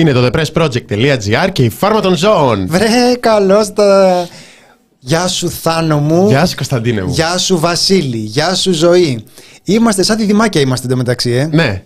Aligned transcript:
Είναι 0.00 0.12
το 0.12 0.30
thepressproject.gr 0.32 1.48
και 1.52 1.64
η 1.64 1.68
φάρμα 1.68 2.00
των 2.00 2.16
ζώων. 2.16 2.66
Βρε, 2.68 3.14
καλώς 3.20 3.72
τα. 3.72 4.28
Γεια 4.98 5.28
σου 5.28 5.50
Θάνο 5.50 5.98
μου. 5.98 6.28
Γεια 6.28 6.46
σου 6.46 6.56
Κωνσταντίνε 6.56 7.02
μου. 7.02 7.12
Γεια 7.12 7.38
σου 7.38 7.58
Βασίλη. 7.58 8.16
Γεια 8.16 8.54
σου 8.54 8.72
Ζωή. 8.72 9.24
Είμαστε 9.64 10.02
σαν 10.02 10.16
τη 10.16 10.24
δημάκια 10.24 10.60
είμαστε 10.60 10.86
εντωμεταξύ, 10.86 11.30
ε. 11.30 11.46
Ναι. 11.52 11.82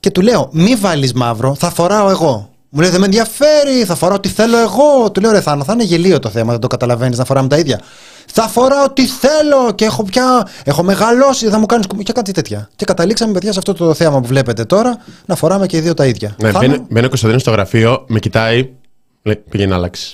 Και 0.00 0.10
του 0.10 0.20
λέω, 0.20 0.48
μη 0.52 0.74
βάλεις 0.74 1.12
μαύρο, 1.12 1.54
θα 1.54 1.70
φοράω 1.70 2.10
εγώ. 2.10 2.50
Μου 2.68 2.80
λέει, 2.80 2.90
δεν 2.90 3.00
με 3.00 3.06
ενδιαφέρει, 3.06 3.84
θα 3.86 3.94
φοράω 3.94 4.16
ό,τι 4.16 4.28
θέλω 4.28 4.58
εγώ. 4.58 5.10
Του 5.10 5.20
λέω, 5.20 5.30
ρε 5.30 5.40
Θάνο, 5.40 5.64
θα 5.64 5.72
είναι 5.72 5.84
γελίο 5.84 6.18
το 6.18 6.28
θέμα, 6.28 6.50
δεν 6.50 6.60
το 6.60 6.66
καταλαβαίνεις 6.66 7.18
να 7.18 7.24
φοράμε 7.24 7.48
τα 7.48 7.58
ίδια. 7.58 7.80
Θα 8.26 8.48
φοράω 8.48 8.84
ό,τι 8.84 9.06
θέλω 9.06 9.72
και 9.74 9.84
έχω 9.84 10.02
πια. 10.04 10.48
Έχω 10.64 10.82
μεγαλώσει, 10.82 11.48
θα 11.48 11.58
μου 11.58 11.66
κάνεις. 11.66 11.86
Και 12.02 12.12
κάτι 12.12 12.32
τέτοια. 12.32 12.70
Και 12.76 12.84
καταλήξαμε, 12.84 13.32
παιδιά, 13.32 13.52
σε 13.52 13.58
αυτό 13.58 13.74
το 13.74 13.94
θέμα 13.94 14.20
που 14.20 14.26
βλέπετε 14.26 14.64
τώρα, 14.64 14.98
να 15.26 15.34
φοράμε 15.34 15.66
και 15.66 15.76
οι 15.76 15.80
δύο 15.80 15.94
τα 15.94 16.06
ίδια. 16.06 16.36
Ναι, 16.40 16.50
Θάνο, 16.50 16.66
μπαίνει, 16.66 16.86
μπαίνει 16.90 17.06
ο 17.06 17.08
Κωνσταντίνος 17.08 17.42
στο 17.42 17.50
γραφείο, 17.50 18.04
με 18.08 18.18
κοιτάει. 18.18 18.70
Λέει, 19.22 19.42
πήγαινε 19.48 19.70
να 19.70 19.76
αλλάξεις. 19.76 20.12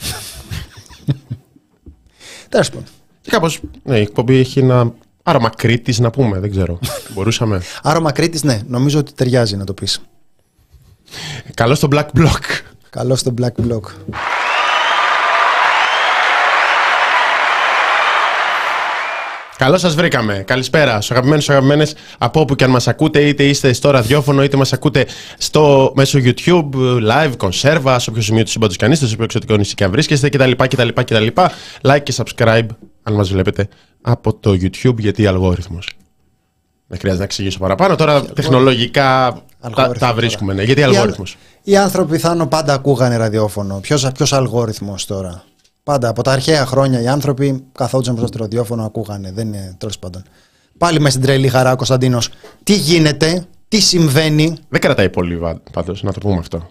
τέλος 2.48 2.68
πάντων. 2.68 2.84
και 3.20 3.30
κάπως. 3.30 3.60
Ναι, 3.82 3.98
η 3.98 4.00
εκπομπή 4.00 4.36
έχει 4.36 4.58
ένα 4.58 4.92
άρωμα 5.22 5.50
Κρήτης, 5.56 5.98
να 5.98 6.10
πούμε, 6.10 6.38
δεν 6.38 6.50
ξέρω. 6.50 6.78
Μπορούσαμε. 7.14 7.62
Άρωμα 7.82 8.12
Κρήτης, 8.12 8.42
ναι, 8.42 8.60
νομίζω 8.66 8.98
ότι 8.98 9.12
ταιριάζει 9.12 9.56
να 9.56 9.64
το 9.64 9.74
πεις. 9.74 10.00
Καλό 11.54 11.74
στο 11.74 11.88
Black 11.92 12.06
Block. 12.18 12.40
Καλό 12.90 13.16
στο 13.16 13.34
Black 13.40 13.68
Block. 13.68 13.82
Καλώς 19.60 19.80
σας 19.80 19.94
βρήκαμε. 19.94 20.34
Καλησπέρα 20.46 20.94
στους 20.94 21.10
αγαπημένους 21.10 21.48
αγαπημένες 21.50 21.94
από 22.18 22.40
όπου 22.40 22.54
και 22.54 22.64
αν 22.64 22.70
μας 22.70 22.88
ακούτε, 22.88 23.20
είτε 23.28 23.44
είστε 23.44 23.72
στο 23.72 23.90
ραδιόφωνο, 23.90 24.42
είτε 24.42 24.56
μας 24.56 24.72
ακούτε 24.72 25.06
στο 25.38 25.92
μέσω 25.96 26.18
YouTube, 26.22 26.68
live, 27.10 27.32
κονσέρβα, 27.36 27.98
σε 27.98 28.10
όποιο 28.10 28.22
σημείο 28.22 28.42
του 28.44 28.50
σύμπαντο 28.50 28.74
και 28.74 28.84
αν 28.84 28.92
είστε, 28.92 29.06
σε 29.06 29.12
όποιο 29.12 29.24
εξωτικό 29.24 29.56
νησί 29.56 29.74
και 29.74 29.84
αν 29.84 29.90
βρίσκεστε 29.90 30.28
κτλ. 30.28 30.50
κτλ, 30.56 30.88
κτλ. 30.88 31.26
Like 31.82 32.02
και 32.02 32.14
subscribe, 32.16 32.66
αν 33.02 33.14
μας 33.14 33.30
βλέπετε 33.30 33.68
από 34.02 34.34
το 34.34 34.50
YouTube, 34.50 34.96
γιατί 34.98 35.26
αλγόριθμος. 35.26 35.88
Δεν 36.86 36.98
χρειάζεται 36.98 37.22
να 37.22 37.28
εξηγήσω 37.30 37.58
παραπάνω. 37.58 37.96
Τώρα 37.96 38.22
τεχνολογικά 38.24 39.02
τα, 39.02 39.44
Αλγόριθμος 39.60 39.98
τα 39.98 40.06
τώρα. 40.06 40.14
βρίσκουμε. 40.14 40.54
Ναι. 40.54 40.62
Γιατί 40.62 40.80
Οι 40.80 40.84
αλγόριθμος. 40.84 41.32
αν- 41.32 41.38
Οι 41.72 41.76
άνθρωποι 41.76 42.18
θάνο 42.18 42.46
πάντα 42.46 42.74
ακούγανε 42.74 43.16
ραδιόφωνο. 43.16 43.78
Ποιο 43.80 43.98
ποιος 44.14 44.32
αλγόριθμος 44.32 45.06
τώρα; 45.06 45.44
Πάντα 45.82 46.08
από 46.08 46.22
τα 46.22 46.32
αρχαία 46.32 46.66
χρόνια 46.66 47.00
οι 47.00 47.08
άνθρωποι 47.08 47.64
καθόντουσαν 47.72 48.14
μπροστά 48.14 48.32
στο 48.36 48.44
ραδιόφωνο, 48.44 48.84
ακούγανε. 48.84 49.32
Δεν 49.32 49.46
είναι 49.46 49.74
τέλος 49.78 49.98
πάντων. 49.98 50.22
Πάλι 50.78 51.00
με 51.00 51.10
στην 51.10 51.22
τρελή 51.22 51.48
χαρά 51.48 51.72
ο 51.72 51.76
Κωνσταντίνος. 51.76 52.28
Τι 52.62 52.74
γίνεται, 52.74 53.46
τι 53.68 53.80
συμβαίνει; 53.80 54.56
Δεν 54.68 54.80
κρατάει 54.80 55.10
πολύ 55.10 55.38
πάντως, 55.72 56.02
να 56.02 56.12
το 56.12 56.20
πούμε 56.20 56.38
αυτό. 56.38 56.70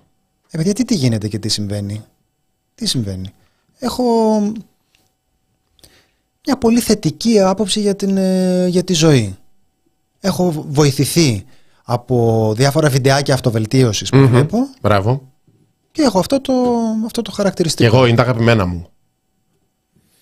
Ε, 0.52 0.58
παιδιά, 0.58 0.74
τι, 0.74 0.86
τι 0.86 0.96
γίνεται 0.96 1.28
και 1.28 1.40
τι 1.40 1.50
συμβαίνει; 1.50 2.04
Τι 2.76 2.86
συμβαίνει; 2.88 3.30
Έχω 3.80 4.04
μια 6.46 6.58
πολύ 6.58 6.80
θετική 6.80 7.40
άποψη 7.40 7.80
για, 7.80 7.96
την, 7.96 8.18
ε, 8.18 8.68
για 8.68 8.84
τη 8.84 8.94
ζωή. 8.94 9.38
Έχω 10.20 10.66
βοηθηθεί 10.70 11.46
από 11.84 12.54
διάφορα 12.56 12.90
βιντεάκια 12.90 13.34
αυτοβελτίωσης 13.34 14.10
που 14.10 14.18
Μμμ. 14.18 14.28
βλέπω 14.28 14.58
Μπράβο. 14.82 15.22
και 15.92 16.02
έχω 16.02 16.20
αυτό 16.20 16.42
το, 16.42 16.54
αυτό 17.06 17.22
το 17.22 17.30
Και 17.30 17.36
χαρακτηριστικό. 17.36 17.96
εγώ 17.96 18.06
είναι 18.06 18.16
τα 18.16 18.22
αγαπημένα 18.24 18.66
μου. 18.66 18.88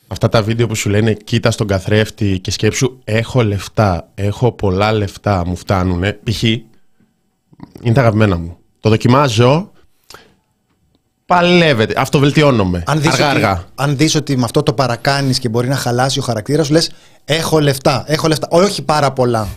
Αυτά 0.07 0.29
τα 0.29 0.41
βίντεο 0.41 0.67
που 0.67 0.75
σου 0.75 0.89
λένε 0.89 1.13
κοίτα 1.13 1.51
στον 1.51 1.67
καθρέφτη 1.67 2.39
και 2.39 2.51
σκέψου 2.51 2.99
έχω 3.03 3.43
λεφτά, 3.43 4.09
έχω 4.15 4.51
πολλά 4.51 4.91
λεφτά, 4.91 5.45
μου 5.45 5.55
φτάνουνε. 5.55 6.19
Π.χ. 6.23 6.43
είναι 6.43 7.93
τα 7.93 8.01
αγαπημένα 8.01 8.37
μου. 8.37 8.57
Το 8.79 8.89
δοκιμάζω, 8.89 9.71
παλεύεται, 11.25 11.93
αυτοβελτιώνομαι. 11.97 12.83
Αν 12.85 13.01
δεις, 13.01 13.11
αργά, 13.11 13.25
ότι, 13.25 13.35
αργά. 13.35 13.63
αν 13.75 13.97
δεις 13.97 14.15
ότι 14.15 14.37
με 14.37 14.43
αυτό 14.43 14.63
το 14.63 14.73
παρακάνεις 14.73 15.39
και 15.39 15.49
μπορεί 15.49 15.67
να 15.67 15.75
χαλάσει 15.75 16.19
ο 16.19 16.21
χαρακτήρας 16.21 16.65
σου 16.65 16.73
λες 16.73 16.91
έχω 17.25 17.59
λεφτά, 17.59 18.03
έχω 18.07 18.27
λεφτά, 18.27 18.47
όχι 18.51 18.81
πάρα 18.81 19.11
πολλά. 19.11 19.47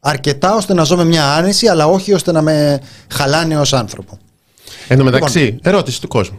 Αρκετά 0.00 0.54
ώστε 0.54 0.74
να 0.74 0.84
ζω 0.84 0.96
με 0.96 1.04
μια 1.04 1.34
άνεση 1.34 1.66
αλλά 1.66 1.86
όχι 1.86 2.12
ώστε 2.12 2.32
να 2.32 2.42
με 2.42 2.80
χαλάνε 3.12 3.58
ως 3.58 3.72
άνθρωπο. 3.72 4.18
Εν 4.88 4.98
τω 4.98 5.04
μεταξύ, 5.04 5.38
Λοιπόν. 5.38 5.60
ερώτηση 5.62 6.00
του 6.00 6.08
κόσμου. 6.08 6.38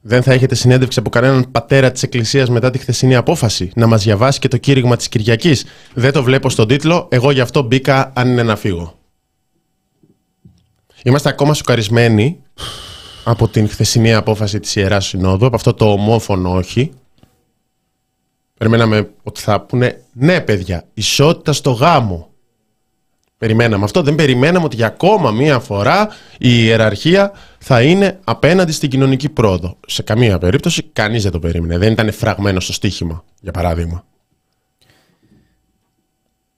Δεν 0.00 0.22
θα 0.22 0.32
έχετε 0.32 0.54
συνέντευξη 0.54 0.98
από 0.98 1.10
κανέναν 1.10 1.50
πατέρα 1.50 1.90
της 1.90 2.02
Εκκλησίας 2.02 2.48
μετά 2.48 2.70
τη 2.70 2.78
χθεσινή 2.78 3.16
απόφαση 3.16 3.70
να 3.74 3.86
μας 3.86 4.02
διαβάσει 4.02 4.38
και 4.38 4.48
το 4.48 4.56
κήρυγμα 4.56 4.96
της 4.96 5.08
Κυριακής. 5.08 5.64
Δεν 5.94 6.12
το 6.12 6.22
βλέπω 6.22 6.50
στον 6.50 6.68
τίτλο, 6.68 7.08
εγώ 7.10 7.30
γι' 7.30 7.40
αυτό 7.40 7.62
μπήκα 7.62 8.12
αν 8.14 8.28
είναι 8.28 8.42
να 8.42 8.56
φύγω. 8.56 8.98
Είμαστε 11.02 11.28
ακόμα 11.28 11.54
σοκαρισμένοι 11.54 12.42
από 13.24 13.48
την 13.48 13.68
χθεσινή 13.68 14.14
απόφαση 14.14 14.60
της 14.60 14.76
Ιεράς 14.76 15.06
Συνόδου, 15.06 15.46
από 15.46 15.56
αυτό 15.56 15.74
το 15.74 15.92
ομόφωνο 15.92 16.54
όχι. 16.54 16.92
Περιμέναμε 18.58 19.10
ότι 19.22 19.40
θα 19.40 19.60
πούνε 19.60 20.04
ναι 20.12 20.40
παιδιά, 20.40 20.84
ισότητα 20.94 21.52
στο 21.52 21.70
γάμο. 21.70 22.29
Περιμέναμε 23.40 23.84
αυτό. 23.84 24.02
Δεν 24.02 24.14
περιμέναμε 24.14 24.64
ότι 24.64 24.76
για 24.76 24.86
ακόμα 24.86 25.30
μία 25.30 25.58
φορά 25.58 26.08
η 26.38 26.48
ιεραρχία 26.64 27.32
θα 27.58 27.82
είναι 27.82 28.18
απέναντι 28.24 28.72
στην 28.72 28.90
κοινωνική 28.90 29.28
πρόοδο. 29.28 29.76
Σε 29.86 30.02
καμία 30.02 30.38
περίπτωση 30.38 30.82
κανείς 30.92 31.22
δεν 31.22 31.32
το 31.32 31.38
περίμενε. 31.38 31.78
Δεν 31.78 31.92
ήταν 31.92 32.12
φραγμένο 32.12 32.60
στο 32.60 32.72
στοίχημα, 32.72 33.24
για 33.40 33.52
παράδειγμα. 33.52 34.04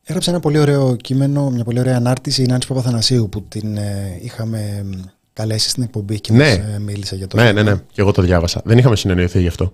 Έγραψε 0.05 0.31
ένα 0.31 0.41
πολύ 0.41 0.59
ωραίο 0.59 0.97
κείμενο, 0.97 1.51
μια 1.51 1.65
πολύ 1.65 1.79
ωραία 1.81 1.97
ανάρτηση 1.97 2.43
η 2.43 2.47
Νάνση 2.47 2.69
Παπαθανασίου 2.69 3.29
που 3.29 3.43
την 3.49 3.77
ε, 3.77 4.19
είχαμε 4.23 4.83
μ, 4.85 4.91
καλέσει 5.33 5.69
στην 5.69 5.83
εκπομπή 5.83 6.21
και 6.21 6.33
Ναι. 6.33 6.45
μας 6.45 6.55
ε, 6.57 6.79
μίλησε 6.79 7.17
για 7.17 7.27
το 7.27 7.37
Ναι, 7.37 7.43
θέμα. 7.47 7.63
ναι, 7.63 7.71
ναι. 7.71 7.77
Και 7.93 8.01
εγώ 8.01 8.13
το 8.13 8.23
διάβασα. 8.23 8.61
Δεν 8.65 8.79
είχαμε 8.79 8.97
συνεννοηθεί 8.97 9.41
γι' 9.41 9.49
αυτό. 9.49 9.73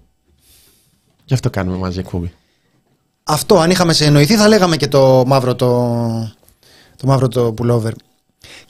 Γι' 1.24 1.34
αυτό 1.34 1.50
κάνουμε 1.50 1.76
μαζί 1.76 1.98
εκπομπή. 1.98 2.32
Αυτό, 3.22 3.58
αν 3.58 3.70
είχαμε 3.70 3.92
συνεννοηθεί, 3.92 4.34
θα 4.36 4.48
λέγαμε 4.48 4.76
και 4.76 4.88
το 4.88 5.24
μαύρο 5.26 5.54
το, 5.54 6.36
το 6.98 7.06
μαύρο 7.06 7.28
το 7.28 7.54
pullover. 7.58 7.92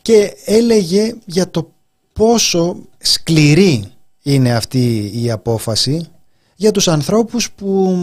Και 0.03 0.37
έλεγε 0.45 1.15
για 1.25 1.51
το 1.51 1.71
πόσο 2.13 2.77
σκληρή 2.99 3.93
είναι 4.23 4.55
αυτή 4.55 5.11
η 5.15 5.31
απόφαση 5.31 6.09
για 6.55 6.71
τους 6.71 6.89
ανθρώπους 6.89 7.51
που 7.51 7.97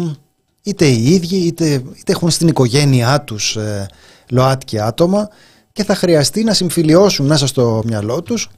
είτε 0.61 0.85
οι 0.85 1.13
ίδιοι 1.13 1.37
είτε, 1.37 1.65
είτε 1.73 2.11
έχουν 2.11 2.29
στην 2.29 2.47
οικογένειά 2.47 3.21
τους 3.21 3.55
ε, 3.55 3.87
ΛΟΑΤΚΙ 4.29 4.79
άτομα 4.79 5.29
και 5.71 5.83
θα 5.83 5.95
χρειαστεί 5.95 6.43
να 6.43 6.53
συμφιλιώσουν 6.53 7.25
μέσα 7.25 7.47
στο 7.47 7.81
μυαλό 7.85 8.21
τους 8.21 8.49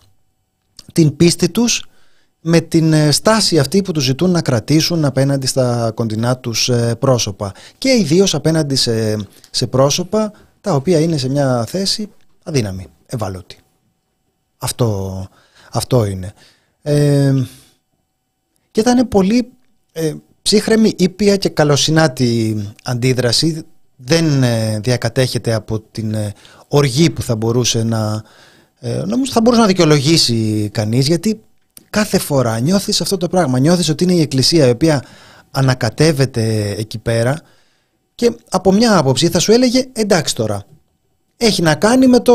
την 0.93 1.15
πίστη 1.15 1.49
τους 1.49 1.85
με 2.41 2.59
την 2.61 2.93
ε, 2.93 3.11
στάση 3.11 3.59
αυτή 3.59 3.81
που 3.81 3.91
τους 3.91 4.03
ζητούν 4.03 4.29
να 4.29 4.41
κρατήσουν 4.41 5.05
απέναντι 5.05 5.47
στα 5.47 5.91
κοντινά 5.95 6.37
τους 6.37 6.69
ε, 6.69 6.95
πρόσωπα 6.99 7.51
και 7.77 7.89
ιδίως 7.89 8.35
απέναντι 8.35 8.75
σε, 8.75 9.17
σε 9.49 9.67
πρόσωπα 9.67 10.31
τα 10.67 10.73
οποία 10.73 10.99
είναι 10.99 11.17
σε 11.17 11.29
μια 11.29 11.65
θέση 11.67 12.09
αδύναμη, 12.43 12.87
ευάλωτη. 13.05 13.57
Αυτό, 14.57 15.27
αυτό 15.71 16.05
είναι. 16.05 16.33
Ε, 16.81 17.33
και 18.71 18.79
ήταν 18.79 19.07
πολύ 19.07 19.51
ε, 19.91 20.13
ψύχρεμη, 20.41 20.93
ήπια 20.97 21.35
και 21.37 21.49
καλοσυνάτη 21.49 22.63
αντίδραση. 22.83 23.63
Δεν 23.95 24.43
ε, 24.43 24.79
διακατέχεται 24.79 25.53
από 25.53 25.79
την 25.79 26.13
ε, 26.13 26.33
οργή 26.67 27.09
που 27.09 27.21
θα 27.21 27.35
μπορούσε 27.35 27.83
να... 27.83 28.23
Ε, 28.79 29.01
νομίζω 29.05 29.31
θα 29.31 29.41
μπορούσε 29.41 29.61
να 29.61 29.67
δικαιολογήσει 29.67 30.69
κανείς 30.73 31.07
γιατί 31.07 31.41
κάθε 31.89 32.17
φορά 32.17 32.59
νιώθεις 32.59 33.01
αυτό 33.01 33.17
το 33.17 33.27
πράγμα. 33.27 33.59
Νιώθεις 33.59 33.89
ότι 33.89 34.03
είναι 34.03 34.13
η 34.13 34.21
εκκλησία 34.21 34.67
η 34.67 34.69
οποία 34.69 35.03
ανακατεύεται 35.51 36.75
εκεί 36.77 36.97
πέρα 36.97 37.41
και 38.17 38.31
από 38.49 38.71
μια 38.71 38.97
άποψη 38.97 39.29
θα 39.29 39.39
σου 39.39 39.51
έλεγε 39.51 39.85
εντάξει 39.93 40.35
τώρα 40.35 40.65
έχει 41.37 41.61
να 41.61 41.75
κάνει 41.75 42.07
με 42.07 42.19
το, 42.19 42.33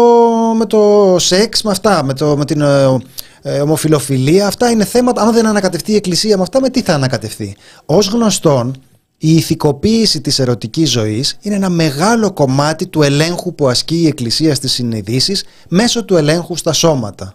με 0.57 0.67
το 0.67 1.17
σεξ, 1.19 1.63
με 1.63 1.71
αυτά, 1.71 2.05
με, 2.05 2.15
το, 2.15 2.37
με 2.37 2.45
την 2.45 2.61
ε, 2.61 2.99
ε, 3.43 3.61
ομοφιλοφιλία. 3.61 4.47
Αυτά 4.47 4.71
είναι 4.71 4.85
θέματα. 4.85 5.23
Αν 5.23 5.33
δεν 5.33 5.47
ανακατευτεί 5.47 5.93
η 5.93 5.95
Εκκλησία 5.95 6.37
με 6.37 6.43
αυτά, 6.43 6.61
με 6.61 6.69
τι 6.69 6.83
θα 6.83 6.95
ανακατευτεί; 6.95 7.57
Ω 7.87 7.99
γνωστόν, 7.99 8.83
η 9.19 9.35
ηθικοποίηση 9.35 10.21
της 10.21 10.39
ερωτικής 10.39 10.91
ζωής 10.91 11.37
είναι 11.41 11.55
ένα 11.55 11.69
μεγάλο 11.69 12.33
κομμάτι 12.33 12.87
του 12.87 13.03
ελέγχου 13.03 13.55
που 13.55 13.69
ασκεί 13.69 13.97
η 13.97 14.07
Εκκλησία 14.07 14.55
στις 14.55 14.73
συνειδήσεις 14.73 15.45
μέσω 15.69 16.05
του 16.05 16.17
ελέγχου 16.17 16.57
στα 16.57 16.73
σώματα. 16.73 17.35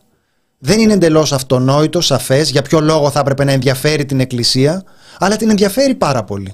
Δεν 0.60 0.80
είναι 0.80 0.94
εντελώς 0.94 1.34
αυτονόητο, 1.34 2.02
σαφές, 2.02 2.50
για 2.50 2.62
ποιο 2.62 2.80
λόγο 2.80 3.10
θα 3.10 3.20
έπρεπε 3.20 3.44
να 3.44 3.52
ενδιαφέρει 3.52 4.06
την 4.06 4.20
Εκκλησία, 4.20 4.84
αλλά 5.20 5.36
την 5.36 5.50
ενδιαφέρει 5.50 5.96
πάρα 5.96 6.24
πολύ. 6.24 6.54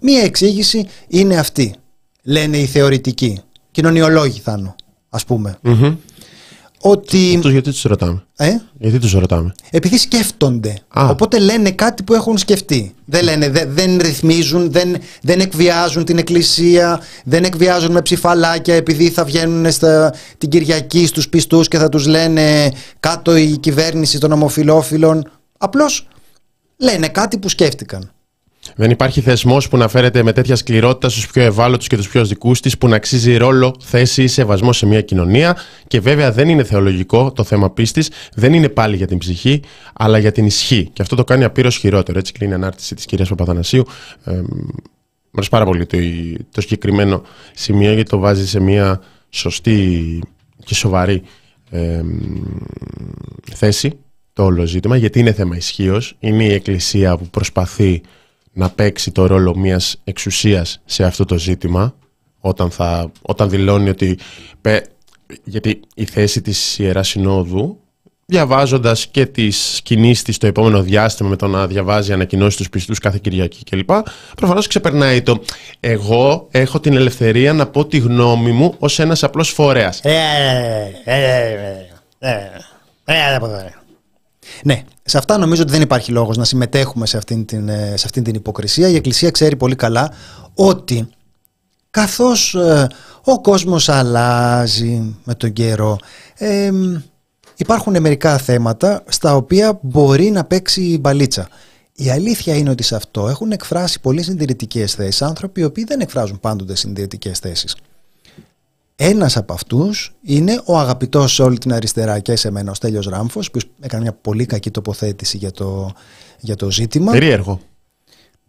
Μία 0.00 0.22
εξήγηση 0.22 0.86
είναι 1.08 1.36
αυτή, 1.36 1.74
λένε 2.22 2.56
οι 2.56 2.66
θεωρητικοί, 2.66 3.40
κοινωνιολόγοι 3.70 4.40
Θάνο, 4.40 4.74
ας 5.08 5.24
πούμε. 5.24 5.58
Μμμ. 5.62 5.94
ότι. 6.80 7.32
Αυτούς 7.36 7.52
γιατί 7.52 7.70
τους 7.70 7.82
ρωτάμε; 7.82 8.24
Ε; 8.36 8.50
Γιατί 8.78 8.98
τους 8.98 9.12
ρωτάμε; 9.12 9.54
Επειδή 9.70 9.98
σκέφτονται. 9.98 10.78
Α. 10.88 11.08
Οπότε 11.10 11.38
λένε 11.38 11.70
κάτι 11.70 12.02
που 12.02 12.14
έχουν 12.14 12.38
σκεφτεί. 12.38 12.94
Δεν 13.04 13.24
λένε, 13.24 13.48
δε- 13.50 13.66
δεν 13.66 13.98
ρυθμίζουν, 13.98 14.72
δεν, 14.72 14.96
δεν 15.22 15.40
εκβιάζουν 15.40 16.04
την 16.04 16.18
εκκλησία, 16.18 17.00
δεν 17.24 17.44
εκβιάζουν 17.44 17.92
με 17.92 18.02
ψηφαλάκια 18.02 18.74
επειδή 18.74 19.10
θα 19.10 19.24
βγαίνουν 19.24 19.72
στα, 19.72 20.14
την 20.38 20.48
Κυριακή 20.48 21.06
στους 21.06 21.28
πιστούς 21.28 21.68
και 21.68 21.78
θα 21.78 21.88
τους 21.88 22.06
λένε 22.06 22.72
κάτω 23.00 23.36
η 23.36 23.56
κυβέρνηση 23.58 24.18
των 24.18 24.32
ομοφιλόφιλων. 24.32 25.30
Απλώς 25.58 26.08
λένε 26.76 27.08
κάτι 27.08 27.38
που 27.38 27.48
σκέφτηκαν. 27.48 28.12
Δεν 28.76 28.90
υπάρχει 28.90 29.20
θεσμός 29.20 29.68
που 29.68 29.76
να 29.76 29.88
φέρεται 29.88 30.22
με 30.22 30.32
τέτοια 30.32 30.56
σκληρότητα 30.56 31.08
στους 31.08 31.26
πιο 31.26 31.42
ευάλωτους 31.42 31.86
και 31.86 31.96
τους 31.96 32.08
πιο 32.08 32.24
δικούς 32.24 32.60
της 32.60 32.78
που 32.78 32.88
να 32.88 32.96
αξίζει 32.96 33.36
ρόλο, 33.36 33.76
θέση 33.80 34.22
ή 34.22 34.26
σεβασμό 34.26 34.72
σε 34.72 34.86
μια 34.86 35.00
κοινωνία. 35.00 35.56
Και 35.86 36.00
βέβαια 36.00 36.32
δεν 36.32 36.48
είναι 36.48 36.64
θεολογικό 36.64 37.32
το 37.32 37.44
θέμα 37.44 37.70
πίστης, 37.70 38.10
δεν 38.34 38.52
είναι 38.52 38.68
πάλι 38.68 38.96
για 38.96 39.06
την 39.06 39.18
ψυχή, 39.18 39.60
αλλά 39.92 40.18
για 40.18 40.32
την 40.32 40.46
ισχύ. 40.46 40.90
Και 40.92 41.02
αυτό 41.02 41.16
το 41.16 41.24
κάνει 41.24 41.44
απείρως 41.44 41.76
χειρότερο. 41.76 42.18
Έτσι 42.18 42.32
κλείνει 42.32 42.52
η 42.52 42.54
ανάρτηση 42.54 42.94
της 42.94 43.04
κυρίας 43.04 43.28
Παπαθανασίου. 43.28 43.84
Ε, 44.24 44.32
μου 44.32 45.40
αρέσει 45.40 45.50
πάρα 45.50 45.64
πολύ 45.64 45.86
το, 45.86 45.98
το 46.50 46.60
συγκεκριμένο 46.60 47.22
σημείο 47.54 47.92
γιατί 47.92 48.10
το 48.10 48.18
βάζει 48.18 48.48
σε 48.48 48.60
μια 48.60 49.00
σωστή 49.30 50.20
και 50.64 50.74
σοβαρή 50.74 51.22
ε, 51.70 52.00
θέση 53.54 53.98
το 54.32 54.44
όλο 54.44 54.64
ζήτημα 54.64 54.96
γιατί 54.96 55.18
είναι 55.18 55.32
θέμα 55.32 55.56
ισχύως. 55.56 56.16
Είναι 56.18 56.44
η 56.44 56.52
Εκκλησία 56.52 57.16
που 57.16 57.26
προσπαθεί 57.26 58.02
να 58.54 58.70
παίξει 58.70 59.10
το 59.10 59.26
ρόλο 59.26 59.56
μιας 59.56 60.00
εξουσίας 60.04 60.80
σε 60.84 61.04
αυτό 61.04 61.24
το 61.24 61.38
ζήτημα 61.38 61.94
όταν, 62.40 62.70
θα, 62.70 63.10
όταν 63.22 63.50
δηλώνει 63.50 63.88
ότι 63.88 64.18
πε- 64.60 64.86
γιατί 65.44 65.80
η 65.94 66.04
θέση 66.04 66.42
της 66.42 66.78
Ιεράς 66.78 67.08
Συνόδου 67.08 67.78
διαβάζοντας 68.26 69.06
και 69.06 69.26
τις 69.26 69.80
κινήσεις 69.82 70.22
της 70.22 70.38
το 70.38 70.46
επόμενο 70.46 70.82
διάστημα 70.82 71.28
με 71.28 71.36
το 71.36 71.46
να 71.46 71.66
διαβάζει 71.66 72.12
ανακοινώσεις 72.12 72.56
τους 72.56 72.68
πιστούς 72.68 72.98
κάθε 72.98 73.18
Κυριακή 73.22 73.64
κλπ. 73.70 73.90
Προφανώς 74.36 74.66
ξεπερνάει 74.66 75.22
το 75.22 75.42
εγώ 75.80 76.48
έχω 76.50 76.80
την 76.80 76.96
ελευθερία 76.96 77.52
να 77.52 77.66
πω 77.66 77.86
τη 77.86 77.98
γνώμη 77.98 78.52
μου 78.52 78.74
ως 78.78 78.98
ένας 78.98 79.22
απλός 79.22 79.50
φορέας. 79.50 80.00
Ναι, 84.64 84.82
σε 85.02 85.18
αυτά 85.18 85.38
νομίζω 85.38 85.62
ότι 85.62 85.70
δεν 85.70 85.80
υπάρχει 85.80 86.12
λόγος 86.12 86.36
να 86.36 86.44
συμμετέχουμε 86.44 87.06
σε 87.06 87.16
αυτήν 87.16 87.44
την, 87.44 87.68
ε, 87.68 87.94
σε 87.96 88.02
αυτήν 88.04 88.22
την 88.22 88.34
υποκρισία. 88.34 88.88
Η 88.88 88.94
Εκκλησία 88.94 89.30
ξέρει 89.30 89.56
πολύ 89.56 89.74
καλά 89.74 90.12
ότι 90.54 91.08
καθώς 91.90 92.54
ε, 92.54 92.86
ο 93.24 93.40
κόσμος 93.40 93.88
αλλάζει 93.88 95.16
με 95.24 95.34
τον 95.34 95.52
καιρό 95.52 95.98
ε, 96.34 96.70
υπάρχουν 97.56 98.00
μερικά 98.00 98.38
θέματα 98.38 99.02
στα 99.08 99.36
οποία 99.36 99.78
μπορεί 99.82 100.30
να 100.30 100.44
παίξει 100.44 100.98
μπαλίτσα. 101.00 101.48
Η 101.96 102.10
αλήθεια 102.10 102.56
είναι 102.56 102.70
ότι 102.70 102.82
σε 102.82 102.96
αυτό 102.96 103.28
έχουν 103.28 103.52
εκφράσει 103.52 104.00
πολύ 104.00 104.22
συντηρητικές 104.22 104.94
θέσεις 104.94 105.22
άνθρωποι 105.22 105.60
οι 105.60 105.64
οποίοι 105.64 105.84
δεν 105.84 106.00
εκφράζουν 106.00 106.40
πάντοτε 106.40 106.76
συντηρητικές 106.76 107.38
θέσεις. 107.38 107.76
Ένας 108.96 109.36
από 109.36 109.52
αυτούς 109.52 110.14
είναι 110.22 110.60
ο 110.64 110.78
αγαπητός 110.78 111.34
σε 111.34 111.42
όλη 111.42 111.58
την 111.58 111.72
αριστερά 111.72 112.18
και 112.18 112.36
σε 112.36 112.50
μένα 112.50 112.70
ο 112.70 112.74
Στέλιος 112.74 113.06
Ράμφος 113.06 113.50
που 113.50 113.58
έκανε 113.80 114.02
μια 114.02 114.12
πολύ 114.12 114.46
κακή 114.46 114.70
τοποθέτηση 114.70 115.36
για 115.36 115.50
το, 115.50 115.92
για 116.40 116.56
το 116.56 116.70
ζήτημα. 116.70 117.12
Περίεργο. 117.12 117.60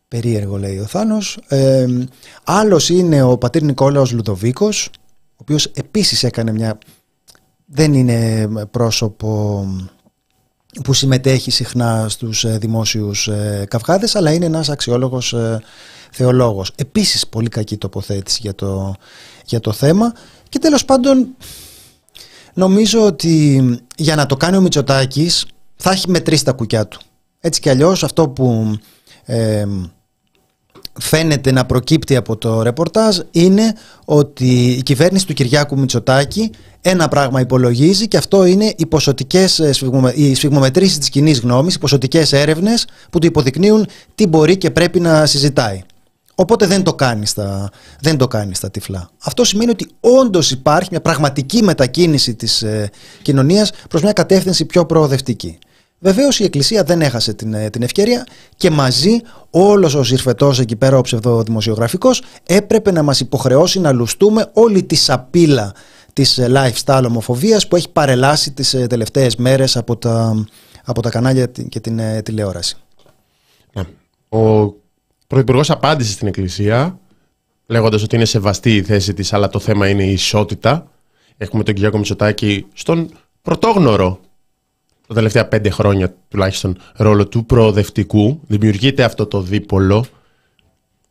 Περίεργο 0.08 0.58
λέει 0.58 0.80
ο 0.80 0.86
Θάνος. 0.86 1.40
Ε, 1.48 1.88
άλλος 2.44 2.90
είναι 2.90 3.24
ο 3.24 3.38
πατήρ 3.38 3.64
Νικόλαος 3.64 4.12
Λουδοβίκος 4.12 4.90
ο 5.32 5.38
οποίος 5.38 5.66
επίσης 5.66 6.24
έκανε 6.24 6.52
μια... 6.52 6.78
δεν 7.66 7.94
είναι 7.94 8.48
πρόσωπο 8.72 9.66
που 10.84 10.94
συμμετέχει 10.94 11.52
συχνά 11.52 12.10
στους 12.10 12.44
ε, 12.44 12.58
δημόσιους 12.58 13.28
ε, 13.28 13.66
καυγάδες 13.70 14.16
αλλά 14.16 14.32
είναι 14.34 14.46
ένας 14.46 14.70
αξιόλογος 14.70 15.34
ε, 15.34 15.62
θεολόγος. 16.12 16.72
Επίσης 16.76 17.28
πολύ 17.28 17.50
κακή 17.50 17.78
τοποθέτηση 17.78 18.40
για 18.42 18.56
το, 18.56 18.96
για 19.46 19.60
το 19.60 19.72
θέμα 19.72 20.14
και 20.56 20.62
τέλος 20.62 20.86
πάντων 20.86 21.36
νομίζω 22.54 23.06
ότι 23.06 23.64
για 23.98 24.16
να 24.16 24.26
το 24.26 24.38
κάνει 24.38 24.58
ο 24.58 24.62
Μητσοτάκης 24.62 25.46
θα 25.76 25.92
έχει 25.92 26.10
μετρήσει 26.10 26.44
τα 26.46 26.52
κουκιά 26.52 26.88
του. 26.88 27.00
Έτσι 27.40 27.60
κι 27.62 27.70
αλλιώς 27.70 28.04
αυτό 28.04 28.30
που 28.30 28.78
ε, 29.26 29.66
φαίνεται 31.00 31.52
να 31.52 31.66
προκύπτει 31.66 32.16
από 32.16 32.38
το 32.38 32.62
ρεπορτάζ 32.62 33.20
είναι 33.32 33.74
ότι 34.06 34.70
η 34.70 34.84
κυβέρνηση 34.84 35.26
του 35.26 35.34
Κυριάκου 35.34 35.80
Μητσοτάκη 35.80 36.52
ένα 36.82 37.08
πράγμα 37.08 37.40
υπολογίζει 37.40 38.08
και 38.08 38.18
αυτό 38.18 38.46
είναι 38.46 38.74
οι 38.78 38.86
ποσοτικές 38.86 39.60
ε, 39.60 39.74
σφιγμομε- 39.74 40.18
οι 40.18 40.36
σφιγμομετρήσεις 40.36 40.98
της 40.98 41.10
κοινής 41.10 41.40
γνώμης, 41.40 41.76
οι 41.76 41.80
ποσοτικές 41.80 42.34
έρευνες 42.34 42.88
που 43.10 43.20
του 43.20 43.28
υποδεικνύουν 43.28 43.88
τι 44.16 44.28
μπορεί 44.28 44.58
και 44.58 44.72
πρέπει 44.72 45.00
να 45.00 45.26
συζητάει. 45.26 45.84
Οπότε 46.36 46.68
δεν 46.68 46.84
το 46.84 46.94
κάνεις 46.94 47.30
στα, 47.30 47.70
δεν 48.00 48.18
το 48.18 48.28
κάνεις 48.28 48.58
στα 48.58 48.72
τυφλά. 48.72 49.10
Αυτό 49.24 49.44
σημαίνει 49.44 49.72
ότι 49.72 49.88
όντως 50.00 50.52
υπάρχει 50.52 50.88
μια 50.92 51.02
πραγματική 51.02 51.64
μετακίνηση 51.64 52.36
της 52.36 52.62
ε, 52.62 52.90
κοινωνίας 53.22 53.72
προς 53.90 54.02
μια 54.02 54.14
κατεύθυνση 54.14 54.66
πιο 54.66 54.86
προοδευτική. 54.86 55.58
Βεβαίως 56.00 56.40
η 56.40 56.44
Εκκλησία 56.44 56.84
δεν 56.84 57.02
έχασε 57.02 57.34
την, 57.34 57.54
ε, 57.54 57.70
την 57.70 57.82
ευκαιρία 57.82 58.26
και 58.56 58.70
μαζί 58.70 59.22
όλος 59.50 59.96
ο 59.96 60.04
συρφετό 60.04 60.54
εκεί 60.60 60.76
πέρα, 60.76 60.98
ο 60.98 61.02
ψευδοδημοσιογραφικός, 61.02 62.22
έπρεπε 62.44 62.92
να 62.92 63.04
μας 63.04 63.20
υποχρεώσει 63.20 63.80
να 63.80 63.92
λουστούμε 63.92 64.50
όλη 64.54 64.84
τη 64.84 64.96
σαπίλα 64.96 65.74
της 66.14 66.40
lifestyle 66.42 67.04
ομοφοβίας 67.08 67.68
που 67.68 67.76
έχει 67.76 67.90
παρελάσει 67.90 68.52
τις 68.52 68.76
τελευταίες 68.90 69.36
μέρες 69.36 69.78
από 69.78 69.98
τα, 69.98 70.46
από 70.86 71.02
τα 71.02 71.10
κανάλια 71.10 71.46
και 71.70 71.80
την 71.80 72.00
ε, 72.00 72.22
τηλεόραση. 72.22 72.76
Ναι. 73.74 73.84
Ο 74.40 74.74
Πρωθυπουργός 75.28 75.70
απάντησε 75.70 76.12
στην 76.12 76.28
Εκκλησία, 76.28 77.00
λέγοντας 77.66 78.04
ότι 78.04 78.16
είναι 78.16 78.26
σεβαστή 78.26 78.76
η 78.76 78.84
θέση 78.84 79.14
της, 79.14 79.34
αλλά 79.34 79.50
το 79.50 79.60
θέμα 79.60 79.90
είναι 79.90 80.04
η 80.04 80.12
ισότητα. 80.12 80.92
Έχουμε 81.38 81.64
τον 81.64 81.74
Κυριάκο 81.74 81.98
Μητσοτάκη 81.98 82.66
στον 82.74 83.10
πρωτόγνωρο 83.42 84.20
τα 85.08 85.14
τελευταία 85.14 85.48
πέντε 85.48 85.70
χρόνια 85.70 86.16
τουλάχιστον 86.28 86.78
ρόλο 86.96 87.28
του 87.28 87.46
προοδευτικού. 87.46 88.40
Δημιουργείται 88.48 89.04
αυτό 89.04 89.26
το 89.26 89.42
δίπολο. 89.42 90.06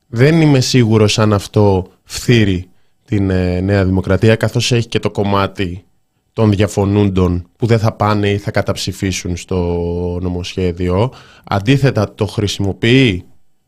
Δεν 0.06 0.40
είμαι 0.40 0.60
σίγουρος 0.60 1.18
αν 1.18 1.32
αυτό 1.32 1.86
φθείρει 2.04 2.68
την 3.04 3.30
ε, 3.30 3.60
Νέα 3.60 3.84
Δημοκρατία 3.84 4.36
καθώς 4.36 4.72
έχει 4.72 4.88
και 4.88 4.98
το 4.98 5.10
κομμάτι 5.10 5.84
των 6.32 6.50
διαφωνούντων 6.50 7.46
που 7.56 7.66
δεν 7.66 7.78
θα 7.78 7.92
πάνε 7.92 8.30
ή 8.30 8.38
θα 8.38 8.50
καταψηφίσουν 8.50 9.36
στο 9.36 9.56
νομοσχέδιο. 10.22 11.12
Αντίθετα 11.44 12.14
το 12.14 12.26
χρησιμοποιεί 12.26 13.24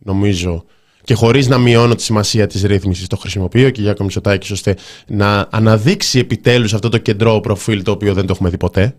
νομίζω 0.06 0.64
και 1.02 1.14
χωρίς 1.14 1.48
να 1.48 1.58
μειώνω 1.58 1.94
τη 1.94 2.02
σημασία 2.02 2.46
της 2.46 2.62
ρύθμισης 2.62 3.06
το 3.06 3.16
χρησιμοποιεί 3.16 3.64
ο 3.64 3.70
Κυριάκο 3.70 4.02
Μητσοτάκης 4.02 4.50
ώστε 4.50 4.76
να 5.06 5.48
αναδείξει 5.50 6.18
επιτέλους 6.18 6.74
αυτό 6.74 6.88
το 6.88 6.98
κεντρό 6.98 7.40
προφίλ 7.40 7.82
το 7.82 7.90
οποίο 7.90 8.14
δεν 8.14 8.26
το 8.26 8.32
έχουμε 8.32 8.48
δει 8.50 8.56
ποτέ. 8.56 8.96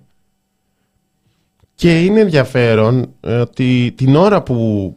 Και 1.75 2.03
είναι 2.03 2.19
ενδιαφέρον 2.19 3.13
ε, 3.19 3.35
ότι 3.35 3.93
την 3.97 4.15
ώρα 4.15 4.43
που 4.43 4.95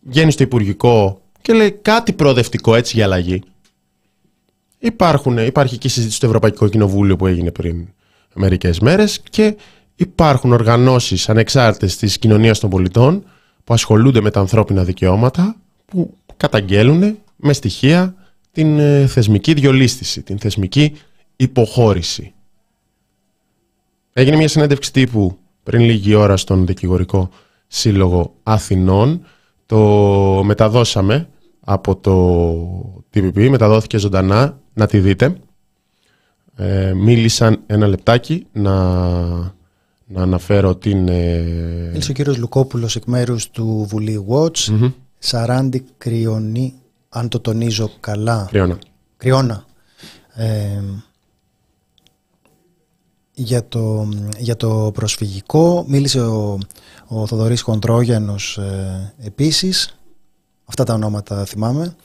βγαίνει 0.00 0.30
στο 0.30 0.42
Υπουργικό 0.42 1.20
και 1.42 1.52
λέει 1.52 1.72
κάτι 1.82 2.12
προοδευτικό 2.12 2.74
έτσι 2.74 2.96
για 2.96 3.04
αλλαγή, 3.04 3.42
υπάρχουν, 4.78 5.38
υπάρχει 5.38 5.78
και 5.78 5.86
η 5.86 5.90
συζήτηση 5.90 6.16
στο 6.16 6.26
Ευρωπαϊκό 6.26 6.68
Κοινοβούλιο 6.68 7.16
που 7.16 7.26
έγινε 7.26 7.50
πριν 7.50 7.88
μερικές 8.34 8.80
μέρες 8.80 9.20
και 9.30 9.56
υπάρχουν 9.96 10.52
οργανώσεις 10.52 11.28
ανεξάρτητες 11.28 11.96
της 11.96 12.18
κοινωνίας 12.18 12.58
των 12.58 12.70
πολιτών 12.70 13.24
που 13.64 13.74
ασχολούνται 13.74 14.20
με 14.20 14.30
τα 14.30 14.40
ανθρώπινα 14.40 14.84
δικαιώματα 14.84 15.56
που 15.84 16.16
καταγγέλουν 16.36 17.18
με 17.36 17.52
στοιχεία 17.52 18.14
την 18.52 18.78
ε, 18.78 19.06
θεσμική 19.06 19.52
διολίστηση, 19.52 20.22
την 20.22 20.38
θεσμική 20.38 20.92
υποχώρηση. 21.36 22.32
Έγινε 24.12 24.36
μια 24.36 24.48
συνέντευξη 24.48 24.92
τύπου 24.92 25.38
πριν 25.62 25.80
λίγη 25.80 26.14
ώρα 26.14 26.36
στον 26.36 26.66
Δικηγορικό 26.66 27.30
Σύλλογο 27.66 28.34
Αθηνών. 28.42 29.24
Το 29.66 29.78
μεταδώσαμε 30.44 31.28
από 31.60 31.96
το 31.96 33.04
TPP, 33.14 33.48
μεταδόθηκε 33.48 33.98
ζωντανά, 33.98 34.60
να 34.74 34.86
τη 34.86 34.98
δείτε. 34.98 35.36
Ε, 36.56 36.92
μίλησαν 36.92 37.62
ένα 37.66 37.86
λεπτάκι 37.86 38.46
να, 38.52 38.74
να 40.06 40.22
αναφέρω 40.22 40.76
την... 40.76 41.08
Ε... 41.08 41.40
Μίλησε 41.92 42.10
ο 42.10 42.14
κύριος 42.14 42.38
Λουκόπουλος 42.38 42.96
εκ 42.96 43.04
μέρους 43.04 43.50
του 43.50 43.86
Βουλή 43.88 44.26
Watch, 44.28 44.90
Σαράντι 45.18 45.84
Κρυονή, 45.98 46.74
αν 47.08 47.28
το 47.28 47.40
τονίζω 47.40 47.90
καλά. 48.00 48.46
Κρυώνα. 48.50 48.78
Κρυώνα. 49.16 49.64
Ε, 50.34 50.80
για 53.34 53.68
το, 53.68 54.08
για 54.38 54.56
το 54.56 54.90
προσφυγικό 54.94 55.84
μίλησε 55.88 56.20
ο, 56.20 56.58
ο 57.06 57.26
Θοδωρής 57.26 57.60
Χοντρόγιανος 57.60 58.58
ε, 58.58 59.14
επίσης 59.18 59.98
αυτά 60.64 60.84
τα 60.84 60.94
ονόματα 60.94 61.44
θυμάμαι 61.44 61.96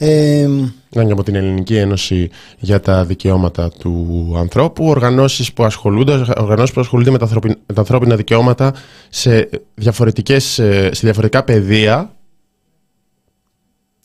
Ε, 0.00 0.46
Να 0.94 1.04
και 1.04 1.12
από 1.12 1.22
την 1.22 1.34
Ελληνική 1.34 1.76
Ένωση 1.76 2.30
για 2.58 2.80
τα 2.80 3.04
δικαιώματα 3.04 3.70
του 3.70 4.34
ανθρώπου, 4.36 4.84
οργανώσεις 4.88 5.52
που 5.52 5.64
ασχολούνται, 5.64 6.24
οργανώσεις 6.36 6.74
που 6.74 6.80
ασχολούνται 6.80 7.10
με 7.10 7.18
τα, 7.18 7.24
ανθρωπι- 7.24 7.58
με 7.66 7.74
τα 7.74 7.80
ανθρώπινα 7.80 8.16
δικαιώματα 8.16 8.74
σε, 9.08 9.48
διαφορετικές, 9.74 10.58
ε, 10.58 10.90
σε 10.92 11.00
διαφορετικά 11.00 11.44
πεδία 11.44 12.16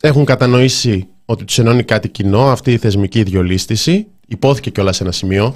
έχουν 0.02 0.26
κατανοήσει 0.26 1.08
ότι 1.26 1.44
τους 1.44 1.60
ενώνει 1.60 1.84
κάτι 1.84 2.10
κοινό, 2.10 2.52
αυτή 2.52 2.72
η 2.72 2.78
θεσμική 2.78 3.20
ιδιολίστηση. 3.20 4.08
Υπόθηκε 4.28 4.70
κιόλας 4.70 4.96
σε 4.96 5.04
ένα 5.04 5.12
σημείο 5.12 5.56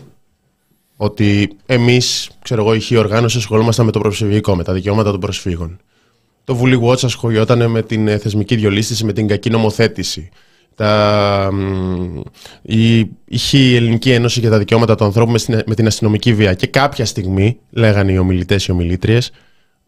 ότι 0.96 1.58
εμείς, 1.66 2.30
ξέρω 2.42 2.62
εγώ, 2.62 2.74
η 2.74 2.80
χή 2.80 2.96
οργάνωση 2.96 3.38
ασχολούμασταν 3.38 3.86
με 3.86 3.92
το 3.92 4.00
προσφυγικό, 4.00 4.56
με 4.56 4.64
τα 4.64 4.74
δικαιώματα 4.74 5.12
των 5.12 5.20
προσφύγων. 5.20 5.80
Το 6.48 6.56
Βουλή 6.56 6.80
Watch 6.84 7.04
ασχολιόταν 7.04 7.70
με 7.72 7.82
την 7.82 8.08
ε, 8.08 8.18
θεσμική 8.18 8.56
διολίστηση, 8.56 9.06
με 9.06 9.14
την 9.14 9.28
κακή 9.28 9.50
νομοθέτηση. 9.50 10.30
Τα, 10.76 11.50
μ, 11.54 12.20
η, 12.62 13.10
είχε 13.26 13.58
η 13.58 13.76
Ελληνική 13.76 14.12
Ένωση 14.12 14.40
για 14.40 14.50
τα 14.50 14.58
Δικαιώματα 14.58 14.96
του 14.96 15.04
Ανθρώπου 15.04 15.32
με, 15.32 15.38
στην- 15.38 15.62
με 15.66 15.76
την 15.76 15.88
αστυνομική 15.88 16.34
βία. 16.34 16.54
Και 16.54 16.68
κάποια 16.68 17.06
στιγμή, 17.06 17.58
λέγανε 17.72 18.12
οι 18.12 18.18
ομιλητές, 18.18 18.66
οι 18.66 18.72
ομιλήτριες, 18.72 19.32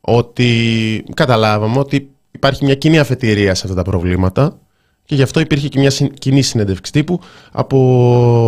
ότι 0.01 1.04
καταλάβαμε 1.13 1.80
ότι 1.80 2.10
υπάρχει 2.32 2.66
μια 2.66 2.75
κοινή 2.75 3.00
αφετηρία 3.00 3.56
σε 3.56 3.62
αυτά 3.63 3.75
τα 3.75 3.84
προβλήματα 3.89 4.60
και 5.06 5.16
γι' 5.16 5.22
αυτό 5.24 5.39
υπήρχε 5.39 5.68
και 5.68 5.80
μια 5.80 5.89
συν- 5.89 6.13
κοινή 6.13 6.42
συνέντευξη 6.42 6.92
τύπου 6.92 7.20
από 7.51 7.78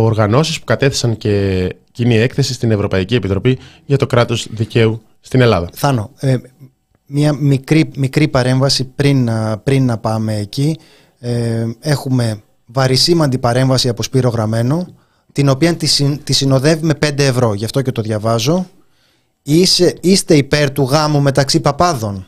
οργανώσεις 0.04 0.58
που 0.58 0.64
κατέθεσαν 0.64 1.16
και 1.16 1.68
κοινή 1.92 2.16
έκθεση 2.16 2.52
στην 2.52 2.70
Ευρωπαϊκή 2.70 3.14
Επιτροπή 3.14 3.58
για 3.84 3.96
το 3.96 4.06
κράτος 4.06 4.46
δικαίου 4.50 5.02
στην 5.20 5.40
Ελλάδα. 5.40 5.70
Θάνο, 5.72 6.10
ε, 6.18 6.36
μια 7.12 7.32
μικρή, 7.32 7.90
μικρή 7.96 8.28
παρέμβαση 8.28 8.84
πριν, 8.84 9.24
να- 9.24 9.58
πριν 9.58 9.84
να 9.86 9.98
πάμε 9.98 10.36
εκεί. 10.36 10.78
Ε, 11.18 11.66
έχουμε 11.80 12.42
βαρισίμαντη 12.66 13.38
παρέμβαση 13.38 13.88
από 13.88 14.02
Σπύρο 14.02 14.28
Γραμμένο, 14.28 14.86
την 15.32 15.48
οποία 15.48 15.74
τη, 15.74 15.86
συν- 15.86 16.24
τη 16.24 16.32
συνοδεύει 16.32 16.84
με 16.86 16.94
5 16.94 17.22
ευρώ, 17.22 17.54
γι' 17.54 17.64
αυτό 17.64 17.82
και 17.82 17.92
το 17.92 18.02
διαβάζω. 18.02 18.66
Είσαι, 19.42 19.94
είστε 20.00 20.34
υπέρ 20.36 20.70
του 20.70 20.82
γάμου 20.82 21.20
μεταξύ 21.20 21.60
παπάδων. 21.60 22.26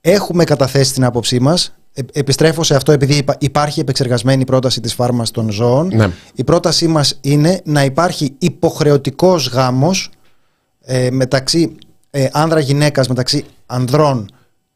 Έχουμε 0.00 0.44
καταθέσει 0.44 0.92
την 0.92 1.04
άποψή 1.04 1.40
μας. 1.40 1.74
Ε, 1.92 2.02
επιστρέφω 2.12 2.62
σε 2.62 2.74
αυτό 2.74 2.92
επειδή 2.92 3.14
υπα- 3.16 3.36
υπάρχει 3.38 3.80
επεξεργασμένη 3.80 4.44
πρόταση 4.44 4.80
της 4.80 4.94
φάρμας 4.94 5.30
των 5.30 5.50
ζώων. 5.50 5.90
Ναι. 5.94 6.10
Η 6.34 6.44
πρότασή 6.44 6.86
μας 6.86 7.18
είναι 7.20 7.60
να 7.64 7.84
υπάρχει 7.84 8.34
υποχρεωτικός 8.38 9.48
γάμος 9.48 10.10
ε, 10.84 11.10
μεταξύ 11.10 11.76
ε, 12.16 12.28
άνδρα 12.32 12.60
γυναίκας, 12.60 13.08
μεταξύ 13.08 13.44
ανδρών 13.66 14.30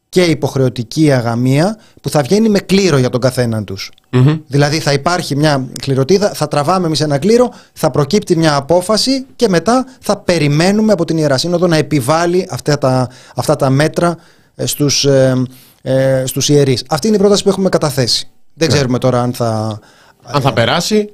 και 0.08 0.22
υποχρεωτική 0.22 1.12
αγαμία 1.12 1.78
που 2.02 2.08
θα 2.10 2.22
βγαίνει 2.22 2.48
με 2.48 2.58
κλήρο 2.58 2.98
για 2.98 3.08
τον 3.08 3.20
καθέναν 3.20 3.64
τους. 3.64 3.90
Μμμ. 4.10 4.38
Δηλαδή 4.46 4.78
θα 4.78 4.92
υπάρχει 4.92 5.36
μια 5.36 5.66
κληροτίδα, 5.82 6.32
θα 6.34 6.48
τραβάμε 6.48 6.86
εμείς 6.86 7.00
ένα 7.00 7.18
κλήρο, 7.18 7.52
θα 7.72 7.90
προκύπτει 7.90 8.36
μια 8.36 8.56
απόφαση 8.56 9.26
και 9.36 9.48
μετά 9.48 9.86
θα 10.00 10.16
περιμένουμε 10.16 10.92
από 10.92 11.04
την 11.04 11.16
Ιερά 11.16 11.38
Σύνοδο 11.38 11.66
να 11.66 11.76
επιβάλλει 11.76 12.46
αυτά 12.50 12.78
τα, 12.78 13.08
αυτά 13.34 13.56
τα 13.56 13.70
μέτρα 13.70 14.16
ε, 14.54 14.66
στους, 14.66 15.04
ε, 15.04 15.42
ε, 15.82 16.22
στους 16.26 16.48
ιερείς. 16.48 16.84
Αυτή 16.88 17.06
είναι 17.06 17.16
η 17.16 17.18
πρόταση 17.18 17.42
που 17.42 17.48
έχουμε 17.48 17.68
καταθέσει. 17.68 18.28
Δεν 18.54 18.68
ξέρουμε 18.68 18.98
τώρα 18.98 19.22
αν 19.22 19.32
θα... 19.32 19.78
Αν 20.22 20.40
θα 20.40 20.52
περάσει, 20.52 21.10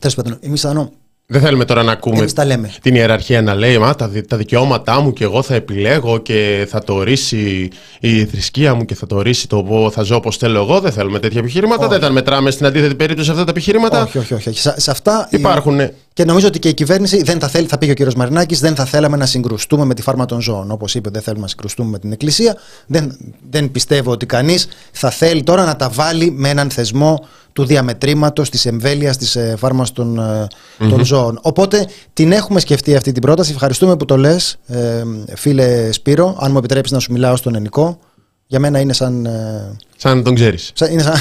Τέλος 0.00 0.16
πάντων, 0.16 0.38
εμείς 0.40 0.60
θα 0.60 0.72
νο- 0.72 0.92
δεν 1.32 1.40
θέλουμε 1.40 1.64
τώρα 1.64 1.82
να 1.82 1.92
ακούμε 1.92 2.18
εμείς 2.18 2.32
τα 2.32 2.44
λέμε. 2.44 2.72
την 2.82 2.94
ιεραρχία 2.94 3.42
να 3.42 3.54
λέει 3.54 3.78
Μα, 3.78 3.94
τα, 3.94 4.08
δι- 4.08 4.28
τα 4.28 4.36
δικαιώματά 4.36 5.00
μου 5.00 5.12
και 5.12 5.24
εγώ 5.24 5.42
θα 5.42 5.54
επιλέγω 5.54 6.18
και 6.18 6.66
θα 6.70 6.84
το 6.84 6.94
ορίσει 6.94 7.68
η 8.00 8.24
θρησκεία 8.24 8.74
μου 8.74 8.84
και 8.84 8.94
θα 8.94 9.06
το 9.06 9.16
ορίσει 9.16 9.48
το 9.48 9.62
πω 9.62 9.90
θα 9.90 10.02
ζω 10.02 10.16
όπως 10.16 10.36
θέλω 10.36 10.58
εγώ. 10.60 10.80
Δεν 10.80 10.92
θέλουμε 10.92 11.18
τέτοια 11.18 11.40
επιχειρήματα. 11.40 11.88
Δεν 11.88 12.00
τα 12.00 12.10
μετράμε 12.10 12.50
στην 12.50 12.66
αντίθετη 12.66 12.94
περίπτωση 12.94 13.30
αυτά 13.30 13.44
τα 13.44 13.50
επιχειρήματα. 13.50 14.02
Όχι, 14.02 14.18
όχι, 14.18 14.34
όχι. 14.34 14.48
όχι. 14.48 14.60
Σε, 14.60 14.74
σε 14.80 14.90
αυτά 14.90 15.28
η- 15.30 15.36
Υπάρχουν. 15.38 15.80
Και 16.14 16.24
νομίζω 16.24 16.46
ότι 16.46 16.58
και 16.58 16.68
η 16.68 16.74
κυβέρνηση 16.74 17.22
δεν 17.22 17.38
θα 17.40 17.48
θέλει, 17.48 17.66
θα 17.66 17.78
πήγε 17.78 17.90
ο 17.90 17.94
κύριος 17.94 18.14
Μαρινάκης, 18.14 18.60
δεν 18.60 18.74
θα 18.74 18.84
θέλαμε 18.84 19.16
να 19.16 19.26
συγκρουστούμε 19.26 19.84
με 19.84 19.94
τη 19.94 20.02
φάρμα 20.02 20.24
των 20.26 20.40
ζώων. 20.40 20.70
Όπως 20.70 20.94
είπε, 20.94 21.10
δεν 21.12 21.22
θέλουμε 21.22 21.42
να 21.42 21.48
συγκρουστούμε 21.48 21.90
με 21.90 21.98
την 21.98 22.12
Εκκλησία. 22.12 22.56
Δεν, 22.86 23.16
δεν 23.50 23.70
πιστεύω 23.70 24.10
ότι 24.10 24.26
κανείς 24.26 24.68
θα 24.92 25.10
θέλει 25.10 25.42
τώρα 25.42 25.64
να 25.64 25.76
τα 25.76 25.88
βάλει 25.88 26.30
με 26.30 26.48
έναν 26.48 26.70
θεσμό 26.70 27.26
του 27.52 27.64
διαμετρήματος, 27.64 28.50
της 28.50 28.66
εμβέλειας 28.66 29.16
της 29.16 29.36
ε, 29.36 29.54
φάρμα 29.58 29.86
των, 29.94 30.18
ε, 30.18 30.46
των 30.88 31.04
ζώων. 31.04 31.38
Οπότε 31.42 31.86
την 32.12 32.32
έχουμε 32.32 32.60
σκεφτεί 32.60 32.96
αυτή 32.96 33.12
την 33.12 33.22
πρόταση. 33.22 33.50
Ευχαριστούμε 33.52 33.96
που 33.96 34.04
το 34.04 34.16
λες, 34.16 34.56
ε, 34.66 35.02
φίλε 35.36 35.92
Σπύρο. 35.92 36.36
Αν 36.40 36.50
μου 36.52 36.58
επιτρέψεις 36.58 36.92
να 36.92 36.98
σου 36.98 37.12
μιλάω 37.12 37.36
στον 37.36 37.52
ελληνικό, 37.54 37.98
για 38.46 38.58
μένα 38.60 38.78
είναι 38.80 38.92
σαν. 38.92 39.26
ε, 39.26 39.76
Σαν 39.96 40.16
να 40.16 40.22
τον 40.22 40.34
ξέρεις. 40.34 40.70
Σαν- 40.74 40.92
είναι 40.92 41.02
σαν, 41.02 41.14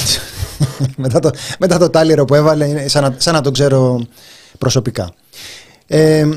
μετά, 0.97 1.19
το, 1.19 1.29
μετά 1.59 1.77
το 1.77 1.89
τάλιρο 1.89 2.25
που 2.25 2.35
έβαλε, 2.35 2.65
είναι 2.67 2.87
σαν 2.87 3.03
να, 3.03 3.15
σαν 3.17 3.33
να 3.33 3.41
τον 3.41 3.53
ξέρω 3.53 4.01
προσωπικά. 4.57 5.13
Ε, 5.87 6.29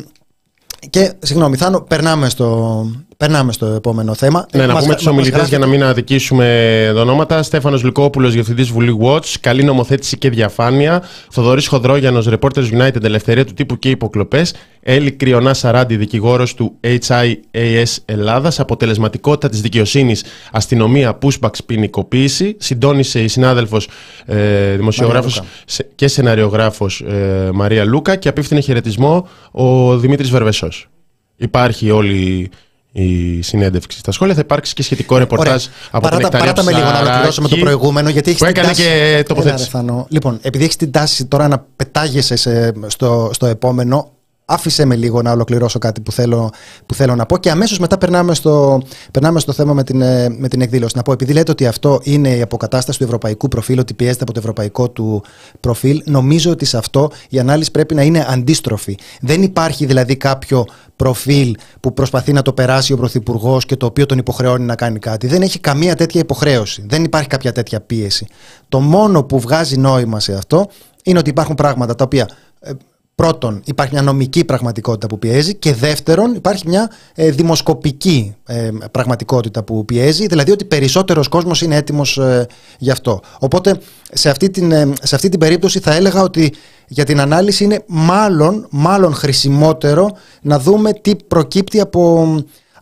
και 0.91 1.13
συγγνώμη, 1.19 1.57
Θάνο, 1.57 1.81
περνάμε 1.81 2.29
στο, 2.29 2.87
περνάμε 3.17 3.53
στο 3.53 3.67
επόμενο 3.67 4.15
θέμα. 4.15 4.47
Ναι, 4.55 4.67
να 4.67 4.73
Μας- 4.73 4.83
πούμε 4.83 4.95
τους 4.95 5.05
μας 5.05 5.13
ομιλητές 5.13 5.35
γράφει- 5.37 5.51
για 5.51 5.59
να 5.59 5.67
μην 5.67 5.83
αδικήσουμε 5.85 6.91
τα 6.95 7.01
ονόματα. 7.01 7.43
Στέφανος 7.43 7.83
Λυκόπουλος, 7.85 8.33
διευθυντής 8.33 8.69
Βουλή 8.69 8.99
Watch. 9.03 9.35
Καλή 9.41 9.65
νομοθέτηση 9.65 10.19
και 10.19 10.31
διαφάνεια. 10.31 11.03
Θοδωρής 11.31 11.67
Χοδρόγιανος, 11.67 12.29
Reporters 12.29 12.71
United, 12.73 13.05
Ελευθερία 13.05 13.45
του 13.45 13.53
τύπου 13.55 13.79
και 13.79 13.91
υποκλοπές. 13.91 14.55
Έλλη 14.81 15.11
Κρυονά 15.13 15.55
Σαράντη, 15.55 15.97
δικηγόρος 15.97 16.55
του 16.55 16.75
HIAS 16.81 17.97
Ελλάδας. 18.05 18.61
Αποτελεσματικότητα 18.61 19.49
της 19.49 19.61
δικαιοσύνης, 19.61 20.25
αστυνομία, 20.53 21.19
pushbacks, 21.23 21.59
ποινικοποίηση. 21.67 22.57
Συντόνισε 22.59 23.21
η 23.23 23.29
συνάδελφος 23.29 23.89
ε, 24.27 24.75
δημοσιογράφος 24.77 25.37
Λούκα. 25.37 25.91
και 25.95 26.09
σεναριογράφος 26.09 27.01
ε, 27.01 27.51
Μαρία 27.55 27.85
Λούκα. 27.85 28.17
Και 28.17 28.29
απίφθινε 28.29 28.61
χαιρετισμό 28.61 29.29
ο 29.51 29.97
Δημήτρης 29.99 30.31
Βερβεσός. 30.31 30.89
Υπάρχει 31.37 31.91
όλη 31.91 32.51
η 32.97 33.43
συνέντευξη 33.43 33.99
στα 33.99 34.13
σχόλια. 34.13 34.35
Θα 34.35 34.41
υπάρξει 34.41 34.75
και 34.75 34.83
σχετικό 34.83 35.17
ρεπορτάζ 35.19 35.65
από 35.91 36.01
Παράτα, 36.09 36.09
την 36.11 36.19
Νεκταρία 36.23 36.39
παράτα 36.39 36.63
με 36.63 36.71
λίγο 36.73 36.85
να 36.85 36.91
Ψαράκη, 36.91 37.09
ολοκληρώσουμε 37.09 37.49
το 37.49 37.57
προηγούμενο. 37.57 38.09
Γιατί 38.09 38.31
έχεις 38.31 38.41
που 38.43 38.47
την 38.47 38.57
έκανε 38.57 38.75
τάση... 38.75 38.83
και 38.83 39.25
τοποθέτηση. 39.29 39.69
Έλα, 39.73 39.83
ρε, 39.83 39.87
Θάνο. 39.89 40.07
Λοιπόν, 40.11 40.39
επειδή 40.43 40.65
έχεις 40.65 40.77
την 40.77 40.91
τάση 40.91 41.25
τώρα 41.27 41.49
να 41.49 41.67
πετάγεσαι 41.77 42.37
σε- 42.37 42.73
στο, 42.87 43.31
στο 43.33 43.47
επόμενο, 43.47 44.13
άφησε 44.45 44.85
με 44.85 44.97
λίγο 44.97 45.23
να 45.23 45.33
ολοκληρώσω 45.33 45.79
κάτι 45.79 46.01
που 46.01 46.13
θέλω, 46.13 46.51
που 46.87 46.95
θέλω 46.95 47.15
να 47.15 47.27
πω 47.27 47.39
και 47.39 47.51
αμέσως 47.51 47.79
μετά 47.79 47.99
περνάμε 47.99 48.35
στο, 48.35 48.83
περνάμε 49.11 49.41
στο 49.41 49.53
θέμα 49.53 49.73
με 49.73 49.85
την, 49.85 50.03
ε, 50.03 50.29
με 50.29 50.49
την 50.49 50.61
εκδήλωση. 50.61 50.97
Να 50.97 51.03
πω, 51.03 51.13
επειδή 51.13 51.33
λέτε 51.33 51.51
ότι 51.51 51.67
αυτό 51.67 52.01
είναι 52.03 52.29
η 52.29 52.43
αποκατάσταση 52.43 52.99
του 52.99 53.05
ευρωπαϊκού 53.05 53.49
προφίλ, 53.49 53.79
ότι 53.79 53.95
πιέζεται 53.95 54.23
από 54.23 54.33
το 54.33 54.39
ευρωπαϊκό 54.39 54.91
του 54.91 55.25
προφίλ, 55.61 56.03
νομίζω 56.05 56.51
ότι 56.51 56.65
σε 56.65 56.77
αυτό 56.77 57.11
η 57.29 57.39
ανάλυση 57.39 57.71
πρέπει 57.71 57.95
να 57.95 58.03
είναι 58.03 58.27
αντίστροφη. 58.29 58.97
Δεν 59.21 59.43
υπάρχει 59.43 59.87
δηλαδή 59.87 60.17
κάποιο 60.17 60.65
προφίλ 60.97 61.57
που 61.81 61.93
προσπαθεί 61.93 62.33
να 62.33 62.43
το 62.43 62.53
περάσει 62.53 62.93
ο 62.93 62.97
Πρωθυπουργός 62.97 63.65
και 63.65 63.77
το 63.77 63.87
οποίο 63.87 64.07
τον 64.07 64.19
υποχρεώνει 64.19 64.65
να 64.65 64.75
κάνει 64.75 64.99
κάτι. 64.99 65.27
Δεν 65.27 65.43
έχει 65.43 65.59
καμία 65.59 65.97
τέτοια 65.97 66.21
υποχρέωση. 66.21 66.85
Δεν 66.89 67.05
υπάρχει 67.05 67.29
κάποια 67.29 67.53
τέτοια 67.53 67.81
πίεση. 67.81 68.27
Το 68.69 68.81
μόνο 68.81 69.23
που 69.23 69.41
βγάζει 69.41 69.77
νόημα 69.77 70.21
σε 70.21 70.35
αυτό 70.35 70.69
είναι 71.05 71.19
ότι 71.19 71.31
υπάρχουν 71.31 71.55
πράγματα 71.55 71.95
τα 71.95 72.05
οποία 72.05 72.29
ε, 72.61 72.71
πρώτον 73.15 73.61
υπάρχει 73.65 73.93
μια 73.93 74.03
νομική 74.03 74.45
πραγματικότητα 74.45 75.07
που 75.07 75.19
πιέζει 75.19 75.55
και 75.55 75.75
δεύτερον 75.75 76.35
υπάρχει 76.35 76.69
μια 76.69 76.91
ε, 77.15 77.31
δημοσκοπική 77.31 78.35
ε, 78.47 78.71
πραγματικότητα 78.91 79.63
που 79.63 79.85
πιέζει 79.85 80.27
δηλαδή 80.27 80.51
ότι 80.51 80.65
περισσότερος 80.65 81.29
κόσμος 81.29 81.63
είναι 81.63 81.77
έτοιμος 81.77 82.19
ε, 82.19 82.47
γι' 82.79 82.91
αυτό. 82.91 83.21
Οπότε 83.39 83.79
σε 84.13 84.31
αυτή, 84.31 84.51
την, 84.51 84.73
ε, 84.73 84.93
σε 85.03 85.15
αυτή 85.15 85.29
την 85.29 85.41
περίπτωση 85.41 85.79
θα 85.79 85.95
έλεγα 85.95 86.23
ότι 86.23 86.53
για 86.89 87.05
την 87.05 87.21
ανάλυση 87.21 87.65
είναι 87.65 87.85
μάλλον, 87.87 88.67
μάλλον 88.71 89.15
χρησιμότερο 89.15 90.11
να 90.43 90.59
δούμε 90.59 90.93
τι 90.93 91.17
προκύπτει 91.17 91.81
από, 91.81 92.35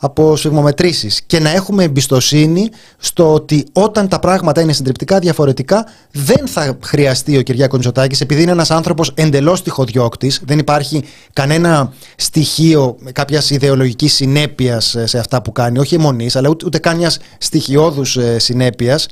από 0.05 0.37
σφιγμομετρήσεις 0.37 1.23
και 1.27 1.39
να 1.39 1.51
έχουμε 1.51 1.85
εμπιστοσύνη 1.85 2.69
στο 2.99 3.35
ότι 3.35 3.67
όταν 3.73 4.09
τα 4.09 4.19
πράγματα 4.19 4.61
είναι 4.61 4.73
συντριπτικά 4.73 5.19
διαφορετικά 5.19 5.87
δεν 6.11 6.47
θα 6.47 6.79
χρειαστεί 6.83 7.39
ο 7.39 7.43
Κυριάκος 7.43 7.79
Μητσοτάκης 7.79 8.21
επειδή 8.21 8.43
είναι 8.43 8.51
ένας 8.51 8.71
άνθρωπος 8.71 9.13
εντελώς 9.15 9.63
τυχοδιώκτης 9.63 10.41
δεν 10.45 10.59
υπάρχει 10.59 11.05
κανένα 11.33 11.93
στοιχείο 12.17 12.97
κάποιας 13.13 13.51
ιδεολογικής 13.51 14.15
συνέπειας 14.15 14.95
ε, 14.95 15.07
σε 15.07 15.19
αυτά 15.19 15.43
που 15.43 15.53
κάνει 15.53 15.79
όχι 15.79 15.95
αιμονής 15.95 16.37
αλλά 16.37 16.49
ούτε, 16.49 16.67
ούτε 16.67 16.79
καν 16.79 16.97
μιας 16.97 17.19
στοιχειώδους 17.39 18.17
ε, 18.17 18.39
συνέπειας 18.39 19.09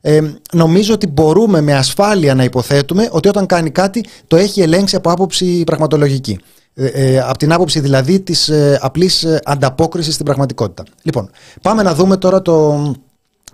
ε, 0.00 0.20
νομίζω 0.52 0.94
ότι 0.94 1.06
μπορούμε 1.06 1.60
με 1.60 1.74
ασφάλεια 1.74 2.34
να 2.34 2.44
υποθέτουμε 2.44 3.08
ότι 3.12 3.28
όταν 3.28 3.46
κάνει 3.46 3.70
κάτι 3.70 4.04
το 4.26 4.36
έχει 4.36 4.60
ελέγξει 4.60 4.96
από 4.96 5.10
άποψη 5.10 5.64
πραγματολογική. 5.64 6.38
Ε, 6.80 6.86
ε, 6.86 7.20
από 7.20 7.38
την 7.38 7.52
άποψη 7.52 7.80
δηλαδή 7.80 8.20
της 8.20 8.48
ε, 8.48 8.78
απλής 8.82 9.24
ε, 9.24 9.40
ανταπόκρισης 9.44 10.14
στην 10.14 10.24
πραγματικότητα. 10.24 10.84
Λοιπόν, 11.02 11.30
πάμε 11.62 11.82
να 11.82 11.94
δούμε 11.94 12.16
τώρα 12.16 12.42
το, 12.42 12.94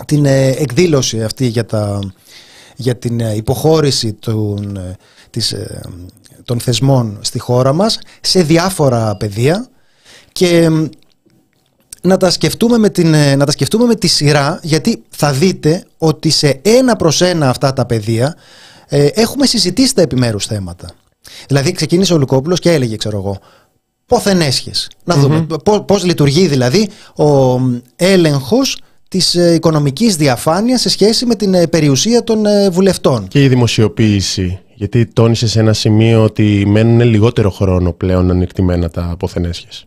την 0.06 0.24
ε, 0.24 0.48
εκδήλωση 0.48 1.22
αυτή 1.22 1.46
για, 1.46 1.66
τα, 1.66 1.98
για 2.76 2.96
την 2.96 3.20
ε, 3.20 3.34
υποχώρηση 3.34 4.12
των, 4.12 4.76
ε, 4.76 4.96
της, 5.30 5.52
ε, 5.52 5.80
των 6.44 6.60
θεσμών 6.60 7.18
στη 7.20 7.38
χώρα 7.38 7.72
μας 7.72 7.98
σε 8.20 8.42
διάφορα 8.42 9.16
πεδία 9.16 9.68
και 10.32 10.70
να 12.02 12.16
τα, 12.16 12.30
σκεφτούμε 12.30 12.78
με 12.78 12.88
την, 12.88 13.14
ε, 13.14 13.36
να 13.36 13.44
τα 13.44 13.52
σκεφτούμε 13.52 13.84
με 13.84 13.94
τη 13.94 14.06
σειρά 14.06 14.60
γιατί 14.62 15.02
θα 15.08 15.32
δείτε 15.32 15.84
ότι 15.98 16.30
σε 16.30 16.60
ένα 16.62 16.96
προς 16.96 17.20
ένα 17.20 17.48
αυτά 17.48 17.72
τα 17.72 17.86
πεδία 17.86 18.36
ε, 18.88 19.06
έχουμε 19.06 19.46
συζητήσει 19.46 19.94
τα 19.94 20.02
επιμέρους 20.02 20.46
θέματα. 20.46 20.88
Δηλαδή 21.46 21.72
ξεκίνησε 21.72 22.14
ο 22.14 22.18
Λουκόπουλος 22.18 22.60
και 22.60 22.72
έλεγε, 22.72 22.96
ξέρω 22.96 23.18
εγώ, 23.18 23.38
πόθεν 24.06 24.40
έσχες. 24.40 24.90
Να 25.04 25.16
δούμε 25.16 25.46
πώς, 25.86 26.04
λειτουργεί 26.04 26.46
δηλαδή 26.46 26.88
ο 27.16 27.60
έλεγχος 27.96 28.78
της 29.08 29.34
ε, 29.34 29.54
οικονομικής 29.54 30.16
διαφάνειας 30.16 30.80
σε 30.80 30.88
σχέση 30.88 31.26
με 31.26 31.34
την 31.34 31.54
ε, 31.54 31.66
περιουσία 31.66 32.24
των 32.24 32.46
ε, 32.46 32.70
βουλευτών. 32.70 33.28
Και 33.28 33.44
η 33.44 33.48
δημοσιοποίηση. 33.48 34.58
Γιατί 34.74 35.06
τόνισες 35.06 35.50
σε 35.50 35.60
ένα 35.60 35.72
σημείο 35.72 36.24
ότι 36.24 36.64
μένουν 36.66 37.00
λιγότερο 37.00 37.50
χρόνο 37.50 37.92
πλέον 37.92 38.30
ανεκτημένα 38.30 38.90
τα 38.90 39.08
αποθενέσχες. 39.10 39.86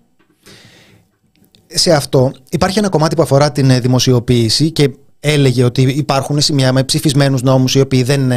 Σε 1.67 1.93
αυτό 1.93 2.31
υπάρχει 2.49 2.79
ένα 2.79 2.89
κομμάτι 2.89 3.15
που 3.15 3.21
αφορά 3.21 3.51
την 3.51 3.81
δημοσιοποίηση 3.81 4.71
και 4.71 4.89
έλεγε 5.19 5.63
ότι 5.63 5.81
υπάρχουν 5.81 6.41
σημεία 6.41 6.73
με 6.73 6.83
ψηφισμένους 6.83 7.41
νόμους 7.41 7.75
οι 7.75 7.79
οποίοι 7.79 8.03
δεν, 8.03 8.31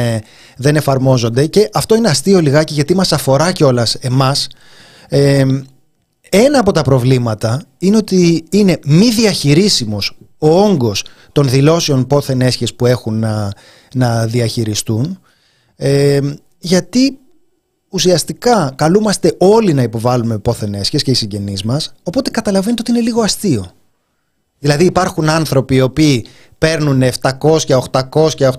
δεν 0.57 0.75
εφαρμόζονται 0.75 1.45
και 1.45 1.69
αυτό 1.73 1.95
είναι 1.95 2.09
αστείο 2.09 2.39
λιγάκι 2.39 2.73
γιατί 2.73 2.95
μας 2.95 3.11
αφορά 3.11 3.51
κιόλας 3.51 3.95
εμάς. 3.95 4.47
Ε, 5.09 5.45
ένα 6.29 6.59
από 6.59 6.71
τα 6.71 6.81
προβλήματα 6.81 7.63
είναι 7.77 7.97
ότι 7.97 8.43
είναι 8.49 8.79
μη 8.85 9.09
διαχειρίσιμος 9.09 10.17
ο 10.37 10.49
όγκος 10.49 11.05
των 11.31 11.49
δηλώσεων 11.49 12.07
πόθεν 12.07 12.41
έσχες 12.41 12.73
που 12.73 12.85
έχουν 12.85 13.19
να, 13.19 13.51
να 13.93 14.25
διαχειριστούν 14.25 15.19
ε, 15.75 16.19
γιατί 16.59 17.17
ουσιαστικά 17.89 18.73
καλούμαστε 18.75 19.35
όλοι 19.37 19.73
να 19.73 19.81
υποβάλουμε 19.81 20.37
πόθεν 20.37 20.73
έσχες 20.73 21.03
και 21.03 21.11
οι 21.11 21.13
συγγενείς 21.13 21.63
μας 21.63 21.93
οπότε 22.03 22.29
καταλαβαίνετε 22.29 22.81
ότι 22.81 22.91
είναι 22.91 23.01
λίγο 23.01 23.21
αστείο. 23.21 23.71
Δηλαδή 24.59 24.85
υπάρχουν 24.85 25.29
άνθρωποι 25.29 25.75
οι 25.75 25.81
οποίοι 25.81 26.25
παίρνουν 26.61 27.03
700, 27.39 27.57
800, 28.11 28.49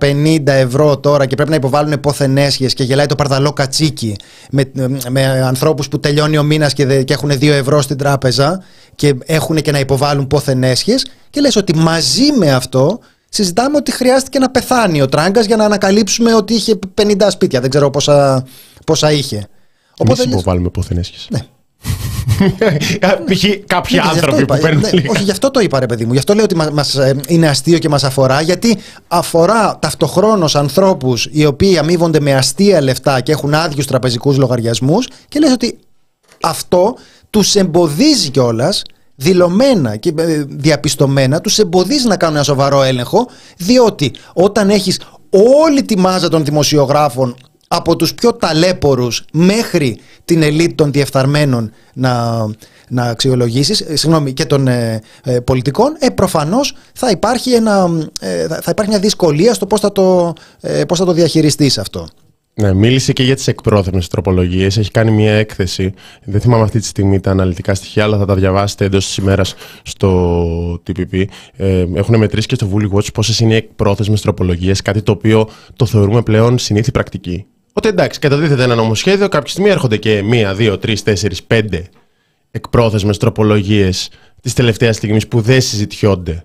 850 0.00 0.42
ευρώ 0.46 0.98
τώρα 0.98 1.26
και 1.26 1.34
πρέπει 1.34 1.50
να 1.50 1.56
υποβάλουν 1.56 2.00
πόθεν 2.00 2.36
έσχες 2.36 2.74
και 2.74 2.82
γελάει 2.84 3.06
το 3.06 3.14
παρδαλό 3.14 3.52
κατσίκι 3.52 4.16
με, 4.50 4.70
με 5.10 5.24
ανθρώπους 5.26 5.88
που 5.88 6.00
τελειώνει 6.00 6.38
ο 6.38 6.42
μήνας 6.42 6.72
και, 6.72 7.02
και 7.02 7.12
έχουν 7.12 7.30
2 7.30 7.42
ευρώ 7.42 7.82
στην 7.82 7.96
τράπεζα 7.96 8.62
και 8.94 9.14
έχουν 9.24 9.56
και 9.56 9.70
να 9.70 9.78
υποβάλουν 9.78 10.26
πόθεν 10.26 10.62
έσχες 10.62 11.06
και 11.30 11.40
λες 11.40 11.56
ότι 11.56 11.76
μαζί 11.76 12.32
με 12.38 12.52
αυτό 12.52 12.98
συζητάμε 13.28 13.76
ότι 13.76 13.92
χρειάστηκε 13.92 14.38
να 14.38 14.50
πεθάνει 14.50 15.02
ο 15.02 15.08
Τράγκας 15.08 15.46
για 15.46 15.56
να 15.56 15.64
ανακαλύψουμε 15.64 16.34
ότι 16.34 16.54
είχε 16.54 16.78
50 17.02 17.26
σπίτια. 17.30 17.60
Δεν 17.60 17.70
ξέρω 17.70 17.90
πόσα, 17.90 18.46
πόσα 18.86 19.12
είχε. 19.12 19.48
Οπότε 19.98 20.22
Εμείς 20.22 20.34
υποβάλλουμε 20.34 20.68
πόθεν 20.68 20.98
έσχες. 20.98 21.26
Ναι. 21.30 21.40
Π.χ. 23.24 23.44
κάποιοι 23.66 24.00
ναι, 24.02 24.10
άνθρωποι 24.10 24.44
που 24.44 24.58
παίρνουν 24.60 24.80
ναι, 24.80 25.02
Όχι, 25.08 25.22
γι' 25.22 25.30
αυτό 25.30 25.50
το 25.50 25.60
είπα, 25.60 25.80
ρε 25.80 25.86
παιδί 25.86 26.04
μου. 26.04 26.12
Γι' 26.12 26.18
αυτό 26.18 26.34
λέω 26.34 26.44
ότι 26.44 26.56
μας, 26.56 26.94
ε, 26.94 27.16
είναι 27.26 27.48
αστείο 27.48 27.78
και 27.78 27.88
μας 27.88 28.04
αφορά, 28.04 28.40
γιατί 28.40 28.78
αφορά 29.08 29.78
ταυτοχρόνως 29.78 30.56
ανθρώπους 30.56 31.28
οι 31.30 31.44
οποίοι 31.44 31.78
αμείβονται 31.78 32.20
με 32.20 32.34
αστεία 32.34 32.82
λεφτά 32.82 33.20
και 33.20 33.32
έχουν 33.32 33.54
άδειους 33.54 33.86
τραπεζικούς 33.86 34.36
λογαριασμούς 34.36 35.08
και 35.28 35.38
λες 35.38 35.52
ότι 35.52 35.78
αυτό 36.42 36.96
τους 37.30 37.54
εμποδίζει 37.54 38.30
κιόλας 38.30 38.82
δηλωμένα 39.14 39.96
και 39.96 40.12
ε, 40.16 40.44
διαπιστωμένα 40.48 41.40
τους 41.40 41.58
εμποδίζει 41.58 42.06
να 42.06 42.16
κάνουν 42.16 42.34
ένα 42.34 42.44
σοβαρό 42.44 42.82
έλεγχο 42.82 43.28
διότι 43.56 44.12
όταν 44.32 44.70
έχεις 44.70 45.00
όλη 45.64 45.82
τη 45.82 45.98
μάζα 45.98 46.28
των 46.28 46.44
δημοσιογράφων 46.44 47.36
από 47.68 47.96
τους 47.96 48.14
πιο 48.14 48.34
ταλέπορους 48.34 49.24
μέχρι 49.32 49.98
την 50.24 50.42
ελίτ 50.42 50.74
των 50.74 50.92
διεφθαρμένων 50.92 51.72
να, 51.94 52.44
να 52.88 53.02
αξιολογήσεις, 53.02 53.80
ε, 53.80 53.96
συγγνώμη, 53.96 54.32
και 54.32 54.44
των 54.44 54.68
ε, 54.68 55.02
ε, 55.24 55.40
πολιτικών, 55.40 55.96
ε, 55.98 56.08
προφανώς 56.08 56.74
θα 56.92 57.10
υπάρχει, 57.10 57.52
ένα, 57.52 57.88
θα 58.48 58.70
υπάρχει 58.70 58.90
μια 58.90 59.00
δυσκολία 59.00 59.54
στο 59.54 59.66
πώς 59.66 59.80
θα 59.80 59.92
το, 59.92 60.32
πώς 60.88 60.98
θα 60.98 61.04
το 61.04 61.12
διαχειριστείς 61.12 61.78
αυτό. 61.78 62.08
Ναι, 62.60 62.74
μίλησε 62.74 63.12
και 63.12 63.22
για 63.22 63.34
τις 63.34 63.46
εκπρόθεσμε 63.46 64.02
τροπολογίες. 64.10 64.76
Έχει 64.76 64.90
κάνει 64.90 65.10
μια 65.10 65.32
έκθεση. 65.32 65.94
Δεν 66.24 66.40
θυμάμαι 66.40 66.62
αυτή 66.62 66.78
τη 66.78 66.86
στιγμή 66.86 67.20
τα 67.20 67.30
αναλυτικά 67.30 67.74
στοιχεία, 67.74 68.02
αλλά 68.02 68.18
θα 68.18 68.24
τα 68.24 68.34
διαβάσετε 68.34 68.84
εντός 68.84 69.06
της 69.06 69.16
ημέρας 69.16 69.54
στο 69.82 70.82
TPP. 70.86 71.24
Ε, 71.56 71.86
έχουν 71.94 72.18
μετρήσει 72.18 72.46
και 72.46 72.54
στο 72.54 72.70
Vuli 72.72 72.96
Watch 72.96 73.12
πόσες 73.14 73.40
είναι 73.40 73.52
οι 73.52 73.56
εκπρόθεσμες 73.56 74.20
τροπολογίες, 74.20 74.82
κάτι 74.82 75.02
το 75.02 75.12
οποίο 75.12 75.48
το 75.76 75.86
θεωρούμε 75.86 76.22
πλέον 76.22 76.58
συνήθι 76.58 76.90
πρακτική. 76.90 77.46
Ότι 77.78 77.88
εντάξει, 77.88 78.18
καταδίδεται 78.20 78.62
ένα 78.62 78.74
νομοσχέδιο, 78.74 79.28
κάποια 79.28 79.50
στιγμή 79.50 79.70
έρχονται 79.70 79.96
και 79.96 80.22
μία, 80.22 80.54
δύο, 80.54 80.78
τρεις, 80.78 81.02
τέσσερις, 81.02 81.42
πέντε 81.42 81.88
εκπρόθεσμες 82.50 83.16
τροπολογίες 83.16 84.10
της 84.40 84.52
τελευταίας 84.52 84.96
στιγμής 84.96 85.28
που 85.28 85.40
δεν 85.40 85.60
συζητιόνται 85.60 86.44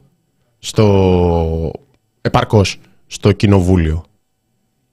στο 0.59 1.71
επαρκώς 2.21 2.79
στο 3.07 3.31
κοινοβούλιο. 3.31 4.03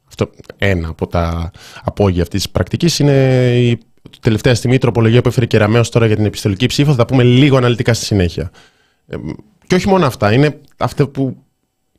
Αυτό 0.09 0.31
ένα 0.59 0.89
από 0.89 1.07
τα 1.07 1.51
απόγεια 1.83 2.23
αυτής 2.23 2.43
της 2.43 2.51
πρακτικής 2.51 2.99
είναι 2.99 3.57
η 3.59 3.79
τελευταία 4.21 4.55
στιγμή 4.55 4.77
η 4.77 4.79
τροπολογία 4.79 5.21
που 5.23 5.29
έφερε 5.29 5.47
και 5.47 5.59
Ραμαίο 5.59 5.83
τώρα 5.83 6.07
για 6.07 6.17
την 6.17 6.25
επιστολική 6.25 6.67
ψήφο. 6.67 6.91
Θα 6.91 6.97
τα 6.97 7.05
πούμε 7.05 7.23
λίγο 7.23 7.57
αναλυτικά 7.57 7.95
στη 7.95 8.05
συνέχεια. 8.05 8.51
Ε, 9.07 9.17
και 9.67 9.75
όχι 9.75 9.89
μόνο 9.89 10.07
αυτά, 10.07 10.33
είναι 10.33 10.61
αυτό 10.77 11.09
που 11.09 11.37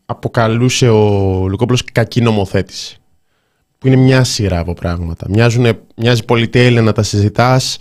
αποκαλούσε 0.06 0.90
ο 0.90 1.48
Λουκόπουλος 1.48 1.84
κακή 1.84 2.22
νομοθέτηση 2.22 3.01
που 3.82 3.88
είναι 3.88 3.96
μια 3.96 4.24
σειρά 4.24 4.60
από 4.60 4.74
πράγματα. 4.74 5.26
Μοιάζουν, 5.30 5.65
μοιάζει 5.96 6.26
πολυτέλεια 6.26 6.82
να 6.82 6.91
τα 6.91 7.04
συζητάς, 7.04 7.78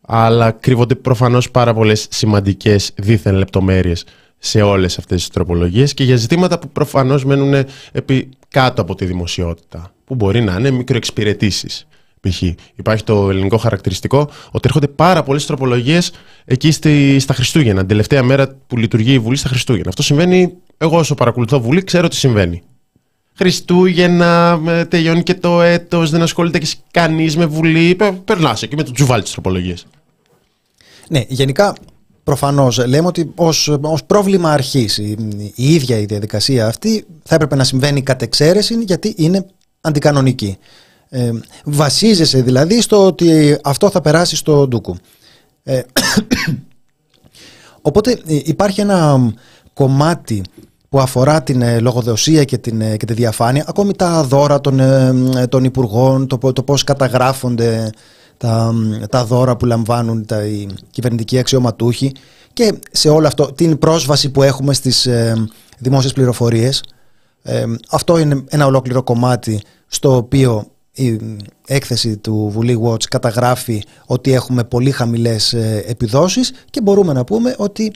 αλλά 0.00 0.50
κρύβονται 0.50 0.94
προφανώς 0.94 1.50
πάρα 1.50 1.74
πολλές 1.74 2.06
σημαντικές 2.10 2.92
δίθεν 2.96 3.34
λεπτομέρειες 3.34 4.04
σε 4.38 4.62
όλες 4.62 4.98
αυτές 4.98 5.18
τις 5.18 5.28
τροπολογίες 5.28 5.94
και 5.94 6.04
για 6.04 6.16
ζητήματα 6.16 6.58
που 6.58 6.68
προφανώς 6.68 7.24
μένουν 7.24 7.64
επί 7.92 8.28
κάτω 8.48 8.82
από 8.82 8.94
τη 8.94 9.04
δημοσιότητα, 9.04 9.92
που 10.04 10.14
μπορεί 10.14 10.40
να 10.40 10.56
είναι 10.58 10.70
μικροεξυπηρετήσεις. 10.70 11.86
Π.χ. 12.20 12.42
Υπάρχει 12.74 13.04
το 13.04 13.30
ελληνικό 13.30 13.56
χαρακτηριστικό 13.56 14.30
ότι 14.46 14.62
έρχονται 14.64 14.88
πάρα 14.88 15.22
πολλές 15.22 15.46
τροπολογίες 15.46 16.12
εκεί 16.44 16.70
στη, 16.70 17.18
στα 17.18 17.34
Χριστούγεννα, 17.34 17.78
την 17.78 17.88
τελευταία 17.88 18.22
μέρα 18.22 18.56
που 18.66 18.76
λειτουργεί 18.76 19.12
η 19.12 19.18
Βουλή 19.18 19.36
στα 19.36 19.48
Χριστούγεννα. 19.48 19.88
Αυτό 19.88 20.02
συμβαίνει, 20.02 20.52
εγώ 20.78 20.98
όσο 20.98 21.14
παρακολουθώ 21.14 21.60
Βουλή, 21.60 21.84
ξέρω 21.84 22.04
ότι 22.04 22.16
συμβαίνει. 22.16 22.62
Χριστούγεννα, 23.42 24.60
τελειώνει 24.88 25.22
και 25.22 25.34
το 25.34 25.62
έτος, 25.62 26.10
δεν 26.10 26.22
ασχολείται 26.22 26.58
και 26.58 26.66
κανείς 26.90 27.36
με 27.36 27.46
Βουλή. 27.46 27.96
Περνάς 28.24 28.62
εκεί 28.62 28.76
με 28.76 28.82
το 28.82 28.92
τζουβάλι 28.92 29.22
της 29.22 29.32
τροπολογίας. 29.32 29.86
Ναι, 31.08 31.24
γενικά 31.28 31.74
προφανώς 32.24 32.86
λέμε 32.86 33.06
ότι 33.06 33.32
ως 33.82 34.04
πρόβλημα 34.06 34.52
αρχής 34.52 34.98
η, 34.98 35.16
η 35.54 35.74
ίδια 35.74 35.98
η 35.98 36.04
διαδικασία 36.04 36.66
αυτή 36.66 37.04
θα 37.24 37.34
έπρεπε 37.34 37.56
να 37.56 37.64
συμβαίνει 37.64 38.02
κατ' 38.02 38.22
εξαίρεση 38.22 38.74
γιατί 38.74 39.14
είναι 39.16 39.46
αντικανονική. 39.80 40.58
Ε, 41.08 41.30
βασίζεσαι 41.64 42.42
δηλαδή 42.42 42.80
στο 42.80 43.06
ότι 43.06 43.58
αυτό 43.62 43.90
θα 43.90 44.00
περάσει 44.00 44.36
στο 44.36 44.68
ντούκου. 44.68 44.96
Ε, 45.62 45.80
οπότε 47.88 48.10
ε, 48.26 48.40
υπάρχει 48.44 48.80
ένα 48.80 49.32
κομμάτι 49.72 50.42
που 50.90 51.00
αφορά 51.00 51.42
την 51.42 51.62
ε, 51.62 51.80
λογοδοσία 51.80 52.44
και, 52.44 52.58
την, 52.58 52.80
ε, 52.80 52.96
και 52.96 53.06
τη 53.06 53.12
διαφάνεια, 53.12 53.64
ακόμη 53.68 53.92
τα 53.92 54.22
δώρα 54.22 54.60
των, 54.60 54.80
ε, 54.80 55.46
των 55.48 55.64
υπουργών, 55.64 56.26
το, 56.26 56.52
το 56.52 56.62
πώς 56.62 56.84
καταγράφονται 56.84 57.90
τα, 58.36 58.74
τα 59.10 59.24
δώρα 59.24 59.56
που 59.56 59.66
λαμβάνουν 59.66 60.26
τα, 60.26 60.44
οι 60.44 60.68
κυβερνητικοί 60.90 61.38
αξιωματούχοι 61.38 62.12
και 62.52 62.78
σε 62.90 63.08
όλο 63.08 63.26
αυτό 63.26 63.52
την 63.52 63.78
πρόσβαση 63.78 64.30
που 64.30 64.42
έχουμε 64.42 64.74
στις 64.74 65.06
ε, 65.06 65.46
δημόσιες 65.78 66.12
πληροφορίες. 66.12 66.82
αυτό 67.90 68.18
είναι 68.18 68.44
ένα 68.48 68.66
ολόκληρο 68.66 69.02
κομμάτι 69.02 69.60
στο 69.86 70.16
οποίο 70.16 70.66
η 70.92 71.20
έκθεση 71.66 72.16
του 72.16 72.50
Βουλή 72.52 72.80
Watch 72.84 73.04
καταγράφει 73.04 73.82
ότι 74.06 74.32
έχουμε 74.32 74.64
πολύ 74.64 74.90
χαμηλές 74.90 75.52
επιδόσεις 75.86 76.52
και 76.70 76.80
μπορούμε 76.80 77.12
να 77.12 77.24
πούμε 77.24 77.54
ότι 77.58 77.92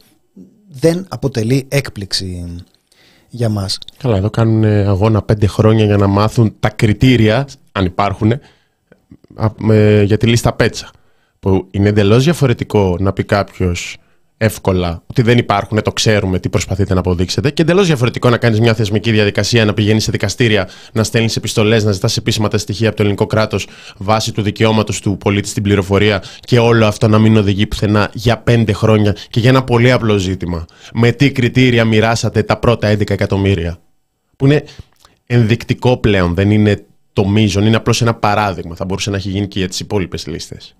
δεν 0.68 1.06
αποτελεί 1.08 1.66
έκπληξη 1.68 2.64
για 3.34 3.48
μας. 3.48 3.78
Καλά, 3.96 4.16
εδώ 4.16 4.30
κάνουν 4.30 4.64
αγώνα 4.64 5.22
πέντε 5.22 5.46
χρόνια 5.46 5.84
για 5.84 5.96
να 5.96 6.06
μάθουν 6.06 6.54
τα 6.60 6.68
κριτήρια, 6.70 7.46
αν 7.72 7.84
υπάρχουν, 7.84 8.32
για 10.04 10.16
τη 10.16 10.26
λίστα 10.26 10.52
πέτσα. 10.52 10.90
Που 11.40 11.66
είναι 11.70 11.88
εντελώς 11.88 12.24
διαφορετικό 12.24 12.96
να 13.00 13.12
πει 13.12 13.24
κάποιος 13.24 13.96
εύκολα 14.44 15.02
ότι 15.06 15.22
δεν 15.22 15.38
υπάρχουν, 15.38 15.82
το 15.82 15.92
ξέρουμε 15.92 16.38
τι 16.38 16.48
προσπαθείτε 16.48 16.94
να 16.94 17.00
αποδείξετε. 17.00 17.50
Και 17.50 17.62
εντελώς 17.62 17.86
διαφορετικό 17.86 18.30
να 18.30 18.36
κάνεις 18.36 18.60
μια 18.60 18.74
θεσμική 18.74 19.10
διαδικασία, 19.10 19.64
να 19.64 19.74
πηγαίνεις 19.74 20.04
σε 20.04 20.10
δικαστήρια, 20.10 20.68
να 20.92 21.04
στέλνεις 21.04 21.36
επιστολές, 21.36 21.84
να 21.84 21.92
ζητάς 21.92 22.16
επίσημα 22.16 22.48
τα 22.48 22.58
στοιχεία 22.58 22.88
από 22.88 22.96
το 22.96 23.02
ελληνικό 23.02 23.26
κράτος 23.26 23.68
βάσει 23.96 24.32
του 24.32 24.42
δικαιώματος 24.42 25.00
του 25.00 25.16
πολίτη 25.16 25.48
στην 25.48 25.62
πληροφορία 25.62 26.22
και 26.40 26.58
όλο 26.58 26.86
αυτό 26.86 27.08
να 27.08 27.18
μην 27.18 27.36
οδηγεί 27.36 27.66
πουθενά 27.66 28.10
για 28.12 28.38
πέντε 28.38 28.72
χρόνια 28.72 29.16
και 29.30 29.40
για 29.40 29.50
ένα 29.50 29.64
πολύ 29.64 29.92
απλό 29.92 30.16
ζήτημα. 30.16 30.64
Με 30.94 31.12
τι 31.12 31.32
κριτήρια 31.32 31.84
μοιράσατε 31.84 32.42
τα 32.42 32.58
πρώτα 32.58 32.92
11 32.92 33.10
εκατομμύρια; 33.10 33.78
Που 34.36 34.46
είναι 34.46 34.64
ενδεικτικό 35.26 35.96
πλέον, 35.96 36.34
δεν 36.34 36.50
είναι 36.50 36.84
το 37.12 37.26
μείζον, 37.26 37.66
είναι 37.66 37.76
απλώς 37.76 38.02
ένα 38.02 38.14
παράδειγμα. 38.14 38.74
Θα 38.74 38.84
μπορούσε 38.84 39.10
να 39.10 39.16
έχει 39.16 39.28
γίνει 39.28 39.48
και 39.48 39.58
για 39.58 39.68
τις 39.68 39.80
υπόλοιπες 39.80 40.26
λίστες. 40.26 40.76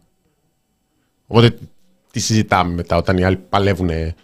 Οπότε 1.27 1.59
τι 2.15 2.21
συζητάμε 2.21 2.75
μετά 2.75 2.97
όταν 2.97 3.19
οι 3.19 3.25
άλλοι 3.25 3.37
παλεύουν. 3.37 3.89
Ε, 3.89 4.15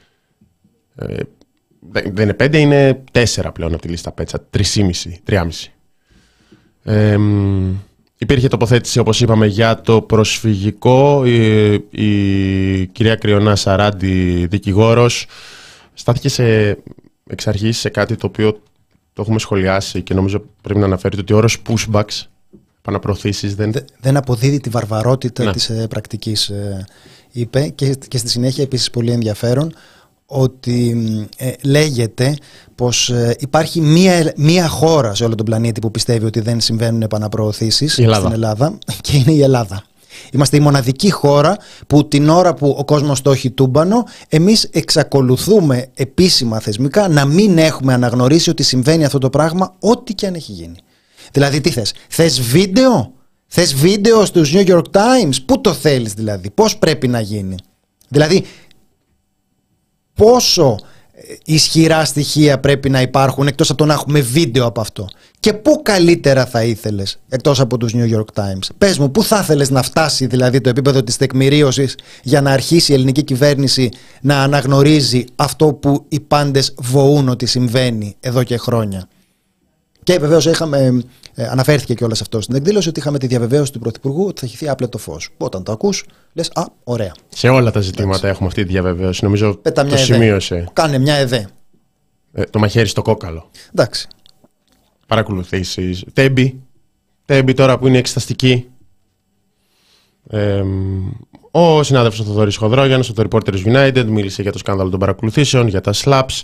δεν 1.91 2.23
είναι 2.23 2.35
πέντε, 2.35 2.59
είναι 2.59 3.03
τέσσερα 3.13 3.53
πλέον 3.53 3.73
από 3.73 3.83
τη 3.83 3.89
λίστα 3.89 4.13
πέτσα. 4.13 4.41
Τρισήμιση, 4.51 5.21
τριάμιση. 5.25 5.73
Ε, 6.83 7.17
υπήρχε 8.19 8.49
τοποθέτηση, 8.49 8.99
όπως 8.99 9.21
είπαμε, 9.21 9.47
για 9.47 9.81
το 9.81 10.03
προσφυγικό. 10.03 11.25
Η, 11.25 11.73
η 11.91 12.87
κυρία 12.87 13.15
Κρυονά 13.15 13.57
Σαράντη, 13.57 14.47
δικηγόρος, 14.47 15.27
στάθηκε 15.95 16.29
σε, 16.29 16.79
εξ 17.27 17.47
αρχής 17.47 17.79
σε 17.79 17.89
κάτι 17.89 18.17
το 18.17 18.27
οποίο 18.27 18.53
το 19.13 19.23
έχουμε 19.23 19.39
σχολιάσει 19.39 20.03
και 20.03 20.15
νομίζω 20.15 20.45
πρέπει 20.63 20.79
να 20.79 20.85
αναφέρεται 20.85 21.21
ότι 21.21 21.33
ο 21.33 21.37
όρος 21.37 21.63
pushbacks, 21.69 22.23
επαναπροωθήσεις, 22.79 23.55
δεν... 23.55 23.73
δεν 24.01 24.17
αποδίδει 24.17 24.61
τη 24.61 24.71
βαρβαρότητα 24.71 25.45
ναι. 25.45 25.53
της 25.53 25.71
ε, 25.71 25.87
πρακτικής, 25.89 26.49
ε, 26.49 26.85
είπε 27.33 27.69
και, 27.69 27.95
και 28.09 28.19
στη 28.19 28.29
συνέχεια 28.29 28.63
επίσης 28.65 28.91
πολύ 28.91 29.11
ενδιαφέρον 29.11 29.75
ότι 30.27 30.97
ε, 31.37 31.51
λέγεται 31.63 32.37
πως 32.75 33.09
ε, 33.11 33.37
υπάρχει 33.39 33.81
μία, 33.81 34.33
μία 34.37 34.69
χώρα 34.69 35.15
σε 35.15 35.25
όλο 35.25 35.35
τον 35.35 35.47
πλανήτη 35.47 35.81
που 35.81 35.91
πιστεύει 35.91 36.25
ότι 36.25 36.41
δεν 36.41 36.61
συμβαίνουν 36.61 37.03
επαναπροωθήσεις 37.03 37.93
στην 37.93 38.33
Ελλάδα 38.33 38.79
και 39.01 39.17
είναι 39.17 39.33
η 39.33 39.43
Ελλάδα. 39.43 39.85
Είμαστε 40.33 40.57
η 40.57 40.61
μοναδική 40.61 41.11
χώρα 41.11 41.57
που 41.87 42.09
την 42.09 42.29
ώρα 42.29 42.55
που 42.55 42.75
ο 42.79 42.85
κόσμος 42.85 43.23
το 43.23 43.31
έχει 43.31 43.51
τούμπανο 43.51 44.05
εμείς 44.29 44.69
εξακολουθούμε 44.73 45.87
επίσημα 45.95 46.61
θεσμικά 46.61 47.09
να 47.09 47.25
μην 47.25 47.59
έχουμε 47.59 47.93
αναγνωρίσει 47.93 48.51
ότι 48.51 48.63
συμβαίνει 48.63 49.05
αυτό 49.05 49.19
το 49.19 49.31
πράγμα 49.31 49.75
ό,τι 49.81 50.15
και 50.15 50.27
αν 50.27 50.35
έχει 50.35 50.53
γίνει. 50.53 50.77
Δηλαδή 51.33 51.61
τι 51.61 51.71
θες, 51.71 51.95
θες 52.09 52.41
βίντεο, 52.41 53.13
θες 53.53 53.75
βίντεο 53.75 54.25
στους 54.25 54.53
New 54.55 54.67
York 54.67 54.91
Times, 54.93 55.37
πού 55.47 55.61
το 55.61 55.73
θέλεις 55.73 56.13
δηλαδή, 56.13 56.51
πώς 56.51 56.79
πρέπει 56.79 57.09
να 57.09 57.21
γίνει; 57.21 57.55
Δηλαδή 58.09 58.45
πόσο 60.15 60.79
ε, 61.13 61.35
ισχυρά 61.45 62.05
στοιχεία 62.05 62.61
πρέπει 62.61 62.91
να 62.91 63.01
υπάρχουν 63.01 63.47
εκτός 63.47 63.69
από 63.71 63.79
το 63.79 63.85
να 63.85 63.93
έχουμε 63.93 64.21
βίντεο 64.21 64.67
από 64.67 64.81
αυτό; 64.81 65.09
Και 65.41 65.53
πού 65.53 65.81
καλύτερα 65.83 66.47
θα 66.47 66.65
ήθελες 66.65 67.19
εκτός 67.29 67.61
από 67.61 67.77
τους 67.77 67.93
New 67.95 68.17
York 68.17 68.43
Times; 68.43 68.69
Πες 68.79 68.99
μου, 68.99 69.11
πού 69.11 69.23
θα 69.23 69.39
ήθελες 69.43 69.71
να 69.71 69.83
φτάσει 69.83 70.27
δηλαδή 70.27 70.61
το 70.61 70.69
επίπεδο 70.69 71.03
της 71.03 71.17
τεκμηρίωσης 71.17 71.95
για 72.23 72.41
να 72.41 72.51
αρχίσει 72.51 72.93
η 72.93 72.95
ελληνική 72.95 73.23
κυβέρνηση 73.23 73.89
να 74.21 74.43
αναγνωρίζει 74.43 75.25
αυτό 75.37 75.75
που 75.75 76.05
οι 76.09 76.21
πάντες 76.21 76.75
βοούν 76.79 77.29
ότι 77.29 77.47
συμβαίνει 77.47 78.17
εδώ 78.21 78.43
και 78.43 78.57
χρόνια; 78.57 79.09
Και 80.11 80.19
βεβαίως 80.19 80.47
είχαμε, 80.47 81.03
ε, 81.35 81.47
αναφέρθηκε 81.47 81.95
και 81.95 82.05
όλα 82.05 82.17
αυτό 82.21 82.41
στην 82.41 82.55
εκδήλωση, 82.55 82.89
ότι 82.89 83.01
είχαμε 83.01 83.19
τη 83.19 83.27
διαβεβαίωση 83.27 83.73
του 83.73 83.79
Πρωθυπουργού 83.79 84.27
ότι 84.27 84.41
θα 84.41 84.47
χυθεί 84.47 84.69
άπλετο 84.69 84.99
φως. 84.99 85.29
Όταν 85.37 85.63
το 85.63 85.73
ακούς, 85.73 86.05
λες, 86.33 86.51
Α, 86.55 86.65
ωραία. 86.85 87.15
Σε 87.29 87.49
όλα 87.49 87.71
τα 87.71 87.81
ζητήματα 87.81 88.09
Εντάξει. 88.09 88.27
έχουμε 88.27 88.49
αυτή 88.49 88.63
τη 88.63 88.69
διαβεβαίωση. 88.69 89.25
Νομίζω 89.25 89.55
Πέτα 89.55 89.85
το 89.85 89.97
σημείωσε. 89.97 90.69
Κάνε 90.73 90.99
μια 90.99 91.15
εδέ. 91.15 91.49
Ε, 92.33 92.43
το 92.45 92.59
μαχαίρι 92.59 92.89
στο 92.89 93.03
κόκαλο. 93.03 93.51
Εντάξει. 93.73 94.09
Παρακολουθήσεις. 95.07 96.05
Τέμπι. 96.13 96.63
Τέμπι 97.25 97.55
τώρα 97.55 97.79
που 97.79 97.87
είναι 97.87 97.99
εξεταστική. 97.99 98.67
Ε, 100.31 100.63
ο 101.51 101.83
συνάδελφος 101.83 102.21
ο 102.21 102.25
Θοδωρής 102.25 102.57
Χοδρόγιανος 102.57 103.11
από 103.11 103.23
το 103.23 103.29
Reporters 103.31 103.67
United 103.67 104.05
μίλησε 104.05 104.43
για 104.43 104.53
το 104.53 104.59
σκάνδαλο 104.59 104.91
των 104.91 104.99
παρακολουθήσεων, 104.99 105.69
για 105.69 105.81
τα 105.81 105.93
slaps 105.95 106.43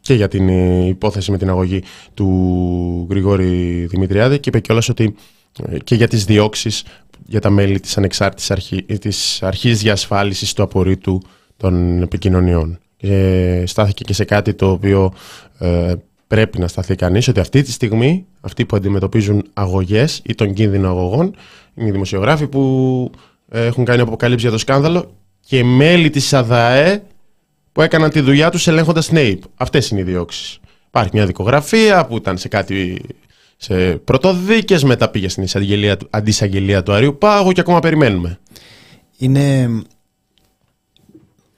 και 0.00 0.14
για 0.14 0.28
την 0.28 0.48
υπόθεση 0.88 1.30
με 1.30 1.38
την 1.38 1.48
αγωγή 1.48 1.82
του 2.14 3.06
Γρηγόρη 3.10 3.86
Δημητριάδη 3.90 4.38
και 4.38 4.48
είπε 4.48 4.60
κιόλας 4.60 4.88
ότι 4.88 5.14
ε, 5.68 5.78
και 5.78 5.94
για 5.94 6.08
τις 6.08 6.24
διώξεις 6.24 6.84
για 7.26 7.40
τα 7.40 7.50
μέλη 7.50 7.80
της 7.80 7.98
ανεξάρτητης 7.98 8.50
αρχή, 8.50 8.82
της 8.82 9.42
αρχής 9.42 9.80
διασφάλισης 9.80 10.52
του 10.52 10.62
απορρίτου 10.62 11.22
των 11.56 12.02
επικοινωνιών. 12.02 12.78
Και 12.96 13.62
στάθηκε 13.66 14.04
και 14.04 14.12
σε 14.12 14.24
κάτι 14.24 14.54
το 14.54 14.70
οποίο 14.70 15.12
ε, 15.58 15.92
πρέπει 16.32 16.58
να 16.58 16.68
σταθεί 16.68 16.94
κανείς 16.94 17.28
ότι 17.28 17.40
αυτή 17.40 17.62
τη 17.62 17.72
στιγμή 17.72 18.26
αυτοί 18.40 18.64
που 18.64 18.76
αντιμετωπίζουν 18.76 19.44
αγωγές 19.52 20.20
ή 20.24 20.34
τον 20.34 20.52
κίνδυνο 20.52 20.88
αγωγών 20.88 21.34
είναι 21.74 21.88
οι 21.88 21.90
δημοσιογράφοι 21.90 22.46
που 22.46 23.10
ε, 23.48 23.66
έχουν 23.66 23.84
κάνει 23.84 24.00
αποκάλυψη 24.00 24.44
για 24.44 24.54
το 24.54 24.58
σκάνδαλο 24.58 25.14
και 25.46 25.64
μέλη 25.64 26.10
της 26.10 26.32
ΑΔΑΕ 26.32 27.02
που 27.72 27.80
έκαναν 27.80 28.10
τη 28.10 28.20
δουλειά 28.20 28.50
τους 28.50 28.66
ελέγχοντας 28.66 29.06
την 29.06 29.16
ΑΕΠ. 29.16 29.42
Αυτές 29.56 29.88
είναι 29.88 30.00
οι 30.00 30.02
διώξεις. 30.02 30.58
Υπάρχει 30.86 31.10
μια 31.12 31.26
δικογραφία 31.26 32.06
που 32.06 32.16
ήταν 32.16 32.38
σε 32.38 32.48
κάτι 32.48 33.02
σε 33.56 33.74
πρωτοδίκες, 33.96 34.84
μετά 34.84 35.08
πήγε 35.08 35.28
στην 35.28 35.44
αντισαγγελία 36.10 36.82
του 36.82 36.92
Αριού 36.92 37.18
Πάγου 37.18 37.52
και 37.52 37.60
ακόμα 37.60 37.80
περιμένουμε. 37.80 38.38
Είναι, 39.18 39.68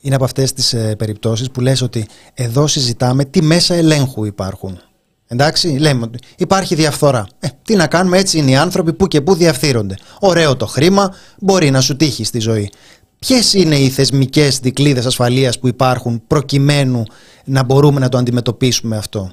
είναι 0.04 0.14
από 0.14 0.24
αυτές 0.24 0.52
τις 0.52 0.72
ε, 0.72 0.94
περιπτώσεις 0.96 1.50
που 1.50 1.60
λες 1.60 1.82
ότι 1.82 2.06
εδώ 2.34 2.66
συζητάμε 2.66 3.24
τι 3.24 3.42
μέσα 3.42 3.74
ελέγχου 3.74 4.24
υπάρχουν. 4.24 4.80
Εντάξει, 5.26 5.68
λέμε 5.68 6.04
ότι 6.04 6.18
υπάρχει 6.36 6.74
διαφθορά. 6.74 7.26
Ε, 7.38 7.48
τι 7.62 7.76
να 7.76 7.86
κάνουμε, 7.86 8.18
έτσι 8.18 8.38
είναι 8.38 8.50
οι 8.50 8.56
άνθρωποι 8.56 8.92
που 8.92 9.06
και 9.06 9.20
που 9.20 9.34
διαφθείρονται. 9.34 9.96
Ωραίο 10.20 10.56
το 10.56 10.66
χρήμα, 10.66 11.14
μπορεί 11.38 11.70
να 11.70 11.80
σου 11.80 11.96
τύχει 11.96 12.24
στη 12.24 12.38
ζωή. 12.38 12.70
Ποιες 13.18 13.54
είναι 13.54 13.76
οι 13.76 13.88
θεσμικές 13.88 14.58
δικλείδες 14.58 15.06
ασφαλείας 15.06 15.58
που 15.58 15.68
υπάρχουν 15.68 16.22
προκειμένου 16.26 17.02
να 17.44 17.62
μπορούμε 17.62 18.00
να 18.00 18.08
το 18.08 18.18
αντιμετωπίσουμε 18.18 18.96
αυτό; 18.96 19.30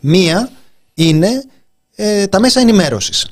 Μία 0.00 0.50
είναι 0.94 1.44
ε, 1.94 2.26
τα 2.26 2.40
μέσα 2.40 2.60
ενημέρωσης. 2.60 3.26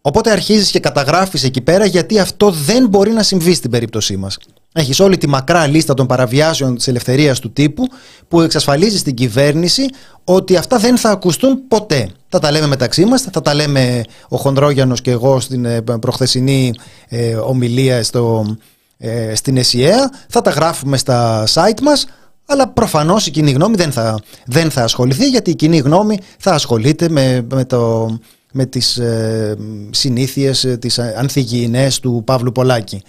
Οπότε 0.00 0.30
αρχίζεις 0.30 0.70
και 0.70 0.80
καταγράφεις 0.80 1.44
εκεί 1.44 1.60
πέρα 1.60 1.84
γιατί 1.84 2.18
αυτό 2.18 2.50
δεν 2.50 2.88
μπορεί 2.88 3.10
να 3.10 3.22
συμβεί 3.22 3.54
στην 3.54 3.70
περίπτωσή 3.70 4.16
μας. 4.16 4.38
Έχεις 4.72 5.00
όλη 5.00 5.16
τη 5.16 5.28
μακρά 5.28 5.66
λίστα 5.66 5.94
των 5.94 6.06
παραβιάσεων 6.06 6.74
της 6.74 6.88
ελευθερίας 6.88 7.38
του 7.38 7.52
τύπου 7.52 7.86
που 8.28 8.40
εξασφαλίζει 8.40 8.98
στην 8.98 9.14
κυβέρνηση 9.14 9.86
ότι 10.24 10.56
αυτά 10.56 10.78
δεν 10.78 10.96
θα 10.96 11.10
ακουστούν 11.10 11.68
ποτέ. 11.68 12.10
Θα 12.28 12.38
τα 12.38 12.50
λέμε 12.50 12.66
μεταξύ 12.66 13.04
μας, 13.04 13.22
θα 13.22 13.40
τα 13.40 13.54
λέμε 13.54 14.02
ο 14.28 14.36
Χονδρόγιανος 14.36 15.00
και 15.00 15.10
εγώ 15.10 15.40
στην 15.40 15.64
ε, 15.64 15.82
προχθεσινή 16.00 16.72
ε, 17.08 17.34
ομιλία 17.34 18.02
στο, 18.02 18.56
ε, 18.98 19.34
στην 19.34 19.56
ΕΣΥΑ, 19.56 20.10
θα 20.28 20.40
τα 20.40 20.50
γράφουμε 20.50 20.96
στα 20.96 21.44
site 21.52 21.80
μας, 21.82 22.06
αλλά 22.46 22.68
προφανώς 22.68 23.26
η 23.26 23.30
κοινή 23.30 23.50
γνώμη 23.50 23.76
δεν 23.76 23.92
θα, 23.92 24.20
δεν 24.46 24.70
θα 24.70 24.82
ασχοληθεί 24.82 25.28
γιατί 25.28 25.50
η 25.50 25.54
κοινή 25.54 25.78
γνώμη 25.78 26.18
θα 26.38 26.52
ασχολείται 26.52 27.08
με, 27.08 27.46
με, 27.54 27.64
το, 27.64 28.10
με 28.52 28.66
τις 28.66 28.96
ε, 28.96 29.56
συνήθειες, 29.90 30.76
τις 30.78 30.98
ανθυγιεινές 30.98 32.00
του 32.00 32.22
Παύλου 32.26 32.52
Πολάκη 32.52 33.02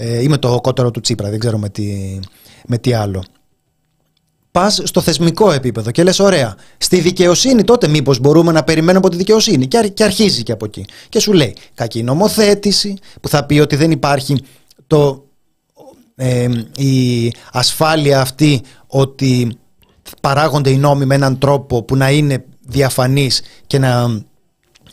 ε, 0.00 0.22
ή 0.22 0.28
με 0.28 0.36
το 0.36 0.60
κότερο 0.60 0.90
του 0.90 1.00
Τσίπρα, 1.00 1.30
δεν 1.30 1.38
ξέρω 1.38 1.58
με 1.58 1.68
τι, 1.68 2.18
με 2.66 2.78
τι 2.78 2.92
άλλο. 2.92 3.24
Πας 4.50 4.80
στο 4.84 5.00
θεσμικό 5.00 5.52
επίπεδο 5.52 5.90
και 5.90 6.02
λες: 6.02 6.18
Ωραία, 6.18 6.56
στη 6.78 7.00
δικαιοσύνη 7.00 7.64
τότε 7.64 7.88
μήπως 7.88 8.18
μπορούμε 8.18 8.52
να 8.52 8.64
περιμένουμε 8.64 8.98
από 8.98 9.08
τη 9.08 9.16
δικαιοσύνη. 9.16 9.66
Και, 9.66 9.88
και 9.94 10.04
αρχίζει 10.04 10.42
και 10.42 10.52
από 10.52 10.64
εκεί. 10.64 10.84
Και 11.08 11.20
σου 11.20 11.32
λέει: 11.32 11.56
Κακή 11.74 12.02
νομοθέτηση, 12.02 12.94
που 13.20 13.28
θα 13.28 13.44
πει 13.44 13.58
ότι 13.58 13.76
δεν 13.76 13.90
υπάρχει 13.90 14.44
το, 14.86 15.24
ε, 16.14 16.48
η 16.76 17.32
ασφάλεια 17.52 18.20
αυτή 18.20 18.62
ότι 18.86 19.58
παράγονται 20.20 20.70
οι 20.70 20.76
νόμοι 20.76 21.04
με 21.04 21.14
έναν 21.14 21.38
τρόπο 21.38 21.82
που 21.82 21.96
να 21.96 22.10
είναι 22.10 22.44
διαφανής 22.60 23.42
και 23.66 23.78
να 23.78 24.22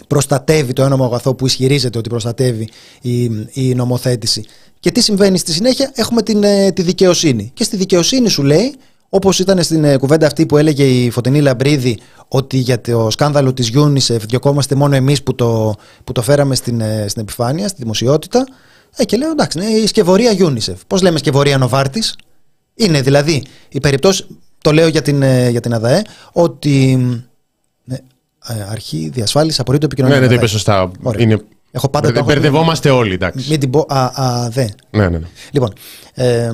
προστατεύει 0.07 0.73
το 0.73 0.83
ένομο 0.83 1.05
αγαθό 1.05 1.35
που 1.35 1.45
ισχυρίζεται 1.45 1.97
ότι 1.97 2.09
προστατεύει 2.09 2.69
η, 3.01 3.23
η 3.53 3.73
νομοθέτηση. 3.75 4.45
Και 4.79 4.91
τι 4.91 5.01
συμβαίνει 5.01 5.37
στη 5.37 5.51
συνέχεια, 5.51 5.91
έχουμε 5.95 6.21
την, 6.21 6.43
ε, 6.43 6.71
τη 6.71 6.81
δικαιοσύνη. 6.81 7.51
Και 7.53 7.63
στη 7.63 7.77
δικαιοσύνη 7.77 8.29
σου 8.29 8.43
λέει, 8.43 8.75
όπως 9.09 9.39
ήταν 9.39 9.63
στην 9.63 9.83
ε, 9.83 9.97
κουβέντα 9.97 10.25
αυτή 10.25 10.45
που 10.45 10.57
έλεγε 10.57 10.83
η 10.83 11.09
Φωτεινή 11.09 11.41
Λαμπρίδη, 11.41 11.99
ότι 12.27 12.57
για 12.57 12.81
το 12.81 13.09
σκάνδαλο 13.09 13.53
της 13.53 13.71
UNICEF 13.75 14.19
διωκόμαστε 14.27 14.75
μόνο 14.75 14.95
εμείς 14.95 15.23
που 15.23 15.35
το, 15.35 15.75
που 16.03 16.11
το 16.11 16.21
φέραμε 16.21 16.55
στην, 16.55 16.81
ε, 16.81 17.05
στην 17.07 17.21
επιφάνεια, 17.21 17.67
στη 17.67 17.81
δημοσιότητα. 17.81 18.47
Ε, 18.95 19.05
και 19.05 19.17
λέω 19.17 19.31
εντάξει, 19.31 19.59
είναι 19.59 19.69
η 19.69 19.87
σκευωρία 19.87 20.31
UNICEF. 20.37 20.75
Πώς 20.87 21.01
λέμε 21.01 21.17
σκευωρία 21.17 21.57
Νοβάρτης; 21.57 22.15
Είναι 22.75 23.01
δηλαδή 23.01 23.43
η 23.69 23.79
περιπτώση, 23.79 24.25
το 24.61 24.71
λέω 24.71 24.87
για 24.87 25.01
την, 25.01 25.23
για 25.49 25.59
την 25.59 25.73
ΑΔΑΕ, 25.73 26.01
ότι 26.31 26.97
ε, 27.01 27.34
αρχή 28.69 29.09
διασφάλισης 29.13 29.59
απορρίτου 29.59 29.85
επικοινωνίας. 29.85 30.19
Ναι, 30.19 30.25
ναι, 30.25 30.31
το 30.31 30.37
είπε 30.39 30.47
σωστά. 30.47 30.91
Είναι... 31.17 31.37
Έχω 31.71 31.89
πάντα 31.89 32.11
το 32.11 32.23
Μπερδευόμαστε 32.23 32.89
όλοι, 32.89 33.13
εντάξει. 33.13 33.49
Μην 33.49 33.59
την 33.59 33.69
πω. 33.69 33.85
Α, 33.87 34.05
α, 34.05 34.49
δε. 34.49 34.67
Ναι, 34.89 35.09
ναι, 35.09 35.17
ναι. 35.17 35.27
Λοιπόν, 35.51 35.73
ε, 36.13 36.49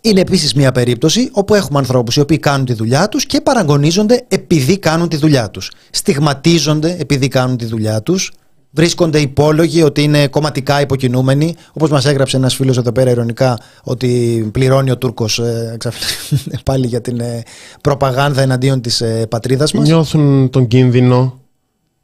είναι 0.00 0.20
επίσης 0.20 0.54
μια 0.54 0.72
περίπτωση 0.72 1.28
όπου 1.32 1.54
έχουμε 1.54 1.78
ανθρώπους 1.78 2.16
οι 2.16 2.20
οποίοι 2.20 2.38
κάνουν 2.38 2.66
τη 2.66 2.72
δουλειά 2.72 3.08
τους 3.08 3.26
και 3.26 3.40
παραγωνίζονται 3.40 4.24
επειδή 4.28 4.78
κάνουν 4.78 5.08
τη 5.08 5.16
δουλειά 5.16 5.50
τους. 5.50 5.70
Στιγματίζονται 5.90 6.96
επειδή 7.00 7.28
κάνουν 7.28 7.56
τη 7.56 7.64
δουλειά 7.64 8.02
τους 8.02 8.32
βρίσκονται 8.70 9.18
υπόλογοι 9.18 9.82
ότι 9.82 10.02
είναι 10.02 10.28
κομματικά 10.28 10.80
υποκινούμενοι. 10.80 11.54
Όπως 11.72 11.90
μας 11.90 12.04
έγραψε 12.04 12.36
ένας 12.36 12.54
φίλος 12.54 12.76
εδώ 12.76 12.92
πέρα 12.92 13.10
ειρωνικά 13.10 13.58
ότι 13.84 14.48
πληρώνει 14.52 14.90
ο 14.90 14.98
Τούρκος 14.98 15.38
ε, 15.38 15.76
πάλι 16.64 16.86
για 16.86 17.00
την 17.00 17.20
ε, 17.20 17.42
προπαγάνδα 17.80 18.42
εναντίον 18.42 18.80
της 18.80 19.00
ε, 19.00 19.26
πατρίδας 19.28 19.72
μας. 19.72 19.86
Νιώθουν 19.88 20.50
τον 20.50 20.66
κίνδυνο. 20.66 21.38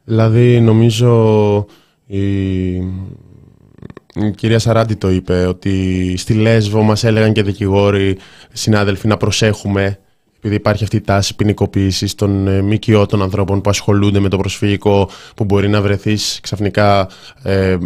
Δηλαδή, 0.05 0.61
νομίζω 0.61 1.67
η, 2.07 2.75
η 2.75 4.31
κυρία 4.37 4.59
Σαράντη 4.59 4.95
το 4.95 5.11
είπε 5.11 5.47
ότι 5.47 6.15
στη 6.17 6.35
Λέσβο 6.35 6.83
μας 6.83 7.05
έλεγαν 7.05 7.33
και 7.33 7.43
δικηγόροι 7.43 8.19
συνάδελφοι 8.53 9.07
να 9.07 9.17
προσέχουμε 9.17 9.99
επειδή 10.37 10.55
υπάρχει 10.55 10.85
αυτή 10.85 10.97
η 10.97 11.01
τάση 11.01 11.37
ποινικοποίησης 11.37 12.15
των 12.15 12.47
ε, 12.47 12.63
ΜΚΟ 12.63 13.07
των 13.07 13.23
ανθρώπων 13.23 13.61
που 13.61 13.71
ασχολούνται 13.71 14.19
με 14.21 14.29
το 14.29 14.37
προσφυγικό, 14.37 15.09
που 15.37 15.45
μπορεί 15.45 15.69
να 15.69 15.83
βρεθείς 15.83 16.39
ξαφνικά 16.43 17.09
ε, 17.43 17.77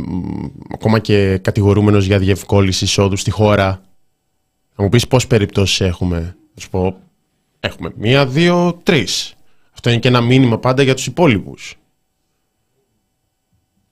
ακόμα 0.74 0.98
και 0.98 1.38
κατηγορούμενος 1.38 2.04
για 2.06 2.18
διευκόλυνση 2.18 2.84
εισόδου 2.84 3.16
στη 3.16 3.30
χώρα. 3.30 3.82
Θα 4.74 4.82
μου 4.82 4.88
πεις 4.88 5.06
πώ 5.06 5.18
περιπτώσεις 5.28 5.80
έχουμε. 5.80 6.36
Θα 6.54 6.60
σου 6.60 6.70
πω, 6.70 6.96
έχουμε 7.60 7.92
μία, 7.96 8.26
δύο, 8.26 8.80
τρεις. 8.82 9.34
Αυτό 9.72 9.90
είναι 9.90 9.98
και 9.98 10.08
ένα 10.08 10.20
μήνυμα 10.20 10.58
πάντα 10.58 10.82
για 10.82 10.94
τους 10.94 11.06
υπόλοιπους. 11.06 11.74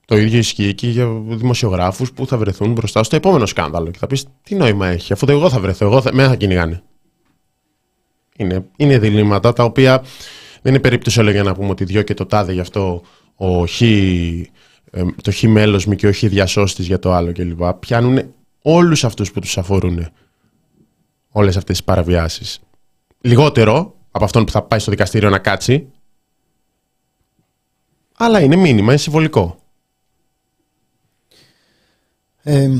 Το 0.04 0.16
ίδιο 0.16 0.38
ισχύει 0.38 0.74
και 0.74 0.88
για 0.88 1.06
δημοσιογράφους 1.26 2.12
που 2.12 2.26
θα 2.26 2.36
βρεθούν 2.36 2.72
μπροστά 2.72 3.02
στο 3.02 3.16
επόμενο 3.16 3.46
σκάνδαλο. 3.46 3.90
Και 3.90 3.98
θα 3.98 4.06
πεις 4.06 4.26
τι 4.42 4.54
νόημα 4.54 4.86
έχει, 4.86 5.12
αφού 5.12 5.26
εγώ 5.28 5.50
θα 5.50 5.60
βρεθώ, 5.60 5.84
εγώ 5.84 6.00
θα, 6.00 6.14
με 6.14 6.26
θα 6.26 6.36
κυνηγάνε. 6.36 6.82
Είναι, 8.40 8.64
είναι 8.76 8.98
διλήμματα 8.98 9.52
τα 9.52 9.64
οποία 9.64 10.02
δεν 10.62 10.72
είναι 10.72 10.80
περίπτωση 10.80 11.20
όλο 11.20 11.30
για 11.30 11.42
να 11.42 11.54
πούμε 11.54 11.68
ότι 11.68 11.84
δυο 11.84 12.02
και 12.02 12.14
το 12.14 12.26
τάδε 12.26 12.52
γι' 12.52 12.60
αυτό 12.60 13.02
ο 13.36 13.66
χ, 13.66 13.82
το 15.22 15.32
χ 15.32 15.42
μέλος 15.42 15.86
μου 15.86 15.94
και 15.94 16.06
ο 16.06 16.12
χ 16.12 16.18
διασώστης 16.18 16.86
για 16.86 16.98
το 16.98 17.12
άλλο 17.12 17.32
κλπ. 17.32 17.72
Πιάνουν 17.72 18.34
όλους 18.62 19.04
αυτούς 19.04 19.32
που 19.32 19.40
τους 19.40 19.58
αφορούν 19.58 20.08
όλες 21.28 21.56
αυτές 21.56 21.76
τις 21.76 21.84
παραβιάσεις. 21.84 22.60
Λιγότερο 23.20 23.94
από 24.10 24.24
αυτόν 24.24 24.44
που 24.44 24.50
θα 24.50 24.62
πάει 24.62 24.78
στο 24.78 24.90
δικαστήριο 24.90 25.30
να 25.30 25.38
κάτσει, 25.38 25.92
αλλά 28.16 28.40
είναι 28.40 28.56
μήνυμα, 28.56 28.88
είναι 28.88 28.96
συμβολικό. 28.96 29.58
Ε, 32.42 32.78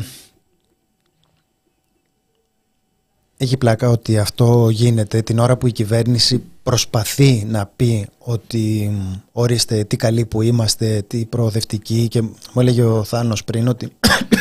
έχει 3.41 3.57
πλάκα 3.57 3.89
ότι 3.89 4.19
αυτό 4.19 4.69
γίνεται 4.71 5.23
την 5.23 5.39
ώρα 5.39 5.57
που 5.57 5.67
η 5.67 5.73
κυβέρνηση 5.73 6.43
προσπαθεί 6.63 7.45
να 7.49 7.71
πει 7.77 8.07
ότι 8.19 8.93
ορίστε 9.33 9.85
τι 9.85 9.97
καλοί 9.97 10.27
που 10.27 10.43
είμαστε, 10.43 11.05
τι 11.07 11.25
προοδευτικοί 11.25 12.09
και 12.09 12.23
μου 12.23 12.61
έλεγε 12.61 12.83
ο 12.83 13.05
Θάνος 13.05 13.45
πριν 13.45 13.69
ότι 13.69 13.93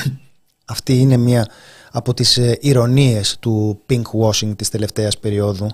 αυτή 0.65 0.97
είναι 0.97 1.17
μία 1.17 1.47
από 1.91 2.13
τις 2.13 2.37
ε, 2.37 2.57
ηρωνίες 2.61 3.37
του 3.39 3.81
pink 3.89 4.01
washing 4.21 4.55
της 4.55 4.69
τελευταίας 4.69 5.17
περίοδου 5.17 5.67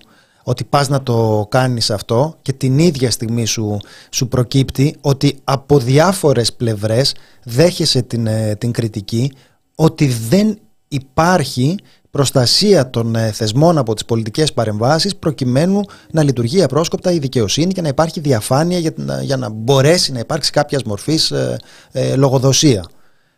ότι 0.44 0.64
πας 0.64 0.90
να 0.90 1.04
το 1.04 1.48
κάνεις 1.50 1.92
αυτό 1.92 2.38
και 2.42 2.54
την 2.54 2.80
ίδια 2.80 3.12
στιγμή 3.12 3.46
σου, 3.46 3.78
σου 4.10 4.28
προκύπτει 4.28 4.96
ότι 5.02 5.40
από 5.44 5.80
διάφορες 5.80 6.54
πλευρές 6.54 7.16
δέχεσαι 7.44 8.02
την, 8.02 8.28
ε, 8.28 8.56
την 8.56 8.72
κριτική 8.72 9.32
ότι 9.76 10.08
δεν 10.08 10.60
υπάρχει 10.88 11.76
προστασία 12.14 12.90
των 12.90 13.16
ε, 13.16 13.32
θεσμών 13.32 13.78
από 13.78 13.94
τις 13.94 14.06
πολιτικές 14.06 14.54
παρεμβάσεις 14.54 15.16
προκειμένου 15.16 15.82
να 16.12 16.24
λειτουργεί 16.24 16.64
απρόσκοπτα 16.64 17.12
η 17.12 17.20
δικαιοσύνη 17.20 17.74
και 17.74 17.82
να 17.82 17.88
υπάρχει 17.88 18.20
διαφάνεια 18.20 18.78
για, 18.78 18.94
για 19.22 19.38
να 19.38 19.50
μπορέσει 19.50 20.12
να 20.12 20.20
υπάρξει 20.20 20.52
κάποια 20.52 20.80
μορφής 20.86 21.32
ε, 21.32 21.58
ε, 21.92 22.16
λογοδοσία. 22.16 22.86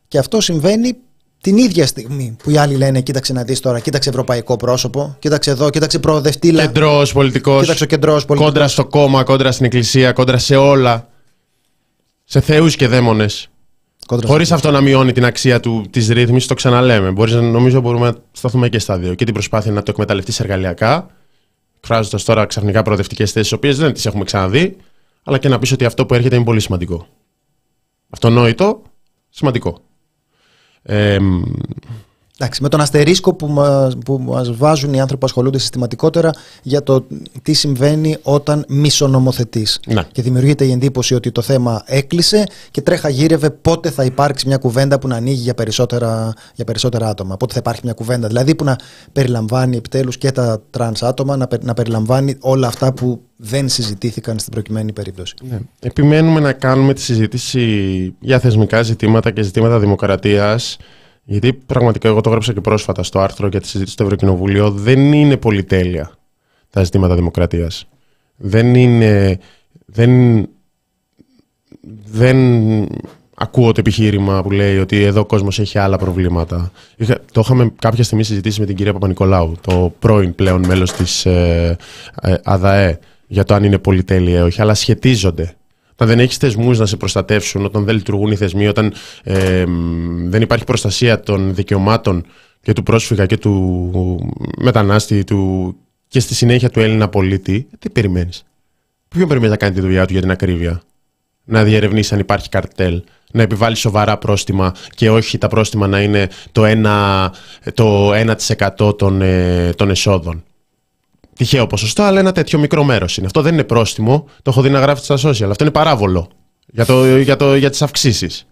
Και 0.07 0.17
αυτό 0.17 0.41
συμβαίνει 0.41 0.95
την 1.41 1.57
ίδια 1.57 1.87
στιγμή 1.87 2.35
που 2.43 2.49
οι 2.49 2.57
άλλοι 2.57 2.75
λένε 2.75 3.01
κοίταξε 3.01 3.33
να 3.33 3.43
δεις 3.43 3.59
τώρα, 3.59 3.79
κοίταξε 3.79 4.09
ευρωπαϊκό 4.09 4.55
πρόσωπο, 4.55 5.15
κοίταξε 5.19 5.51
εδώ, 5.51 5.69
κοίταξε 5.69 5.99
προοδευτήλα. 5.99 6.61
Κεντρός 6.61 7.13
πολιτικός, 7.13 7.61
κοίταξε 7.61 7.85
κεντρός 7.85 8.25
πολιτικός. 8.25 8.53
κόντρα 8.53 8.67
στο 8.67 8.85
κόμμα, 8.85 9.23
κόντρα 9.23 9.51
στην 9.51 9.65
εκκλησία, 9.65 10.11
κόντρα 10.11 10.37
σε 10.37 10.55
όλα. 10.55 11.07
Σε 12.23 12.41
θεούς 12.41 12.75
και 12.75 12.87
δαίμονες. 12.87 13.49
Χωρίς 14.25 14.51
αυτό 14.51 14.71
να 14.71 14.81
μειώνει 14.81 15.11
την 15.11 15.25
αξία 15.25 15.59
της 15.89 16.09
ρύθμισης, 16.09 16.47
το 16.47 16.53
ξαναλέμε. 16.53 17.11
Μπορείς, 17.11 17.33
νομίζω 17.33 17.81
μπορούμε 17.81 18.09
να 18.09 18.15
σταθούμε 18.31 18.69
και 18.69 18.79
στα 18.79 18.97
δύο. 18.97 19.13
Και 19.13 19.25
την 19.25 19.33
προσπάθεια 19.33 19.71
να 19.71 19.83
το 19.83 19.91
εκμεταλλευτείς 19.91 20.39
εργαλειακά, 20.39 21.07
εκφράζοντα 21.77 22.19
τώρα 22.23 22.45
ξαφνικά 22.45 22.81
προοδευτικές 22.81 23.31
θέσεις, 23.31 23.49
τι 23.49 23.55
οποίες 23.55 23.77
δεν 23.77 23.93
τις 23.93 24.05
έχουμε 24.05 24.23
ξαναδεί, 24.23 24.77
αλλά 25.23 25.37
και 25.37 25.49
να 25.49 25.59
πεις 25.59 25.71
ότι 25.71 25.85
αυτό 25.85 26.05
που 26.05 26.13
έρχεται 26.13 26.35
είναι 26.35 26.43
πολύ 26.43 26.59
σημαντικό. 26.59 27.07
Αυτονόητο, 28.09 28.81
σημαντικό. 29.29 29.81
Ε, 30.81 31.17
Εντάξει, 32.37 32.61
με 32.61 32.69
τον 32.69 32.81
αστερίσκο 32.81 33.33
που, 33.33 33.47
μα, 33.47 33.91
που 34.05 34.19
μας 34.19 34.55
βάζουν 34.55 34.93
οι 34.93 34.99
άνθρωποι 34.99 35.19
που 35.19 35.25
ασχολούνται 35.25 35.57
συστηματικότερα 35.57 36.31
για 36.61 36.83
το 36.83 37.05
τι 37.41 37.53
συμβαίνει 37.53 38.17
όταν 38.21 38.65
μισονομοθετείς. 38.67 39.79
Ναι. 39.87 40.03
Και 40.11 40.21
δημιουργείται 40.21 40.65
η 40.65 40.71
εντύπωση 40.71 41.13
ότι 41.15 41.31
το 41.31 41.41
θέμα 41.41 41.83
έκλεισε 41.85 42.43
και 42.71 42.81
τρέχα 42.81 43.09
γύρευε 43.09 43.49
πότε 43.49 43.89
θα 43.89 44.03
υπάρξει 44.03 44.47
μια 44.47 44.57
κουβέντα 44.57 44.99
που 44.99 45.07
να 45.07 45.15
ανοίγει 45.15 45.41
για 45.41 45.53
περισσότερα, 45.53 46.33
για 46.55 46.65
περισσότερα 46.65 47.07
άτομα. 47.07 47.37
Πότε 47.37 47.53
θα 47.53 47.59
υπάρχει 47.59 47.81
μια 47.83 47.93
κουβέντα 47.93 48.27
δηλαδή 48.27 48.55
που 48.55 48.63
να 48.63 48.75
περιλαμβάνει 49.11 49.77
επιτέλους 49.77 50.17
και 50.17 50.31
τα 50.31 50.61
τρανς 50.69 51.03
άτομα, 51.03 51.37
να, 51.37 51.47
να 51.61 51.73
περιλαμβάνει 51.73 52.35
όλα 52.39 52.67
αυτά 52.67 52.93
που 52.93 53.21
δεν 53.35 53.69
συζητήθηκαν 53.69 54.39
στην 54.39 54.51
προκειμένη 54.51 54.93
περίπτωση. 54.93 55.33
Ναι. 55.49 55.59
Επιμένουμε 55.79 56.39
να 56.39 56.53
κάνουμε 56.53 56.93
τη 56.93 57.01
συζήτηση 57.01 58.15
για 58.19 58.39
θεσμικά 58.39 58.81
ζητήματα 58.81 59.31
και 59.31 59.41
ζητήματα 59.41 59.79
δημοκρατίας 59.79 60.77
γιατί 61.25 61.53
πραγματικά 61.53 62.07
εγώ 62.07 62.21
το 62.21 62.29
έγραψα 62.29 62.53
και 62.53 62.61
πρόσφατα 62.61 63.03
στο 63.03 63.19
άρθρο 63.19 63.47
για 63.47 63.61
τη 63.61 63.67
συζήτηση 63.67 63.93
στο 63.93 64.03
Ευρωκοινοβούλιο. 64.03 64.71
Δεν 64.71 65.13
είναι 65.13 65.37
πολυτέλεια 65.37 66.11
τα 66.69 66.83
ζητήματα 66.83 67.15
δημοκρατίας. 67.15 67.87
Δεν 68.35 68.75
είναι. 68.75 69.39
Δεν, 69.85 70.43
δεν 72.05 72.37
ακούω 73.35 73.71
το 73.71 73.79
επιχείρημα 73.79 74.41
που 74.41 74.51
λέει 74.51 74.77
ότι 74.77 75.03
εδώ 75.03 75.19
ο 75.19 75.25
κόσμος 75.25 75.59
έχει 75.59 75.77
άλλα 75.77 75.97
προβλήματα. 75.97 76.71
το 77.31 77.41
είχαμε 77.43 77.71
κάποια 77.79 78.03
στιγμή 78.03 78.23
συζητήσει 78.23 78.59
με 78.59 78.65
την 78.65 78.75
κυρία 78.75 78.93
Παπα-Νικολάου, 78.93 79.55
το 79.61 79.93
πρώην 79.99 80.35
πλέον 80.35 80.65
μέλος 80.65 80.93
της 80.93 81.25
ε, 81.25 81.77
ε, 82.21 82.33
ΑΔΑΕ, 82.43 82.99
για 83.27 83.43
το 83.43 83.53
αν 83.53 83.63
είναι 83.63 83.77
πολυτέλεια 83.77 84.39
ή 84.39 84.41
όχι, 84.41 84.61
αλλά 84.61 84.73
σχετίζονται 84.73 85.55
όταν 85.95 86.07
δεν 86.07 86.19
έχεις 86.19 86.37
θεσμούς 86.37 86.79
να 86.79 86.85
σε 86.85 86.97
προστατεύσουν, 86.97 87.65
όταν 87.65 87.83
δεν 87.83 87.95
λειτουργούν 87.95 88.31
οι 88.31 88.35
θεσμοί, 88.35 88.67
όταν 88.67 88.93
ε, 89.23 89.63
δεν 90.25 90.41
υπάρχει 90.41 90.63
προστασία 90.63 91.19
των 91.19 91.55
δικαιωμάτων 91.55 92.25
και 92.61 92.73
του 92.73 92.83
πρόσφυγα 92.83 93.25
και 93.25 93.37
του 93.37 94.33
μετανάστη 94.57 95.23
του, 95.23 95.75
και 96.07 96.19
στη 96.19 96.35
συνέχεια 96.35 96.69
του 96.69 96.79
Έλληνα 96.79 97.07
πολίτη, 97.07 97.67
τι 97.79 97.89
περιμένεις; 97.89 98.45
Ποιον 99.07 99.27
περιμένεις 99.27 99.51
να 99.51 99.57
κάνει 99.57 99.75
τη 99.75 99.81
δουλειά 99.81 100.05
του 100.05 100.11
για 100.11 100.21
την 100.21 100.31
ακρίβεια; 100.31 100.81
Να 101.43 101.63
διερευνήσει 101.63 102.13
αν 102.13 102.19
υπάρχει 102.19 102.49
καρτέλ, 102.49 103.03
να 103.31 103.41
επιβάλλει 103.41 103.75
σοβαρά 103.75 104.17
πρόστιμα 104.17 104.73
και 104.95 105.09
όχι 105.09 105.37
τα 105.37 105.47
πρόστιμα 105.47 105.87
να 105.87 106.01
είναι 106.01 106.29
το 106.51 106.65
1%, 106.65 107.33
το 107.73 108.13
1 108.13 108.95
των, 108.95 109.21
ε, 109.21 109.69
των 109.75 109.89
εσόδων 109.89 110.43
τυχαίο 111.37 111.67
ποσοστό, 111.67 112.03
αλλά 112.03 112.19
ένα 112.19 112.31
τέτοιο 112.31 112.59
μικρό 112.59 112.83
μέρος 112.83 113.17
είναι. 113.17 113.25
Αυτό 113.25 113.41
δεν 113.41 113.53
είναι 113.53 113.63
πρόστιμο. 113.63 114.25
Το 114.41 114.49
έχω 114.49 114.61
δει 114.61 114.69
να 114.69 114.79
γράφει 114.79 115.03
στα 115.03 115.15
social. 115.15 115.49
Αυτό 115.49 115.63
είναι 115.63 115.71
παράβολο 115.71 116.29
για, 116.67 116.85
το, 116.85 117.17
για, 117.17 117.35
το, 117.35 117.55
για 117.55 117.69
τις 117.69 117.81
αυξήσεις. 117.81 118.47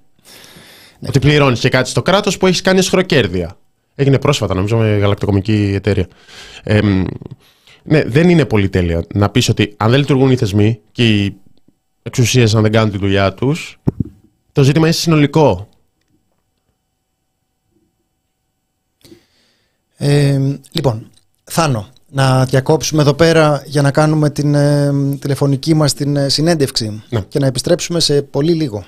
Ναι. 0.99 1.07
Ότι 1.07 1.19
πληρώνεις 1.19 1.59
και 1.59 1.69
κάτι 1.69 1.89
στο 1.89 2.01
κράτος 2.01 2.37
που 2.37 2.47
έχεις 2.47 2.61
κάνει 2.61 2.79
εσχροκέρδεια. 2.79 3.57
Έγινε 3.95 4.19
πρόσφατα, 4.19 4.53
νομίζω, 4.53 4.77
με 4.77 4.97
γαλακτοκομική 4.97 5.71
εταιρεία. 5.75 6.07
Ε, 6.63 6.81
ναι, 7.83 8.03
δεν 8.03 8.29
είναι 8.29 8.45
πολυτέλεια 8.45 9.05
να 9.13 9.29
πεις 9.29 9.49
ότι 9.49 9.73
αν 9.77 9.89
δεν 9.89 9.99
λειτουργούν 9.99 10.31
οι 10.31 10.35
θεσμοί 10.35 10.79
και 10.91 11.07
οι 11.07 11.35
εξουσίες, 12.03 12.55
αν 12.55 12.61
δεν 12.61 12.71
κάνουν 12.71 12.91
τη 12.91 12.97
δουλειά 12.97 13.33
τους, 13.33 13.79
το 14.51 14.63
ζήτημα 14.63 14.85
είναι 14.85 14.95
συνολικό. 14.95 15.69
Ε, 19.97 20.57
λοιπόν, 20.71 21.09
Θάνο, 21.43 21.87
να 22.13 22.45
διακόψουμε 22.45 23.01
εδώ 23.01 23.13
πέρα 23.13 23.63
για 23.65 23.81
να 23.81 23.91
κάνουμε 23.91 24.29
την 24.29 24.55
ε, 24.55 24.91
τηλεφωνική 25.19 25.73
μας 25.73 25.93
την 25.93 26.15
ε, 26.15 26.29
συνέντευξη 26.29 27.03
ναι. 27.09 27.19
και 27.19 27.39
να 27.39 27.45
επιστρέψουμε 27.45 27.99
σε 27.99 28.21
πολύ 28.21 28.53
λίγο. 28.53 28.85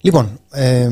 Λοιπόν, 0.00 0.40
ε, 0.50 0.88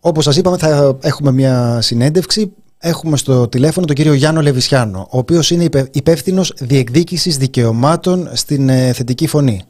όπως 0.00 0.24
σας 0.24 0.36
είπαμε 0.36 0.56
θα 0.56 0.98
έχουμε 1.02 1.32
μια 1.32 1.80
συνέντευξη. 1.80 2.52
Έχουμε 2.78 3.16
στο 3.16 3.48
τηλέφωνο 3.48 3.86
τον 3.86 3.96
κύριο 3.96 4.12
Γιάννο 4.12 4.40
Λεβισιάνο, 4.40 5.08
ο 5.10 5.18
οποίος 5.18 5.50
είναι 5.50 5.68
υπεύθυνος 5.92 6.52
διεκδίκησης 6.58 7.36
δικαιωμάτων 7.36 8.28
στην 8.32 8.68
ε, 8.68 8.92
θετική 8.92 9.26
φωνή. 9.26 9.62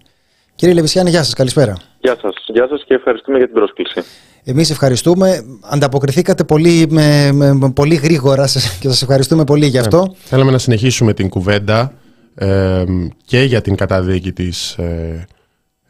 Κύριε 0.55 0.75
Λεβισιάνο, 0.75 1.09
γεια 1.09 1.23
σας, 1.23 1.35
καλησπέρα. 1.35 1.77
Γεια 2.01 2.17
σας, 2.21 2.35
γεια 2.47 2.69
σας 2.69 2.85
και 2.87 2.95
ευχαριστούμε 2.95 3.39
για 3.39 3.47
την 3.47 3.55
πρόσκληση. 3.55 4.03
Εμείς 4.45 4.71
ευχαριστούμε. 4.71 5.45
Ανταποκριθήκατε 5.61 6.45
πολύ, 6.45 6.87
με, 6.91 7.33
με, 7.33 7.73
πολύ 7.75 7.95
γρήγορα 7.95 8.45
και 8.81 8.89
σας 8.89 9.03
ευχαριστούμε 9.03 9.45
πολύ 9.45 9.67
γι' 9.67 9.79
αυτό. 9.79 9.99
Ναι, 9.99 10.15
θέλαμε 10.25 10.51
να 10.51 10.59
συνεχίσουμε 10.59 11.13
την 11.13 11.29
κουβέντα 11.29 11.93
ε, 12.35 12.85
και 13.25 13.43
για 13.43 13.61
την 13.61 13.77
καταδίκη 13.77 14.33
της 14.33 14.73
ε, 14.73 15.27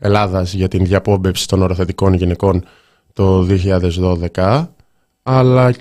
Ελλάδας 0.05 0.53
για 0.53 0.69
την 0.69 0.85
διαπόμπευση 0.85 1.49
των 1.49 1.63
οροθετικών 1.63 2.15
γυναικών 2.15 2.65
το 3.13 3.47
2012 4.35 4.67
αλλά 5.23 5.75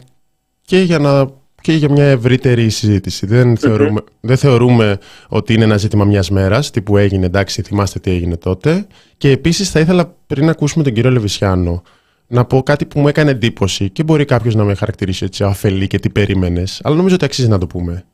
και 0.62 0.80
για, 0.80 1.00
να, 1.00 1.30
και 1.62 1.74
για 1.74 1.92
μια 1.92 2.06
ευρύτερη 2.06 2.70
συζήτηση. 2.70 3.26
Δεν, 3.26 3.58
θεωρούμε, 3.58 4.02
δεν 4.20 4.38
θεωρούμε 4.38 4.98
ότι 5.28 5.54
είναι 5.54 5.64
ένα 5.64 5.78
ζήτημα 5.78 6.06
μιας 6.06 6.30
μέρας, 6.30 6.72
τι 6.72 6.82
που 6.82 6.98
έγινε, 6.98 7.26
εντάξει, 7.26 7.62
θυμάστε 7.62 8.00
τι 8.00 8.12
έγινε 8.12 8.38
τότε. 8.38 8.88
Και 9.18 9.30
επίσης 9.30 9.70
θα 9.70 9.80
ήθελα 9.80 10.16
πριν 10.28 10.50
ακούσουμε 10.50 10.84
τον 10.84 10.94
κύριο 10.94 11.12
Λεβισιάνο 11.12 11.82
να 12.28 12.46
πω 12.46 12.64
κάτι 12.64 12.86
που 12.86 13.00
μου 13.00 13.08
έκανε 13.08 13.32
εντύπωση 13.32 13.90
και 13.90 14.04
μπορεί 14.04 14.26
κάποιος 14.26 14.56
να 14.56 14.64
με 14.64 14.74
χαρακτηρίσει 14.74 15.26
έτσι 15.26 15.44
αφελή 15.44 15.88
και 15.88 16.00
τι 16.00 16.10
περίμενες, 16.10 16.80
αλλά 16.84 16.96
νομίζω 16.96 17.16
ότι 17.16 17.26
αξίζει 17.26 17.48
να 17.48 17.58
το 17.58 17.68
πούμε. 17.68 18.06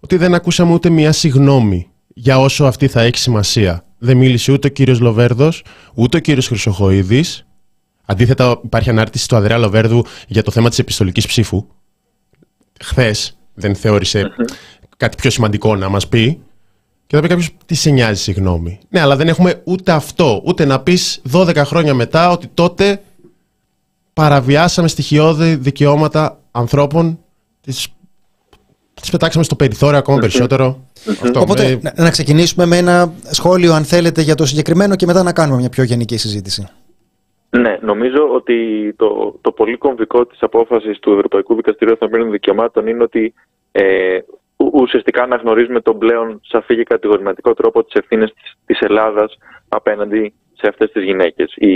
Ότι 0.00 0.16
δεν 0.16 0.34
ακούσαμε 0.34 0.72
ούτε 0.72 0.90
μία 0.90 1.12
συγνώμη 1.12 1.88
για 2.14 2.40
όσο 2.40 2.64
αυτή 2.64 2.88
θα 2.88 3.00
έχει 3.00 3.18
σημασία. 3.18 3.84
Δεν 4.06 4.16
μίλησε 4.16 4.52
ούτε 4.52 4.66
ο 4.66 4.70
κύριος 4.70 5.00
Λοβέρδος, 5.00 5.64
ούτε 5.94 6.16
ο 6.16 6.20
κύριος 6.20 6.46
Χρυσοχοίδης. 6.46 7.46
Αντίθετα, 8.04 8.60
υπάρχει 8.64 8.90
ανάρτηση 8.90 9.28
του 9.28 9.36
Αδρέα 9.36 9.58
Λοβέρδου 9.58 10.04
για 10.28 10.42
το 10.42 10.50
θέμα 10.50 10.68
της 10.68 10.78
επιστολικής 10.78 11.26
ψήφου. 11.26 11.66
Χθες 12.80 13.38
δεν 13.54 13.74
θεώρησε 13.74 14.30
κάτι 14.96 15.16
πιο 15.16 15.30
σημαντικό 15.30 15.76
να 15.76 15.88
μας 15.88 16.08
πει. 16.08 16.40
Και 17.06 17.16
θα 17.16 17.22
πει 17.22 17.28
κάποιος 17.28 17.50
τι 17.66 17.74
σε 17.74 17.90
νοιάζει, 17.90 18.22
συγγνώμη. 18.22 18.78
Ναι, 18.88 19.00
αλλά 19.00 19.16
δεν 19.16 19.28
έχουμε 19.28 19.60
ούτε 19.64 19.92
αυτό, 19.92 20.42
ούτε 20.44 20.64
να 20.64 20.80
πεις 20.80 21.22
12 21.32 21.56
χρόνια 21.56 21.94
μετά 21.94 22.30
ότι 22.30 22.46
τότε 22.54 23.02
παραβιάσαμε 24.12 24.88
στοιχειώδη 24.88 25.54
δικαιώματα 25.54 26.40
ανθρώπων, 26.50 27.18
τις, 28.96 29.02
τις 29.02 29.10
πετάξαμε 29.10 29.44
στο 29.44 29.54
περιθώριο 29.54 29.98
ακόμα 29.98 30.18
περισσότερο. 30.18 30.78
Οπότε 31.34 31.80
να 31.96 32.10
ξεκινήσουμε 32.10 32.66
με 32.66 32.76
ένα 32.76 33.12
σχόλιο 33.30 33.72
αν 33.72 33.84
θέλετε 33.84 34.20
για 34.22 34.34
το 34.34 34.46
συγκεκριμένο 34.46 34.96
και 34.96 35.06
μετά 35.06 35.22
να 35.22 35.32
κάνουμε 35.32 35.58
μια 35.58 35.68
πιο 35.68 35.82
γενική 35.84 36.16
συζήτηση. 36.16 36.68
Ναι, 37.50 37.78
νομίζω 37.80 38.28
ότι 38.32 38.92
το, 38.96 39.38
το 39.40 39.52
πολύ 39.52 39.76
κομβικό 39.76 40.26
της 40.26 40.38
απόφασης 40.42 40.98
του 40.98 41.12
Ευρωπαϊκού 41.12 41.54
Δικαστηρίου 41.54 41.92
Ανθρωπίνων 41.92 42.30
Δικαιωμάτων 42.30 42.86
είναι 42.86 43.02
ότι 43.02 43.34
ε, 43.72 44.18
ουσιαστικά 44.56 45.22
αναγνωρίζουμε 45.22 45.80
τον 45.80 45.98
πλέον 45.98 46.40
σαφή 46.44 46.76
και 46.76 46.82
κατηγορηματικό 46.82 47.54
τρόπο 47.54 47.84
τις 47.84 47.94
ευθύνες 47.94 48.32
της, 48.32 48.54
της 48.66 48.78
Ελλάδας 48.80 49.38
απέναντι 49.68 50.32
σε 50.52 50.68
αυτές 50.68 50.90
τις 50.92 51.04
γυναίκες. 51.04 51.52
Οι, 51.56 51.74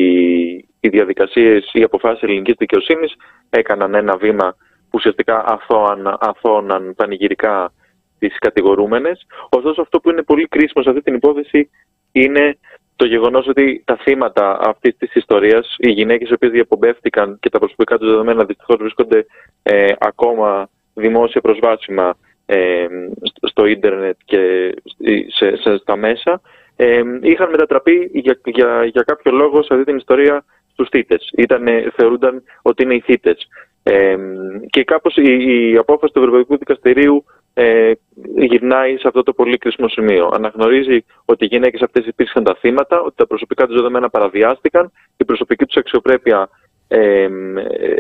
οι 0.81 0.89
διαδικασίες, 0.89 1.71
οι 1.73 1.83
αποφάσεις 1.83 2.23
ελληνικής 2.23 2.55
δικαιοσύνης 2.59 3.14
έκαναν 3.51 3.95
ένα 3.95 4.16
βήμα 4.16 4.57
που 4.91 4.97
ουσιαστικά 4.99 5.45
αθώαν, 5.47 6.18
αθώαναν 6.20 6.95
πανηγυρικά 6.97 7.72
τις 8.18 8.38
κατηγορούμενες. 8.38 9.26
Ωστόσο 9.49 9.80
αυτό 9.80 10.01
που 10.01 10.11
είναι 10.11 10.22
πολύ 10.22 10.47
κρίσιμο 10.47 10.82
σε 10.82 10.91
αυτή 10.91 11.03
την 11.03 11.14
υπόθεση 11.14 11.70
είναι 12.12 12.59
το 12.97 13.07
γεγονός 13.07 13.47
ότι 13.47 13.82
τα 13.84 13.97
θύματα 13.97 14.59
αυτής 14.61 14.97
της 14.97 15.14
ιστορίας, 15.14 15.74
οι 15.78 15.91
γυναίκες 15.91 16.28
οι 16.28 16.32
οποίες 16.32 16.53
διαπομπεύτηκαν 16.53 17.38
και 17.41 17.51
τα 17.51 17.59
προσωπικά 17.59 17.99
τους 17.99 18.09
δεδομένα 18.09 18.45
δυστυχώς 18.45 18.76
βρίσκονται 18.76 19.26
ε, 19.62 19.93
ακόμα 19.99 20.68
δημόσια 20.95 21.41
προσβάσιμα 21.41 22.16
ε, 22.47 22.86
στο 23.43 23.66
ίντερνετ 23.66 24.16
και 24.24 24.74
σε, 25.26 25.57
σε, 25.57 25.76
στα 25.76 25.97
μέσα, 25.97 26.41
ε, 26.76 27.03
είχαν 27.20 27.51
μετατραπεί 27.51 28.11
για, 28.12 28.41
για, 28.45 28.84
για 28.84 29.03
κάποιο 29.03 29.32
λόγο 29.32 29.62
σε 29.62 29.68
αυτή 29.72 29.84
την 29.84 29.97
ιστορία 29.97 30.45
στους 30.72 30.88
θύτες. 30.88 31.30
Ήτανε, 31.36 31.93
θεωρούνταν 31.97 32.43
ότι 32.62 32.82
είναι 32.82 32.95
οι 32.95 33.01
θύτες. 33.01 33.49
Ε, 33.93 34.16
και 34.70 34.84
κάπως 34.84 35.16
η, 35.16 35.70
η, 35.70 35.76
απόφαση 35.76 36.12
του 36.12 36.18
Ευρωπαϊκού 36.18 36.57
Δικαστηρίου 36.59 37.24
ε, 37.55 37.93
γυρνάει 38.36 38.97
σε 38.97 39.09
αυτό 39.09 39.22
το 39.22 39.32
πολύ 39.32 39.59
κρίσιμο 39.59 39.88
σημείο. 39.88 40.30
Αναγνωρίζει 40.32 41.05
ότι 41.24 41.45
οι 41.45 41.49
γυναίκες 41.49 41.80
αυτές 41.80 42.07
υπήρξαν 42.07 42.45
τα 42.45 42.57
θύματα, 42.61 43.01
ότι 43.01 43.16
τα 43.16 43.26
προσωπικά 43.26 43.66
τους 43.66 43.74
δεδομένα 43.74 44.11
παραβιάστηκαν, 44.11 44.93
η 45.16 45.24
προσωπική 45.24 45.64
τους 45.64 45.76
αξιοπρέπεια 45.76 46.49
ε, 46.88 47.28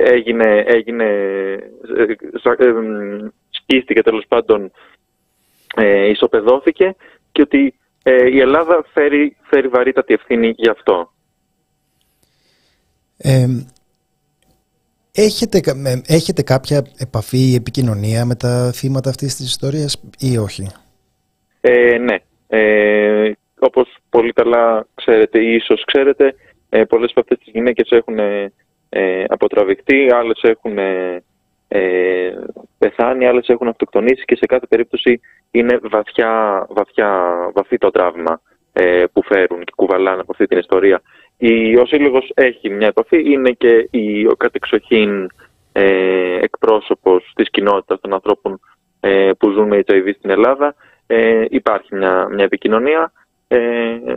έγινε, 0.04 0.64
έγινε 0.66 1.04
ε, 1.96 2.02
ε, 2.58 2.76
σκίστηκε 3.50 4.02
τέλος 4.02 4.24
πάντων 4.28 4.70
ε, 5.76 6.08
ισοπεδώθηκε 6.08 6.94
και 7.32 7.42
ότι 7.42 7.74
ε, 8.02 8.30
η 8.30 8.40
Ελλάδα 8.40 8.84
φέρει, 8.92 9.36
φέρει 9.42 9.68
βαρύτατη 9.68 10.14
ευθύνη 10.14 10.54
γι' 10.56 10.68
αυτό. 10.68 11.12
Ε, 15.14 15.22
έχετε, 15.22 15.60
έχετε 16.06 16.42
κάποια 16.42 16.86
επαφή 16.98 17.50
ή 17.50 17.54
επικοινωνία 17.54 18.24
με 18.24 18.34
τα 18.34 18.72
θύματα 18.74 19.10
αυτής 19.10 19.36
της 19.36 19.46
ιστορίας 19.46 20.02
ή 20.18 20.38
όχι; 20.38 20.66
Ε, 21.60 21.98
ναι. 21.98 22.16
Ε, 22.48 23.32
όπως 23.58 23.96
πολύ 24.10 24.32
καλά 24.32 24.86
ξέρετε 24.94 25.42
ή 25.42 25.54
ίσως 25.54 25.84
ξέρετε, 25.86 26.34
ε, 26.68 26.84
πολλές 26.84 27.10
από 27.10 27.20
αυτές 27.20 27.38
τις 27.38 27.52
γυναίκες 27.52 27.90
έχουν 27.90 28.18
ε, 28.88 29.24
αποτραβηχτεί, 29.28 30.10
άλλες 30.12 30.40
έχουν 30.42 30.78
ε, 31.68 32.38
πεθάνει, 32.78 33.26
άλλες 33.26 33.48
έχουν 33.48 33.68
αυτοκτονήσει 33.68 34.24
και 34.24 34.36
σε 34.36 34.46
κάθε 34.46 34.66
περίπτωση 34.66 35.20
είναι 35.50 35.78
βαθιά, 35.82 36.66
βαθιά, 36.70 37.10
βαθύ 37.54 37.78
το 37.78 37.90
τραύμα 37.90 38.40
ε, 38.72 39.04
που 39.12 39.22
φέρουν 39.22 39.64
και 39.64 39.72
κουβαλάνε 39.76 40.20
από 40.20 40.32
αυτή 40.32 40.46
την 40.46 40.58
ιστορία. 40.58 41.02
Η, 41.42 41.76
ο 41.76 41.86
Σύλλογος 41.86 42.30
έχει 42.34 42.70
μια 42.70 42.86
επαφή, 42.86 43.32
είναι 43.32 43.50
και 43.50 43.88
η, 43.90 44.26
ο 44.26 44.36
κατεξοχήν 44.36 45.30
ε, 45.72 46.38
εκπρόσωπος 46.40 47.32
της 47.34 47.50
κοινότητας 47.50 48.00
των 48.00 48.12
ανθρώπων 48.12 48.60
ε, 49.00 49.30
που 49.38 49.50
ζουν 49.50 49.66
με 49.66 49.82
HIV 49.86 50.14
στην 50.18 50.30
Ελλάδα. 50.30 50.74
Ε, 51.06 51.44
υπάρχει 51.48 51.94
μια, 51.94 52.28
μια 52.34 52.44
επικοινωνία, 52.44 53.12
ε, 53.48 53.58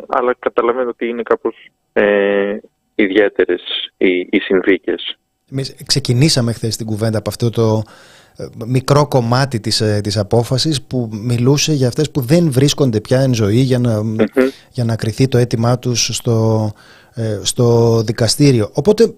αλλά 0.08 0.36
καταλαβαίνω 0.40 0.90
ότι 0.90 1.08
είναι 1.08 1.22
κάπως 1.22 1.56
ε, 1.94 2.58
ιδιαίτερες 2.96 3.62
οι, 3.98 4.20
οι 4.20 4.40
συνθήκες. 4.40 5.18
Εμείς 5.52 5.76
ξεκινήσαμε 5.86 6.54
χθες 6.54 6.78
την 6.78 6.86
κουβέντα 6.86 7.18
από 7.18 7.30
αυτό 7.30 7.50
το 7.50 7.82
ε, 8.38 8.46
μικρό 8.66 9.08
κομμάτι 9.08 9.60
της, 9.60 9.82
ε, 9.82 10.00
της 10.04 10.18
απόφασης 10.18 10.82
που 10.82 11.10
μιλούσε 11.12 11.74
για 11.74 11.88
αυτές 11.88 12.12
που 12.12 12.22
δεν 12.22 12.52
βρίσκονται 12.52 13.02
πια 13.02 13.20
εν 13.20 13.34
ζωή 13.34 13.60
για 13.60 13.80
να, 13.80 14.02
για 14.72 14.84
να 14.84 14.96
κριθεί 14.96 15.28
το 15.28 15.38
αίτημά 15.38 15.80
τους 15.80 16.10
στο, 16.12 16.72
ε, 16.76 17.03
στο 17.44 18.00
δικαστήριο. 18.06 18.70
Οπότε, 18.74 19.14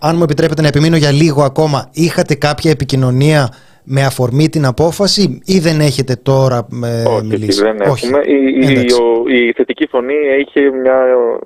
αν 0.00 0.16
μου 0.16 0.22
επιτρέπετε 0.22 0.62
να 0.62 0.68
επιμείνω 0.68 0.96
για 0.96 1.12
λίγο 1.12 1.42
ακόμα, 1.42 1.90
είχατε 1.92 2.34
κάποια 2.34 2.70
επικοινωνία 2.70 3.48
με 3.84 4.02
αφορμή 4.04 4.48
την 4.48 4.64
απόφαση 4.64 5.40
ή 5.44 5.58
δεν 5.58 5.80
έχετε 5.80 6.16
τώρα 6.16 6.68
ε, 6.84 7.02
Όχι, 7.08 7.26
μιλήσει; 7.26 7.62
δεν 7.62 7.80
έχουμε. 7.80 8.20
Η, 8.24 8.72
η, 8.72 8.92
ο, 8.92 9.28
η, 9.28 9.52
θετική 9.52 9.86
φωνή 9.86 10.14
είχε 10.40 10.60
μια 10.70 10.98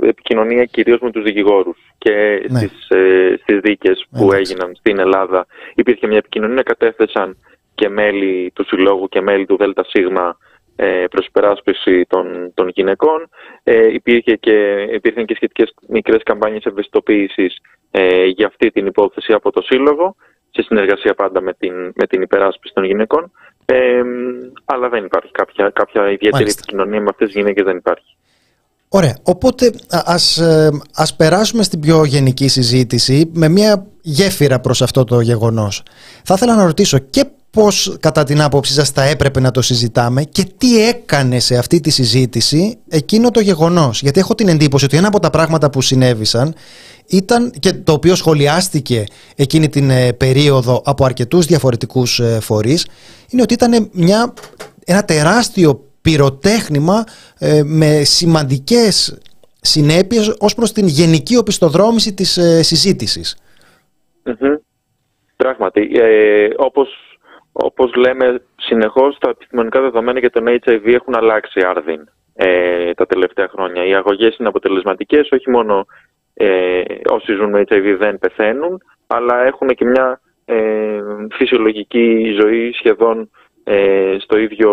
επικοινωνία 0.03 0.65
κυρίως 0.65 1.01
με 1.01 1.11
τους 1.11 1.23
δικηγόρους 1.23 1.77
και 1.99 2.11
ναι. 2.49 2.59
στις, 2.59 2.89
ε, 2.89 3.39
στις 3.43 3.61
δίκες 3.61 4.07
που 4.11 4.33
έγιναν 4.33 4.75
στην 4.79 4.99
Ελλάδα. 4.99 5.47
Υπήρχε 5.75 6.07
μια 6.07 6.17
επικοινωνία, 6.17 6.63
κατέθεσαν 6.63 7.37
και 7.75 7.89
μέλη 7.89 8.51
του 8.55 8.65
Συλλόγου 8.67 9.09
και 9.09 9.21
μέλη 9.21 9.47
του 9.47 9.57
ΔΣ 9.57 9.93
ε, 10.81 11.05
προς 11.11 11.27
υπεράσπιση 11.27 12.05
των, 12.09 12.51
των 12.55 12.69
γυναικών. 12.69 13.29
Ε, 13.63 13.93
υπήρχε 13.93 14.37
και, 14.37 14.87
υπήρχαν 14.93 15.25
και 15.25 15.35
σχετικές 15.35 15.75
μικρές 15.89 16.23
καμπάνιες 16.23 16.65
ευαισθητοποίησης 16.65 17.57
ε, 17.91 18.25
για 18.25 18.47
αυτή 18.47 18.71
την 18.71 18.87
υπόθεση 18.87 19.33
από 19.33 19.51
το 19.51 19.63
Σύλλογο 19.63 20.17
σε 20.51 20.63
συνεργασία 20.63 21.15
πάντα 21.15 21.41
με 21.41 21.53
την, 21.53 21.73
με 21.95 22.07
την 22.09 22.23
υπεράσπιση 22.23 22.75
των 22.75 22.85
γυναικών. 22.85 23.33
Ε, 23.65 24.03
αλλά 24.65 24.89
δεν 24.89 25.05
υπάρχει 25.05 25.31
κάποια, 25.31 25.71
κάποια 25.71 26.03
ιδιαίτερη 26.03 26.33
Μάλιστα. 26.33 26.61
επικοινωνία 26.63 27.01
με 27.01 27.09
αυτές 27.11 27.27
τις 27.27 27.37
γυναίκες, 27.37 27.65
δεν 27.65 27.77
υπάρχει. 27.77 28.17
Ωραία, 28.89 29.17
οπότε 29.23 29.73
ας, 29.91 30.39
ε, 30.39 30.71
ας 30.95 31.17
περάσουμε 31.17 31.63
στην 31.63 31.81
πιο 31.81 32.05
γενική 32.05 32.49
συζήτηση 32.49 33.31
με 33.35 33.49
μια 33.49 33.87
γέφυρα 34.01 34.61
προς 34.61 34.83
αυτό 34.83 35.05
το 35.05 35.21
γεγονός. 35.21 35.83
Θα 36.25 36.35
ήθελα 36.35 36.55
να 36.55 36.65
ρωτήσω 36.65 36.99
και 36.99 37.25
πώς 37.59 37.97
κατά 38.01 38.25
την 38.25 38.41
άποψή 38.41 38.73
σας 38.73 38.91
θα 38.91 39.03
έπρεπε 39.03 39.41
να 39.41 39.51
το 39.51 39.63
συζητάμε 39.63 40.23
και 40.23 40.45
τι 40.59 40.89
έκανε 40.89 41.39
σε 41.39 41.57
αυτή 41.57 41.81
τη 41.81 41.91
συζήτηση 41.91 42.79
εκείνο 42.89 43.31
το 43.31 43.41
γεγονός. 43.41 44.03
Γιατί 44.03 44.21
έχω 44.21 44.35
την 44.35 44.49
εντύπωση 44.49 44.85
ότι 44.85 44.97
ένα 44.97 45.09
από 45.09 45.21
τα 45.21 45.31
πράγματα 45.31 45.71
που 45.71 45.83
συνέβησαν 45.83 46.55
ήταν 47.07 47.51
και 47.51 47.73
το 47.73 47.93
οποίο 47.93 48.15
σχολιάστηκε 48.15 49.05
εκείνη 49.37 49.69
την 49.69 49.91
ε, 49.91 50.13
περίοδο 50.13 50.83
από 50.85 51.05
αρκετούς 51.05 51.47
διαφορετικούς 51.47 52.21
ε, 52.21 52.41
φορείς 52.41 52.87
είναι 53.31 53.43
ότι 53.43 53.55
ήταν 53.55 53.89
μια, 53.93 54.35
ένα 54.85 55.05
τεράστιο 55.05 55.85
πυροτέχνημα 56.01 57.05
ε, 57.39 57.63
με 57.65 58.03
σημαντικές 58.05 59.19
συνέπειες 59.61 60.37
ως 60.39 60.55
προς 60.55 60.73
την 60.73 60.87
γενική 60.87 61.37
οπισθοδρόμηση 61.37 62.15
της 62.15 62.37
ε, 62.37 62.63
συζήτησης. 62.63 63.37
Πράγματι, 65.37 65.91
ε, 65.93 66.49
όπως, 66.57 66.89
όπως 67.61 67.95
λέμε 67.95 68.43
συνεχώς 68.57 69.19
τα 69.19 69.29
επιστημονικά 69.29 69.81
δεδομένα 69.81 70.19
για 70.19 70.31
τον 70.31 70.45
HIV 70.47 70.85
έχουν 70.85 71.15
αλλάξει 71.15 71.61
άρδιν 71.67 72.09
ε, 72.35 72.93
τα 72.95 73.07
τελευταία 73.07 73.49
χρόνια. 73.49 73.85
Οι 73.85 73.95
αγωγές 73.95 74.37
είναι 74.37 74.49
αποτελεσματικές, 74.49 75.29
όχι 75.31 75.51
μόνο 75.51 75.87
ε, 76.35 76.83
όσοι 77.11 77.33
ζουν 77.35 77.51
με 77.51 77.63
HIV 77.69 77.97
δεν 77.99 78.19
πεθαίνουν, 78.19 78.83
αλλά 79.07 79.45
έχουν 79.45 79.69
και 79.69 79.85
μια 79.85 80.21
ε, 80.45 81.01
φυσιολογική 81.31 82.37
ζωή 82.41 82.73
σχεδόν 82.73 83.31
ε, 83.65 84.17
στο, 84.21 84.39
ίδιο, 84.39 84.71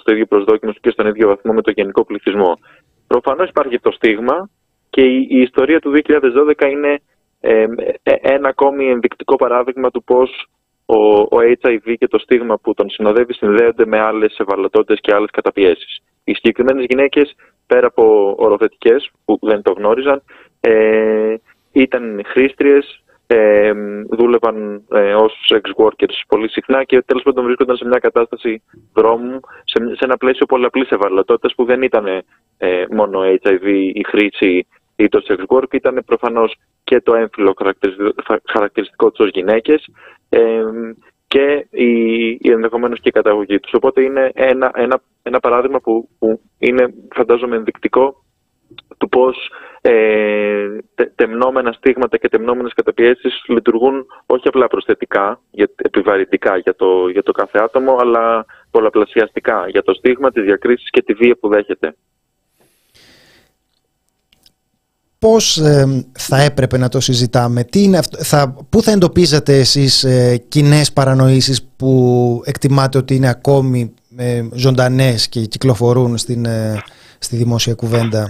στο 0.00 0.12
ίδιο 0.12 0.26
προσδόκιμο 0.26 0.72
και 0.80 0.90
στον 0.90 1.06
ίδιο 1.06 1.28
βαθμό 1.28 1.52
με 1.52 1.62
το 1.62 1.70
γενικό 1.70 2.04
πληθυσμό. 2.04 2.58
Προφανώς 3.06 3.48
υπάρχει 3.48 3.80
το 3.80 3.90
στίγμα 3.90 4.50
και 4.90 5.02
η, 5.02 5.26
η 5.30 5.40
ιστορία 5.40 5.80
του 5.80 5.92
2012 6.58 6.70
είναι 6.70 7.00
ε, 7.40 7.66
ένα 8.20 8.48
ακόμη 8.48 8.90
ενδεικτικό 8.90 9.36
παράδειγμα 9.36 9.90
του 9.90 10.04
πώς 10.04 10.48
ο, 10.90 11.20
ο 11.20 11.38
HIV 11.62 11.94
και 11.98 12.08
το 12.08 12.18
στίγμα 12.18 12.58
που 12.58 12.74
τον 12.74 12.90
συνοδεύει 12.90 13.34
συνδέονται 13.34 13.86
με 13.86 13.98
άλλες 13.98 14.38
ευαλωτότητες 14.38 14.98
και 15.00 15.14
άλλες 15.14 15.30
καταπιέσεις. 15.30 16.00
Οι 16.24 16.34
συγκεκριμένες 16.34 16.84
γυναίκες, 16.88 17.34
πέρα 17.66 17.86
από 17.86 18.34
οροθετικές 18.38 19.10
που 19.24 19.38
δεν 19.40 19.62
το 19.62 19.72
γνώριζαν, 19.72 20.22
ε, 20.60 21.34
ήταν 21.72 22.22
χρήστριες, 22.26 23.02
ε, 23.26 23.72
δούλευαν 24.10 24.82
ε, 24.92 25.14
ως 25.14 25.32
sex 25.48 25.84
workers 25.84 26.20
πολύ 26.28 26.50
συχνά 26.50 26.84
και 26.84 27.02
τέλος 27.02 27.22
πάντων 27.22 27.44
βρίσκονταν 27.44 27.76
σε 27.76 27.86
μια 27.86 27.98
κατάσταση 27.98 28.62
δρόμου, 28.94 29.40
σε, 29.64 29.94
σε 29.94 30.04
ένα 30.04 30.16
πλαίσιο 30.16 30.46
πολλαπλής 30.46 30.90
ευαλωτότητας 30.90 31.54
που 31.54 31.64
δεν 31.64 31.82
ήταν 31.82 32.06
ε, 32.58 32.84
μόνο 32.90 33.20
HIV 33.42 33.90
η 33.92 34.04
χρήση 34.06 34.66
ή 34.96 35.08
το 35.08 35.22
sex 35.28 35.56
work, 35.56 35.74
ήταν 35.74 36.02
προφανώς 36.06 36.54
και 36.84 37.00
το 37.00 37.14
έμφυλο 37.14 37.54
χαρακτηριστικό 38.52 39.10
τους 39.10 39.26
ως 39.26 39.30
γυναίκες 39.32 39.88
ε, 40.28 40.62
και 41.26 41.66
η, 41.70 42.28
η 42.30 42.50
ενδεχομένως 42.50 43.00
και 43.00 43.08
η 43.08 43.12
καταγωγή 43.12 43.60
τους. 43.60 43.72
Οπότε 43.72 44.02
είναι 44.02 44.30
ένα, 44.34 44.70
ένα, 44.74 45.00
ένα 45.22 45.40
παράδειγμα 45.40 45.80
που, 45.80 46.08
που 46.18 46.40
είναι 46.58 46.94
φαντάζομαι 47.14 47.56
ενδεικτικό 47.56 48.24
του 48.98 49.08
πώς 49.08 49.50
ε, 49.80 50.78
τεμνόμενα 51.14 51.72
στίγματα 51.72 52.16
και 52.16 52.28
τεμνόμενες 52.28 52.72
καταπιέσεις 52.74 53.44
λειτουργούν 53.46 54.06
όχι 54.26 54.48
απλά 54.48 54.66
προσθετικά, 54.66 55.40
για, 55.50 55.70
επιβαρυντικά 55.76 56.56
για 56.56 56.74
το, 56.74 57.08
για 57.08 57.22
το 57.22 57.32
κάθε 57.32 57.58
άτομο, 57.58 57.96
αλλά 58.00 58.44
πολλαπλασιαστικά 58.70 59.68
για 59.68 59.82
το 59.82 59.94
στίγμα, 59.94 60.30
τις 60.30 60.44
διακρίσεις 60.44 60.90
και 60.90 61.02
τη 61.02 61.12
βία 61.12 61.36
που 61.40 61.48
δέχεται. 61.48 61.94
Πώς 65.20 65.56
ε, 65.56 66.04
θα 66.18 66.40
έπρεπε 66.40 66.78
να 66.78 66.88
το 66.88 67.00
συζητάμε, 67.00 67.64
τι 67.64 67.82
είναι 67.82 68.00
θα, 68.18 68.66
πού 68.70 68.82
θα 68.82 68.90
εντοπίζετε 68.90 69.58
εσείς 69.58 70.04
ε, 70.04 70.44
κοινές 70.48 70.92
παρανοήσεις 70.92 71.68
που 71.76 72.42
εκτιμάτε 72.44 72.98
ότι 72.98 73.14
είναι 73.14 73.28
ακόμη 73.28 73.94
ε, 74.16 74.48
ζωντανές 74.52 75.28
και 75.28 75.40
κυκλοφορούν 75.40 76.16
στην, 76.16 76.44
ε, 76.44 76.82
στη 77.18 77.36
δημόσια 77.36 77.74
κουβέντα; 77.74 78.26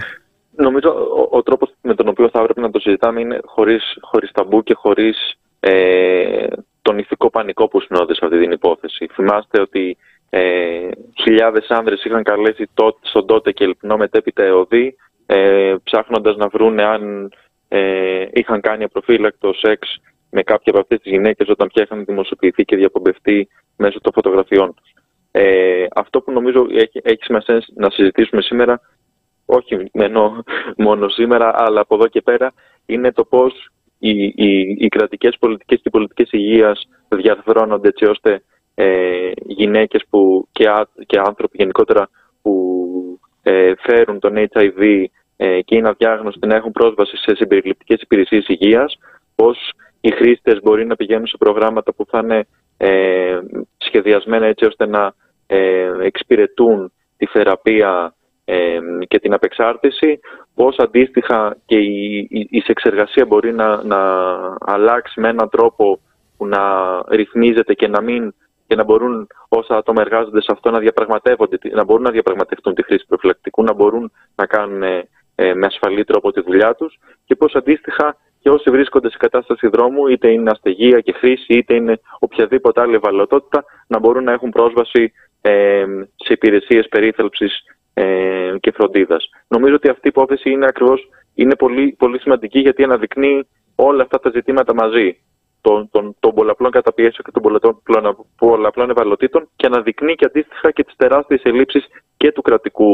Νομίζω 0.57 0.89
ο, 0.91 1.37
ο 1.37 1.43
τρόπος 1.43 1.71
με 1.83 1.95
τον 1.95 2.09
οποίο 2.09 2.29
θα 2.29 2.41
έπρεπε 2.41 2.61
να 2.61 2.71
το 2.71 2.81
συζητάμε 2.81 3.21
είναι 3.21 3.41
χωρίς, 3.45 3.99
χωρίς 4.01 4.31
ταμπού 4.33 4.63
και 4.63 4.75
χωρίς 4.75 5.39
ε, 5.61 6.47
τον 6.83 6.99
ηθικό 6.99 7.31
πανικό 7.31 7.69
που 7.69 7.81
συνόδευσε 7.81 8.25
αυτή 8.25 8.41
την 8.41 8.51
υπόθεση. 8.51 9.09
Θυμάστε 9.13 9.61
ότι 9.61 9.97
ε, 10.31 10.89
χιλιάδες 11.23 11.69
άνδρες 11.69 12.05
είχαν 12.05 12.23
καλέσει 12.23 12.69
στον 13.01 13.27
τότε 13.27 13.53
και 13.53 13.65
ελπινό 13.65 13.97
μετέπειτα 13.97 14.43
ΕΟΔΗ 14.43 14.97
ε, 15.31 15.75
ψάχνοντας 15.83 16.37
να 16.37 16.49
βρουν 16.49 16.81
αν 16.81 17.33
ε, 17.69 18.27
είχαν 18.33 18.61
κάνει 18.61 18.85
απροφύλακτος 18.85 19.59
σεξ 19.59 20.01
με 20.31 20.43
κάποια 20.43 20.73
από 20.73 20.81
αυτές 20.81 21.01
τις 21.01 21.13
γυναίκες 21.13 21.49
όταν 21.49 21.69
πια 21.69 21.83
είχαν 21.83 22.05
δημοσιοποιηθεί 22.05 22.65
και 22.65 22.77
διαπομπευτεί 22.77 23.49
μέσω 23.77 24.01
των 24.01 24.13
φωτογραφιών 24.13 24.75
τους. 24.75 24.93
Ε, 25.31 25.87
αυτό 25.95 26.21
που 26.21 26.33
νομίζω 26.33 26.67
έχει, 26.71 27.01
έχει 27.03 27.23
σημασία 27.23 27.63
να 27.75 27.91
συζητήσουμε 27.91 28.43
σήμερα 28.43 28.81
όχι 29.47 29.91
ενώ 29.93 30.43
μόνο 30.87 31.09
σήμερα, 31.09 31.53
αλλά 31.55 31.81
από 31.81 31.95
εδώ 31.95 32.07
και 32.07 32.21
πέρα, 32.21 32.53
είναι 32.87 33.13
το 33.13 33.25
πώς 33.25 33.71
οι, 33.99 34.25
οι, 34.25 34.77
οι 34.79 34.89
κρατικές 34.89 35.37
πολιτικές 35.39 35.77
και 35.77 35.89
οι 35.89 35.91
πολιτικές 35.91 36.29
υγείας 36.33 36.89
διαρθρώνονται 37.09 37.89
έτσι 37.89 38.05
ώστε 38.05 38.43
ε, 38.75 39.31
γυναίκες 39.47 40.05
που, 40.11 40.49
και, 40.53 40.69
και 41.07 41.19
άνθρωποι 41.19 41.57
γενικότερα 41.57 42.09
που 42.43 43.21
ε, 43.43 43.73
φέρουν 43.79 44.19
τον 44.19 44.35
HIV 44.53 45.05
ε, 45.41 45.61
και 45.61 45.77
είναι 45.77 45.89
αδιάγνωστοι 45.89 46.47
να 46.47 46.55
έχουν 46.55 46.73
πρόσβαση 46.73 47.17
σε 47.17 47.35
συμπεριληπτικές 47.35 48.01
υπηρεσίες 48.01 48.49
υγείας, 48.49 48.99
πώς 49.35 49.73
οι 50.01 50.11
χρήστες 50.11 50.61
μπορεί 50.63 50.87
να 50.87 50.97
πηγαίνουν 50.97 51.27
σε 51.27 51.37
προγράμματα 51.37 51.93
που 51.93 52.07
θα 52.07 52.21
είναι 52.23 52.47
ε, 52.77 53.39
σχεδιασμένα 53.77 54.47
έτσι 54.47 54.65
ώστε 54.65 54.87
να 54.87 55.15
ε, 55.47 55.91
εξυπηρετούν 56.01 56.93
τη 57.17 57.27
θεραπεία 57.27 58.13
και 59.09 59.19
την 59.19 59.33
απεξάρτηση, 59.33 60.21
πώς 60.55 60.77
αντίστοιχα 60.79 61.57
και 61.67 61.79
η, 61.79 62.29
η, 62.51 62.61
σεξεργασία 62.61 63.27
μπορεί 63.27 63.55
να, 63.55 63.85
να 63.85 63.99
αλλάξει 64.59 65.21
με 65.21 65.29
έναν 65.29 65.49
τρόπο 65.49 66.01
που 66.37 66.47
να 66.47 66.61
ρυθμίζεται 67.09 67.75
και 67.75 67.89
να 67.89 68.03
μην 68.03 68.35
και 68.67 68.75
να 68.75 68.85
μπορούν 68.85 69.27
όσα 69.49 69.77
άτομα 69.77 70.01
εργάζονται 70.01 70.41
σε 70.41 70.53
αυτό 70.53 70.71
να 70.71 70.79
διαπραγματεύονται, 70.79 71.59
να 71.73 71.85
μπορούν 71.85 72.03
να 72.03 72.11
διαπραγματευτούν 72.11 72.75
τη 72.75 72.83
χρήση 72.83 73.05
προφυλακτικού, 73.09 73.63
να 73.63 73.73
μπορούν 73.73 74.13
να 74.35 74.47
κάνουν 74.47 74.83
ε, 75.41 75.55
με 75.55 75.67
ασφαλή 75.67 76.05
τρόπο 76.05 76.33
τη 76.33 76.41
δουλειά 76.41 76.75
τους 76.75 76.99
και 77.25 77.35
πώς 77.35 77.55
αντίστοιχα 77.55 78.17
και 78.41 78.51
όσοι 78.51 78.71
βρίσκονται 78.71 79.11
σε 79.11 79.17
κατάσταση 79.17 79.69
δρόμου, 79.69 80.07
είτε 80.07 80.31
είναι 80.31 80.51
αστεγία 80.51 81.01
και 81.01 81.13
χρήση, 81.13 81.53
είτε 81.59 81.75
είναι 81.75 82.01
οποιαδήποτε 82.19 82.81
άλλη 82.81 82.95
ευαλωτότητα, 82.95 83.65
να 83.87 83.99
μπορούν 83.99 84.25
να 84.25 84.33
έχουν 84.33 84.51
πρόσβαση 84.51 85.13
ε, 85.41 85.85
σε 86.17 86.33
υπηρεσίες 86.33 86.89
περίθαλψης 86.89 87.53
ε, 87.95 88.55
και 88.61 88.73
φροντίδας. 88.73 89.29
Νομίζω 89.49 89.75
ότι 89.75 89.89
αυτή 89.89 90.07
η 90.07 90.13
υπόθεση 90.15 90.51
είναι 90.51 90.67
ακριβώς 90.67 91.09
είναι 91.35 91.57
πολύ, 91.57 91.95
πολύ 91.99 92.21
σημαντική 92.21 92.59
γιατί 92.59 92.83
αναδεικνύει 92.83 93.49
όλα 93.75 94.03
αυτά 94.03 94.21
τα 94.21 94.31
ζητήματα 94.31 94.75
μαζί 94.75 95.17
των, 95.69 95.89
των, 95.91 96.17
των 96.21 96.35
πολλαπλών 96.35 96.71
καταπιέσεων 96.71 97.25
και 97.25 97.31
των 97.31 97.43
πολλαπλών, 97.43 98.27
πολλαπλών 98.37 98.91
ευαλωτήτων 98.91 99.49
και 99.57 99.67
αναδεικνύει 99.67 100.15
και 100.15 100.25
αντίστοιχα 100.25 100.71
και 100.71 100.85
τις 100.85 100.97
τεράστιες 100.97 101.43
ελλείψεις 101.43 101.87
και 102.17 102.33
του 102.33 102.43
κρατικού 102.43 102.91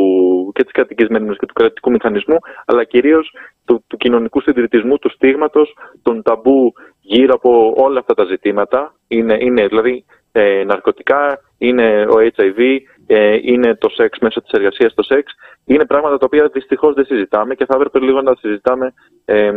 και 0.53 0.63
της 0.63 0.73
κρατικής 0.73 1.07
και 1.39 1.47
του 1.47 1.55
κρατικού 1.55 1.91
μηχανισμού 1.91 2.37
αλλά 2.65 2.85
κυρίως 2.85 3.35
του, 3.65 3.85
του 3.87 3.97
κοινωνικού 3.97 4.41
συντηρητισμού, 4.41 4.99
του 4.99 5.11
στίγματος, 5.11 5.77
των 6.03 6.23
ταμπού 6.23 6.73
γύρω 7.01 7.35
από 7.35 7.75
όλα 7.77 7.99
αυτά 7.99 8.15
τα 8.15 8.25
ζητήματα. 8.25 8.95
Είναι, 9.09 9.37
είναι 9.41 9.67
δηλαδή 9.67 10.05
ε, 10.33 10.65
ναρκωτικά, 10.65 11.41
είναι 11.59 12.07
ο 12.09 12.15
HIV, 12.37 12.61
ε, 13.07 13.39
είναι 13.43 13.75
το 13.75 13.89
σεξ 13.89 14.19
μέσα 14.19 14.41
της 14.43 14.51
εργασίας 14.51 14.95
το 14.95 15.03
σεξ. 15.03 15.33
Είναι 15.65 15.85
πράγματα 15.85 16.19
τα 16.19 16.27
οποία 16.27 16.51
δυστυχώς 16.53 16.95
δεν 16.95 17.05
συζητάμε 17.05 17.55
και 17.55 17.65
θα 17.65 17.75
έπρεπε 17.75 17.99
λίγο 17.99 18.23
να 18.23 18.35
τα 18.35 18.39
συζητάμε 18.41 18.93
ε, 19.25 19.51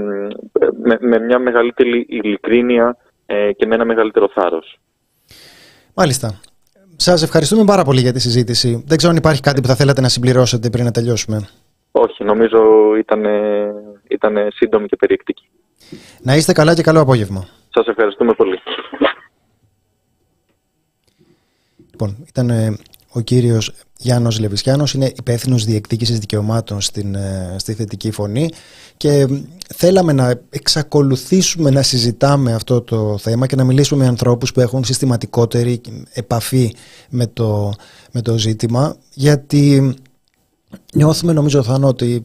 με, 0.83 0.97
με, 0.99 1.19
μια 1.19 1.39
μεγαλύτερη 1.39 2.05
ειλικρίνεια 2.09 2.97
ε, 3.29 3.51
και 3.51 3.65
με 3.65 3.75
ένα 3.75 3.85
μεγαλύτερο 3.85 4.29
θάρρος. 4.33 4.79
Μάλιστα. 5.93 6.39
Σας 6.95 7.21
ευχαριστούμε 7.23 7.63
πάρα 7.63 7.83
πολύ 7.83 8.01
για 8.01 8.13
τη 8.13 8.19
συζήτηση. 8.19 8.83
Δεν 8.87 8.97
ξέρω 8.97 9.11
αν 9.11 9.17
υπάρχει 9.17 9.41
κάτι 9.41 9.61
που 9.61 9.67
θα 9.67 9.75
θέλατε 9.75 10.01
να 10.01 10.09
συμπληρώσετε 10.09 10.69
πριν 10.69 10.85
να 10.85 10.91
τελειώσουμε. 10.91 11.47
Όχι, 11.91 12.23
νομίζω 12.23 12.59
ήταν, 12.97 13.25
ήταν 14.09 14.37
σύντομη 14.53 14.87
και 14.87 14.95
περιεκτική. 14.95 15.49
Να 16.21 16.35
είστε 16.35 16.53
καλά 16.53 16.73
και 16.73 16.81
καλό 16.81 16.99
απόγευμα. 16.99 17.47
Σας 17.69 17.87
ευχαριστούμε 17.87 18.33
πολύ. 18.33 18.59
Λοιπόν, 21.91 22.25
ήταν 22.27 22.49
ε, 22.49 22.77
ο 23.17 23.21
κύριος 23.21 23.71
Γιάννος 23.97 24.39
Λεβισιάνος, 24.39 24.93
είναι 24.93 25.11
υπεύθυνος 25.15 25.65
διεκδίκησης 25.65 26.19
δικαιωμάτων 26.19 26.81
στην, 26.81 27.15
ε, 27.15 27.55
στη 27.57 27.73
θετική 27.73 28.11
φωνή 28.11 28.49
και 28.97 29.27
θέλαμε 29.75 30.13
να 30.13 30.41
εξακολουθήσουμε 30.49 31.69
να 31.69 31.81
συζητάμε 31.81 32.53
αυτό 32.53 32.81
το 32.81 33.17
θέμα 33.17 33.47
και 33.47 33.55
να 33.55 33.63
μιλήσουμε 33.63 34.03
με 34.03 34.09
ανθρώπους 34.09 34.51
που 34.51 34.61
έχουν 34.61 34.83
συστηματικότερη 34.83 35.81
επαφή 36.13 36.73
με 37.09 37.27
το, 37.27 37.73
με 38.11 38.21
το 38.21 38.37
ζήτημα 38.37 38.95
γιατί 39.13 39.95
νιώθουμε 40.93 41.33
νομίζω 41.33 41.63
θα 41.63 41.79
ότι 41.83 42.21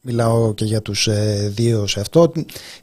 μιλάω 0.00 0.54
και 0.54 0.64
για 0.64 0.82
τους 0.82 1.06
ε, 1.06 1.50
δύο 1.54 1.86
σε 1.86 2.00
αυτό 2.00 2.32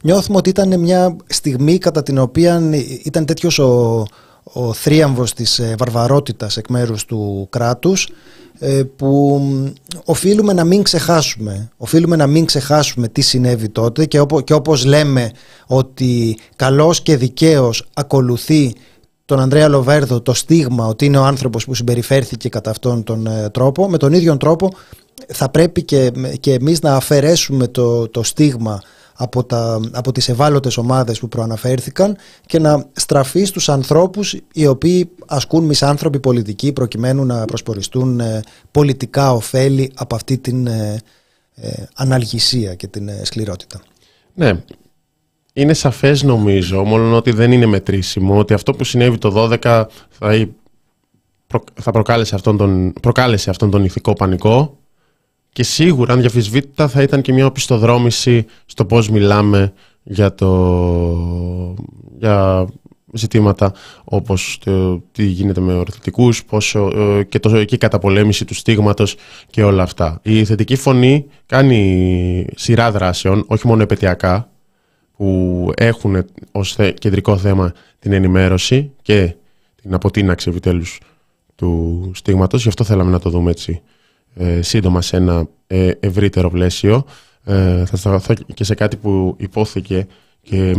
νιώθουμε 0.02 0.36
ότι 0.36 0.48
ήταν 0.50 0.80
μια 0.80 1.16
στιγμή 1.26 1.78
κατά 1.78 2.02
την 2.02 2.18
οποία 2.18 2.70
ήταν 3.04 3.24
τέτοιος 3.24 3.58
ο 3.58 4.04
ο 4.42 4.72
θρίαμβος 4.72 5.34
της 5.34 5.58
ε, 5.58 5.74
βαρβαρότητας 5.78 6.56
εκ 6.56 6.68
μέρους 6.68 7.04
του 7.04 7.46
κράτους 7.50 8.08
ε, 8.58 8.82
που 8.96 9.40
οφείλουμε 10.04 10.52
να 10.52 10.64
μην 10.64 10.82
ξεχάσουμε. 10.82 11.70
Οφείλουμε 11.76 12.16
να 12.16 12.26
μην 12.26 12.44
ξεχάσουμε 12.44 13.08
τι 13.08 13.20
συνέβη 13.20 13.68
τότε 13.68 14.04
και, 14.04 14.20
όπω, 14.20 14.40
και 14.40 14.54
όπως 14.54 14.84
λέμε 14.84 15.30
ότι 15.66 16.38
καλός 16.56 17.00
και 17.00 17.16
δικαίως 17.16 17.88
ακολουθεί 17.94 18.74
τον 19.24 19.40
Ανδρέα 19.40 19.68
Λοβέρδο 19.68 20.20
το 20.20 20.34
στίγμα 20.34 20.86
ότι 20.86 21.04
είναι 21.04 21.18
ο 21.18 21.24
άνθρωπος 21.24 21.64
που 21.64 21.74
συμπεριφέρθηκε 21.74 22.48
κατά 22.48 22.70
αυτόν 22.70 23.02
τον 23.02 23.26
ε, 23.26 23.50
τρόπο, 23.50 23.88
με 23.88 23.96
τον 23.96 24.12
ίδιο 24.12 24.36
τρόπο 24.36 24.70
θα 25.28 25.48
πρέπει 25.48 25.82
και, 25.82 26.12
και 26.40 26.52
εμείς 26.52 26.80
να 26.80 26.96
αφαιρέσουμε 26.96 27.66
το, 27.66 28.08
το 28.08 28.22
στίγμα 28.22 28.82
από, 29.22 29.44
τα, 29.44 29.80
από 29.92 30.12
τις 30.12 30.28
ευάλωτες 30.28 30.76
ομάδες 30.76 31.18
που 31.18 31.28
προαναφέρθηκαν 31.28 32.16
και 32.46 32.58
να 32.58 32.86
στραφεί 32.92 33.44
στους 33.44 33.68
ανθρώπους 33.68 34.36
οι 34.52 34.66
οποίοι 34.66 35.10
ασκούν 35.26 35.64
μισάνθρωποι 35.64 36.20
πολιτικοί 36.20 36.72
προκειμένου 36.72 37.24
να 37.24 37.44
προσποριστούν 37.44 38.20
ε, 38.20 38.40
πολιτικά 38.70 39.32
ωφέλη 39.32 39.92
από 39.94 40.14
αυτή 40.14 40.38
την 40.38 40.66
ε, 40.66 41.00
ε, 41.54 41.70
αναλγησία 41.94 42.74
και 42.74 42.86
την 42.86 43.10
σκληρότητα. 43.22 43.80
Ναι, 44.34 44.62
είναι 45.52 45.74
σαφές 45.74 46.22
νομίζω, 46.22 46.84
μόνο 46.84 47.16
ότι 47.16 47.30
δεν 47.30 47.52
είναι 47.52 47.66
μετρήσιμο, 47.66 48.38
ότι 48.38 48.54
αυτό 48.54 48.72
που 48.72 48.84
συνέβη 48.84 49.18
το 49.18 49.58
12 49.62 49.84
θα, 50.08 50.48
θα 51.74 51.90
προκάλεσε, 51.90 52.34
αυτόν 52.34 52.56
τον, 52.56 52.92
προκάλεσε 53.00 53.50
αυτόν 53.50 53.70
τον 53.70 53.84
ηθικό 53.84 54.12
πανικό 54.12 54.76
και 55.52 55.62
σίγουρα, 55.62 56.12
αν 56.12 56.20
διαφυσβήτητα, 56.20 56.88
θα 56.88 57.02
ήταν 57.02 57.20
και 57.20 57.32
μια 57.32 57.46
οπισθοδρόμηση 57.46 58.46
στο 58.66 58.84
πώς 58.84 59.08
μιλάμε 59.08 59.72
για, 60.02 60.34
το, 60.34 61.74
για 62.18 62.66
ζητήματα 63.12 63.72
όπως 64.04 64.58
το, 64.64 64.98
τι 65.12 65.24
γίνεται 65.24 65.60
με 65.60 65.72
ορθωτικούς 65.72 66.44
πόσο, 66.44 66.86
ε, 66.94 67.22
και, 67.22 67.38
το, 67.38 67.64
και 67.64 67.74
η 67.74 67.78
καταπολέμηση 67.78 68.44
του 68.44 68.54
στίγματος 68.54 69.16
και 69.50 69.62
όλα 69.62 69.82
αυτά. 69.82 70.20
Η 70.22 70.44
θετική 70.44 70.76
φωνή 70.76 71.26
κάνει 71.46 72.46
σειρά 72.54 72.90
δράσεων, 72.90 73.44
όχι 73.46 73.66
μόνο 73.66 73.82
επαιτειακά, 73.82 74.50
που 75.16 75.70
έχουν 75.76 76.24
ως 76.52 76.76
κεντρικό 76.98 77.36
θέμα 77.36 77.72
την 77.98 78.12
ενημέρωση 78.12 78.90
και 79.02 79.34
την 79.82 79.94
αποτείναξη 79.94 80.50
επιτέλους 80.50 81.00
του 81.54 82.10
στίγματος. 82.14 82.62
Γι' 82.62 82.68
αυτό 82.68 82.84
θέλαμε 82.84 83.10
να 83.10 83.18
το 83.18 83.30
δούμε 83.30 83.50
έτσι 83.50 83.82
ε, 84.34 84.62
σύντομα 84.62 85.02
σε 85.02 85.16
ένα 85.16 85.48
ε, 85.66 85.90
ευρύτερο 86.00 86.50
πλαίσιο. 86.50 87.04
Ε, 87.44 87.84
θα 87.86 87.96
σταθώ 87.96 88.34
και 88.54 88.64
σε 88.64 88.74
κάτι 88.74 88.96
που 88.96 89.36
υπόθηκε 89.38 90.06
και 90.42 90.74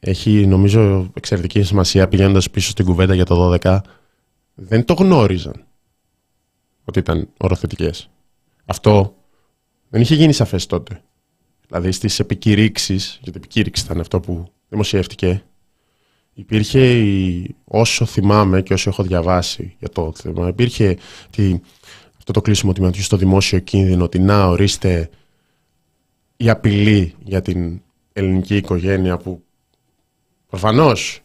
έχει 0.00 0.46
νομίζω 0.46 1.10
εξαιρετική 1.14 1.62
σημασία 1.62 2.08
πηγαίνοντας 2.08 2.50
πίσω 2.50 2.70
στην 2.70 2.84
κουβέντα 2.84 3.14
για 3.14 3.24
το 3.24 3.58
12 3.62 3.78
δεν 4.54 4.84
το 4.84 4.94
γνώριζαν 4.94 5.64
ότι 6.84 6.98
ήταν 6.98 7.28
οροθετικές. 7.36 8.10
Αυτό 8.64 9.14
δεν 9.88 10.00
είχε 10.00 10.14
γίνει 10.14 10.32
σαφές 10.32 10.66
τότε. 10.66 11.02
Δηλαδή 11.66 11.92
στις 11.92 12.18
επικηρύξεις, 12.18 13.18
γιατί 13.22 13.38
επικήρυξη 13.38 13.84
ήταν 13.84 14.00
αυτό 14.00 14.20
που 14.20 14.52
δημοσιεύτηκε, 14.68 15.42
υπήρχε 16.34 17.04
όσο 17.64 18.04
θυμάμαι 18.04 18.62
και 18.62 18.72
όσο 18.72 18.90
έχω 18.90 19.02
διαβάσει 19.02 19.76
για 19.78 19.88
το 19.88 20.12
θέμα, 20.14 20.48
υπήρχε 20.48 20.96
τη, 21.30 21.60
αυτό 22.30 22.42
το 22.42 22.50
κλείσιμο 22.50 22.72
τιμιωτικού 22.72 23.04
στο 23.04 23.16
δημόσιο 23.16 23.58
κίνδυνο 23.58 24.04
ότι 24.04 24.18
να 24.18 24.46
ορίστε 24.46 25.10
η 26.36 26.50
απειλή 26.50 27.14
για 27.24 27.42
την 27.42 27.82
ελληνική 28.12 28.56
οικογένεια 28.56 29.16
που 29.16 29.42
προφανώς 30.46 31.20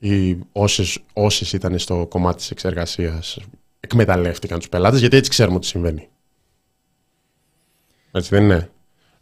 οι 0.00 0.38
όσες, 0.52 0.98
όσες 1.12 1.52
ήταν 1.52 1.78
στο 1.78 2.06
κομμάτι 2.08 2.36
της 2.36 2.50
εξεργασίας 2.50 3.38
εκμεταλλεύτηκαν 3.80 4.58
τους 4.58 4.68
πελάτες 4.68 5.00
γιατί 5.00 5.16
έτσι 5.16 5.30
ξέρουμε 5.30 5.56
ότι 5.56 5.66
συμβαίνει. 5.66 6.08
Έτσι 8.12 8.28
δεν 8.34 8.42
είναι. 8.42 8.70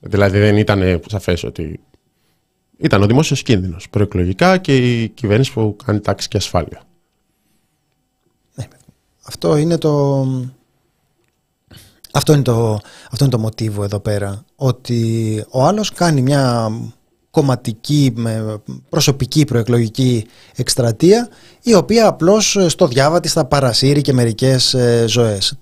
Δηλαδή 0.00 0.38
δεν 0.38 0.56
ήταν 0.56 1.00
σαφές 1.06 1.44
ότι 1.44 1.80
ήταν 2.76 3.02
ο 3.02 3.06
δημόσιος 3.06 3.42
κίνδυνος 3.42 3.88
προεκλογικά 3.90 4.58
και 4.58 4.76
η 4.76 5.08
κυβέρνηση 5.08 5.52
που 5.52 5.76
κάνει 5.84 6.00
τάξη 6.00 6.28
και 6.28 6.36
ασφάλεια. 6.36 6.82
Ναι, 8.54 8.68
αυτό 9.22 9.56
είναι 9.56 9.78
το, 9.78 10.24
αυτό 12.16 12.32
είναι, 12.32 12.42
το, 12.42 12.80
αυτό 13.10 13.24
είναι 13.24 13.32
το 13.32 13.38
μοτίβο 13.38 13.84
εδώ 13.84 14.00
πέρα. 14.00 14.44
Ότι 14.56 15.44
ο 15.50 15.64
άλλος 15.64 15.92
κάνει 15.92 16.22
μια 16.22 16.70
κομματική, 17.30 18.12
με 18.14 18.62
προσωπική 18.88 19.44
προεκλογική 19.44 20.26
εκστρατεία 20.56 21.28
η 21.62 21.74
οποία 21.74 22.06
απλώς 22.06 22.56
στο 22.66 22.86
διάβα 22.86 23.20
της 23.20 23.32
θα 23.32 23.44
παρασύρει 23.44 24.00
και 24.00 24.12
μερικές 24.12 24.74
ε, 24.74 25.04
ζωές. 25.08 25.58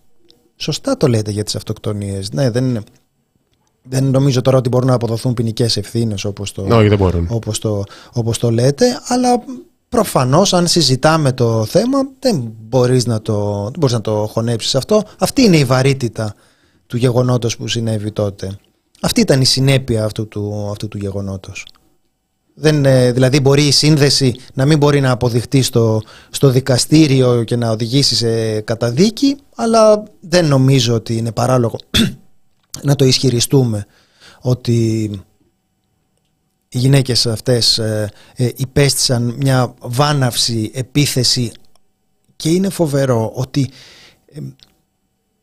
Σωστά 0.56 0.96
το 0.96 1.06
λέτε 1.06 1.30
για 1.30 1.44
τις 1.44 1.56
αυτοκτονίες. 1.56 2.32
Ναι, 2.32 2.50
δεν, 2.50 2.84
δεν 3.82 4.04
νομίζω 4.04 4.40
τώρα 4.40 4.56
ότι 4.56 4.68
μπορούν 4.68 4.88
να 4.88 4.94
αποδοθούν 4.94 5.34
ποινικές 5.34 5.76
ευθύνες 5.76 6.24
όπως, 6.24 6.52
το, 6.52 6.66
όπως, 7.28 7.58
το, 7.58 7.84
όπως 8.12 8.38
το 8.38 8.50
λέτε, 8.50 9.00
αλλά 9.06 9.42
προφανώς 9.94 10.52
αν 10.52 10.66
συζητάμε 10.66 11.32
το 11.32 11.64
θέμα 11.64 11.98
δεν 12.18 12.52
μπορείς 12.68 13.06
να 13.06 13.22
το, 13.22 13.62
δεν 13.62 13.78
μπορείς 13.78 13.94
να 13.94 14.00
το 14.00 14.28
χωνέψεις 14.32 14.74
αυτό. 14.74 15.02
Αυτή 15.18 15.42
είναι 15.42 15.56
η 15.56 15.64
βαρύτητα 15.64 16.34
του 16.86 16.96
γεγονότος 16.96 17.56
που 17.56 17.68
συνέβη 17.68 18.10
τότε. 18.12 18.58
Αυτή 19.00 19.20
ήταν 19.20 19.40
η 19.40 19.44
συνέπεια 19.44 20.04
αυτού 20.04 20.28
του, 20.28 20.68
αυτού 20.70 20.88
του 20.88 20.98
γεγονότος. 20.98 21.66
Δεν, 22.54 22.84
ε, 22.84 23.12
δηλαδή 23.12 23.40
μπορεί 23.40 23.62
η 23.62 23.70
σύνδεση 23.70 24.34
να 24.54 24.66
μην 24.66 24.78
μπορεί 24.78 25.00
να 25.00 25.10
αποδειχτεί 25.10 25.62
στο, 25.62 26.02
στο 26.30 26.50
δικαστήριο 26.50 27.44
και 27.44 27.56
να 27.56 27.70
οδηγήσει 27.70 28.14
σε 28.14 28.60
καταδίκη, 28.60 29.36
αλλά 29.54 30.02
δεν 30.20 30.46
νομίζω 30.46 30.94
ότι 30.94 31.16
είναι 31.16 31.32
παράλογο 31.32 31.78
να 32.88 32.94
το 32.94 33.04
ισχυριστούμε 33.04 33.86
ότι 34.40 35.10
οι 36.74 36.78
γυναίκες 36.78 37.26
αυτές 37.26 37.78
ε, 37.78 38.10
ε, 38.36 38.48
υπέστησαν 38.56 39.34
μια 39.38 39.74
βάναυση 39.80 40.70
επίθεση 40.74 41.52
και 42.36 42.48
είναι 42.50 42.68
φοβερό 42.68 43.32
ότι 43.34 43.70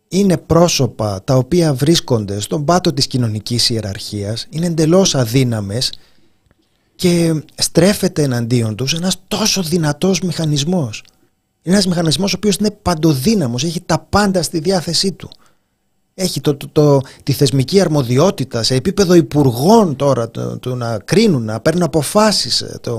είναι 0.07 0.37
πρόσωπα 0.37 1.23
τα 1.23 1.35
οποία 1.35 1.73
βρίσκονται 1.73 2.39
στον 2.39 2.65
πάτο 2.65 2.93
της 2.93 3.07
κοινωνικής 3.07 3.69
ιεραρχίας, 3.69 4.47
είναι 4.49 4.65
εντελώς 4.65 5.15
αδύναμες 5.15 5.93
και 6.95 7.43
στρέφεται 7.55 8.23
εναντίον 8.23 8.75
τους 8.75 8.93
ένας 8.93 9.15
τόσο 9.27 9.63
δυνατός 9.63 10.21
μηχανισμός. 10.21 11.03
Είναι 11.61 11.75
ένας 11.75 11.87
μηχανισμός 11.87 12.33
ο 12.33 12.35
οποίος 12.37 12.55
είναι 12.55 12.71
παντοδύναμος, 12.71 13.63
έχει 13.63 13.81
τα 13.81 13.99
πάντα 13.99 14.43
στη 14.43 14.59
διάθεσή 14.59 15.11
του. 15.11 15.29
Έχει 16.13 16.41
το, 16.41 16.57
το, 16.71 17.01
τη 17.23 17.31
θεσμική 17.31 17.81
αρμοδιότητα 17.81 18.63
σε 18.63 18.75
επίπεδο 18.75 19.13
υπουργών 19.13 19.95
τώρα 19.95 20.31
το, 20.59 20.75
να 20.75 20.99
κρίνουν, 21.05 21.43
να 21.43 21.59
παίρνουν 21.59 21.83
αποφάσεις, 21.83 22.61
ε, 22.61 22.77
το, 22.81 22.97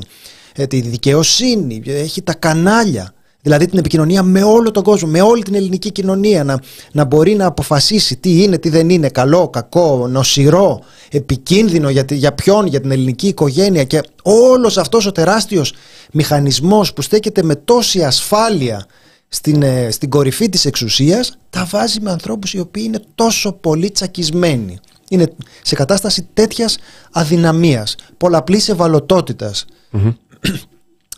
ε, 0.56 0.66
τη 0.66 0.80
δικαιοσύνη, 0.80 1.82
έχει 1.86 2.22
τα 2.22 2.34
κανάλια. 2.34 3.12
Δηλαδή 3.42 3.66
την 3.66 3.78
επικοινωνία 3.78 4.22
με 4.22 4.42
όλο 4.42 4.70
τον 4.70 4.82
κόσμο, 4.82 5.08
με 5.08 5.20
όλη 5.20 5.42
την 5.42 5.54
ελληνική 5.54 5.92
κοινωνία, 5.92 6.44
να, 6.44 6.60
να 6.92 7.04
μπορεί 7.04 7.34
να 7.34 7.46
αποφασίσει 7.46 8.16
τι 8.16 8.42
είναι, 8.42 8.58
τι 8.58 8.68
δεν 8.68 8.90
είναι, 8.90 9.08
καλό, 9.08 9.48
κακό, 9.48 10.08
νοσηρό, 10.08 10.80
επικίνδυνο 11.10 11.90
για, 11.90 12.04
για 12.08 12.32
ποιον, 12.32 12.66
για 12.66 12.80
την 12.80 12.90
ελληνική 12.90 13.26
οικογένεια. 13.26 13.84
Και 13.84 14.00
όλος 14.22 14.78
αυτός 14.78 15.06
ο 15.06 15.12
τεράστιος 15.12 15.74
μηχανισμός 16.12 16.92
που 16.92 17.02
στέκεται 17.02 17.42
με 17.42 17.54
τόση 17.54 18.02
ασφάλεια 18.02 18.86
στην, 19.34 19.62
ε, 19.62 19.90
στην 19.90 20.10
κορυφή 20.10 20.48
της 20.48 20.64
εξουσίας, 20.64 21.38
τα 21.50 21.64
βάζει 21.64 22.00
με 22.00 22.10
ανθρώπους 22.10 22.54
οι 22.54 22.58
οποίοι 22.58 22.82
είναι 22.86 23.02
τόσο 23.14 23.52
πολύ 23.52 23.90
τσακισμένοι. 23.90 24.78
Είναι 25.08 25.32
σε 25.62 25.74
κατάσταση 25.74 26.28
τέτοιας 26.34 26.78
αδυναμίας, 27.12 27.94
πολλαπλής 28.16 28.68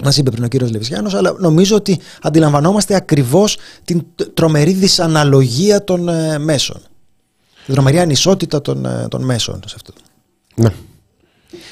Μας 0.03 0.17
είπε 0.17 0.31
πριν 0.31 0.45
ο 0.45 0.49
κύριος 0.49 0.71
Λευκιάνο, 0.71 1.11
αλλά 1.13 1.37
νομίζω 1.39 1.77
ότι 1.77 1.99
αντιλαμβανόμαστε 2.23 2.95
ακριβώς 2.95 3.57
την 3.85 4.05
τρομερή 4.35 4.73
δυσαναλογία 4.73 5.85
των 5.85 6.09
ε, 6.09 6.39
μέσων. 6.39 6.81
Την 7.65 7.75
τρομερή 7.75 7.99
ανισότητα 7.99 8.61
των, 8.61 8.85
ε, 8.85 9.07
των 9.09 9.25
μέσων 9.25 9.61
σε 9.67 9.75
αυτό. 9.77 9.93
Ναι. 10.55 10.71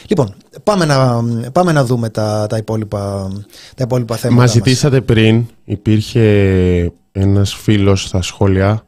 Λοιπόν, 0.07 0.35
πάμε 0.64 0.85
να, 0.85 1.22
πάμε 1.53 1.72
να 1.72 1.85
δούμε 1.85 2.09
τα, 2.09 2.47
τα, 2.49 2.57
υπόλοιπα, 2.57 3.30
τα 3.76 3.85
υπόλοιπα 3.85 4.16
θέματα. 4.16 4.41
Μας 4.41 4.51
ζητήσατε 4.51 5.01
πριν, 5.01 5.47
υπήρχε 5.64 6.93
ένας 7.12 7.55
φίλος 7.55 8.03
στα 8.03 8.22
σχόλια, 8.22 8.87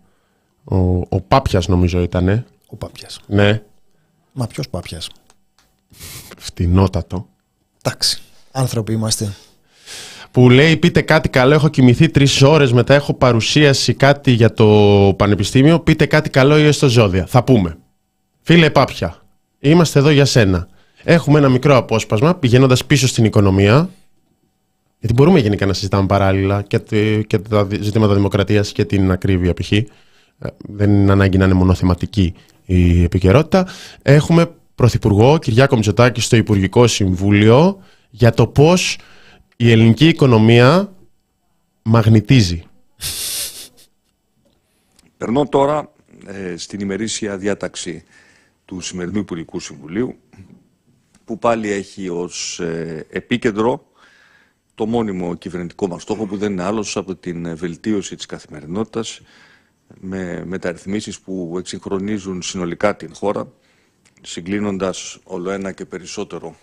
ο, 0.64 0.76
ο 1.08 1.20
Πάπιας 1.28 1.68
νομίζω 1.68 2.02
ήτανε. 2.02 2.44
Ο 2.66 2.76
Πάπιας. 2.76 3.20
Ναι. 3.26 3.62
Μα 4.32 4.46
ποιος 4.46 4.68
Πάπιας; 4.68 5.08
Φτηνότατο. 6.38 7.26
Εντάξει 7.82 8.18
άνθρωποι 8.54 8.92
είμαστε. 8.92 9.32
Που 10.30 10.50
λέει 10.50 10.76
πείτε 10.76 11.00
κάτι 11.00 11.28
καλό, 11.28 11.54
έχω 11.54 11.68
κοιμηθεί 11.68 12.08
τρεις 12.08 12.42
ώρες 12.42 12.72
μετά 12.72 12.94
έχω 12.94 13.14
παρουσίαση 13.14 13.94
κάτι 13.94 14.30
για 14.30 14.52
το 14.52 14.66
πανεπιστήμιο, 15.16 15.80
πείτε 15.80 16.06
κάτι 16.06 16.30
καλό 16.30 16.58
ή 16.58 16.62
έστω 16.66 16.88
ζώδια. 16.88 17.26
Θα 17.26 17.44
πούμε. 17.44 17.76
Φίλε 18.42 18.70
Πάπια, 18.70 19.16
είμαστε 19.58 19.98
εδώ 19.98 20.10
για 20.10 20.24
σένα. 20.24 20.68
Έχουμε 21.04 21.38
ένα 21.38 21.48
μικρό 21.48 21.76
απόσπασμα 21.76 22.34
πηγαίνοντας 22.34 22.84
πίσω 22.84 23.06
στην 23.06 23.24
οικονομία, 23.24 23.90
γιατί 24.98 25.14
μπορούμε 25.14 25.40
γενικά 25.40 25.66
να 25.66 25.72
συζητάμε 25.72 26.06
παράλληλα 26.06 26.62
και, 26.62 26.78
και 27.22 27.38
τα 27.38 27.68
ζητήματα 27.80 28.14
δημοκρατίας 28.14 28.72
και 28.72 28.84
την 28.84 29.10
ακρίβεια 29.10 29.54
π.χ. 29.54 29.72
Ε, 29.72 29.86
δεν 30.58 30.90
είναι 30.90 31.12
ανάγκη 31.12 31.38
να 31.38 31.44
είναι 31.44 31.54
μονοθεματική 31.54 32.34
η 32.64 33.02
επικαιρότητα. 33.02 33.66
Έχουμε 34.02 34.50
Πρωθυπουργό 34.74 35.38
Κυριάκο 35.38 35.74
Μητσοτάκη 35.74 36.20
στο 36.20 36.36
Υπουργικό 36.36 36.86
Συμβούλιο 36.86 37.82
για 38.10 38.32
το 38.32 38.46
πώς 38.46 38.98
η 39.56 39.70
ελληνική 39.70 40.08
οικονομία 40.08 40.92
μαγνητίζει. 41.82 42.62
Περνώ 45.16 45.46
τώρα 45.48 45.92
ε, 46.26 46.56
στην 46.56 46.80
ημερήσια 46.80 47.36
διάταξη 47.36 48.04
του 48.64 48.80
σημερινού 48.80 49.18
Υπουργικού 49.18 49.60
Συμβουλίου 49.60 50.16
που 51.24 51.38
πάλι 51.38 51.70
έχει 51.70 52.08
ως 52.08 52.60
ε, 52.60 53.06
επίκεντρο 53.10 53.86
το 54.74 54.86
μόνιμο 54.86 55.34
κυβερνητικό 55.34 55.88
μας 55.88 56.02
στόχο 56.02 56.26
που 56.26 56.36
δεν 56.36 56.52
είναι 56.52 56.62
άλλος 56.62 56.96
από 56.96 57.14
την 57.14 57.56
βελτίωση 57.56 58.16
της 58.16 58.26
καθημερινότητας 58.26 59.20
με 60.00 60.44
μεταρρυθμίσεις 60.44 61.20
που 61.20 61.54
εξυγχρονίζουν 61.58 62.42
συνολικά 62.42 62.96
την 62.96 63.14
χώρα 63.14 63.52
συγκλίνοντας 64.22 65.18
όλο 65.24 65.50
ένα 65.50 65.72
και 65.72 65.84
περισσότερο 65.84 66.56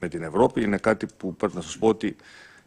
με 0.00 0.08
την 0.08 0.22
Ευρώπη. 0.22 0.62
Είναι 0.62 0.78
κάτι 0.78 1.06
που 1.16 1.34
πρέπει 1.34 1.54
να 1.54 1.60
σας 1.60 1.78
πω 1.78 1.88
ότι 1.88 2.16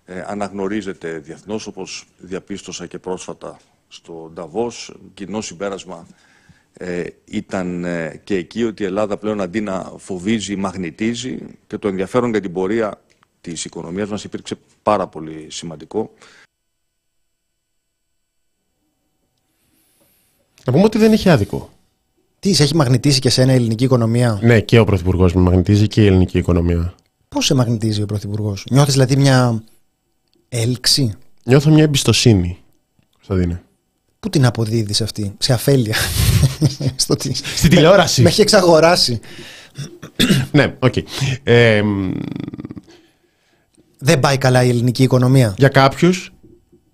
ε, 0.06 0.24
αναγνωρίζεται 0.28 1.18
διεθνώς 1.18 1.68
όπως 1.68 2.08
διαπίστωσα 2.18 2.88
και 2.88 3.00
πρόσφατα 3.00 3.58
στο 3.88 4.32
Νταβός. 4.34 4.96
Κοινό 5.14 5.42
συμπέρασμα 5.42 6.08
ε, 6.78 7.06
ήταν 7.26 7.84
ε, 7.84 8.22
και 8.24 8.36
εκεί 8.36 8.64
ότι 8.64 8.84
η 8.84 8.86
Ελλάδα 8.86 9.18
πλέον 9.18 9.42
αντί 9.42 9.62
να 9.62 9.94
φοβίζει, 9.98 10.56
μαγνητίζει 10.56 11.38
και 11.68 11.78
το 11.78 11.88
ενδιαφέρον 11.88 12.30
για 12.30 12.42
την 12.42 12.54
πορεία 12.54 13.02
της 13.42 13.66
οικονομίας 13.66 14.10
μας 14.10 14.24
υπήρξε 14.24 14.58
πάρα 14.84 15.08
πολύ 15.08 15.48
σημαντικό. 15.50 16.14
Να 20.66 20.72
πούμε 20.74 20.84
ότι 20.84 20.98
δεν 20.98 21.14
είχε 21.14 21.30
άδικο. 21.30 21.70
Τι, 22.40 22.54
σε 22.54 22.64
έχει 22.64 22.76
μαγνητήσει 22.76 23.20
και 23.20 23.30
σένα 23.30 23.52
η 23.52 23.56
ελληνική 23.56 23.84
οικονομία; 23.84 24.40
Ναι, 24.42 24.62
και 24.62 24.80
ο 24.80 24.84
Πρωθυπουργός 24.84 25.34
με 25.34 25.42
μαγνητίζει 25.42 25.88
και 25.88 26.04
η 26.04 26.06
ελληνική 26.06 26.38
οικονομία. 26.38 26.96
Πώς 27.28 27.46
σε 27.46 27.54
μαγνητίζει 27.54 28.02
ο 28.02 28.06
Πρωθυπουργός, 28.06 28.66
Νιώθεις 28.72 28.94
δηλαδή 28.94 29.16
μια 29.16 29.64
έλξη; 30.50 31.14
Νιώθω 31.44 31.72
μια 31.72 31.84
εμπιστοσύνη, 31.84 32.58
Κωνσταντίνε. 33.14 33.64
Πού 34.26 34.32
την 34.32 34.46
αποδίδεις 34.46 35.02
αυτή, 35.02 35.36
σε 35.38 35.54
αφέλεια. 35.54 35.96
Στο 36.96 37.16
τι... 37.16 37.34
Στην 37.34 37.70
τηλεόραση. 37.70 38.22
Με 38.22 38.30
έχει 38.30 38.42
εξαγοράσει. 38.42 39.20
ναι, 40.52 40.76
OK. 40.80 40.94
Okay. 40.96 41.04
Ε, 41.44 41.82
δεν 43.98 44.20
πάει 44.20 44.38
καλά 44.38 44.64
η 44.64 44.70
ελληνική 44.70 45.04
οικονομία. 45.04 45.54
Για 45.58 45.68
κάποιους. 45.68 46.34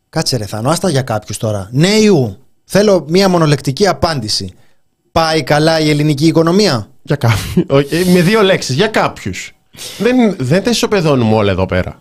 Κάτσε 0.10 0.38
ρε 0.38 0.46
Θάνο, 0.46 0.70
άστα 0.70 0.90
για 0.90 1.02
κάποιους 1.02 1.38
τώρα. 1.38 1.70
Ναι, 1.72 1.88
ιού. 1.88 2.38
Θέλω 2.64 3.06
μία 3.08 3.30
μονολεκτική 3.30 3.88
απάντηση. 3.88 4.54
Πάει 5.12 5.44
καλά 5.44 5.80
η 5.80 5.90
ελληνική 5.90 6.28
οικονομία; 6.28 6.90
Για 7.02 7.16
κάποιους. 7.16 7.66
Με 8.14 8.22
δύο 8.22 8.42
λέξεις. 8.42 8.76
Για 8.76 8.88
κάποιους. 8.88 9.52
δεν, 9.98 10.36
δεν 10.38 10.64
τα 10.64 10.70
ισοπεδώνουμε 10.70 11.36
όλα 11.36 11.52
εδώ 11.52 11.66
πέρα. 11.66 12.00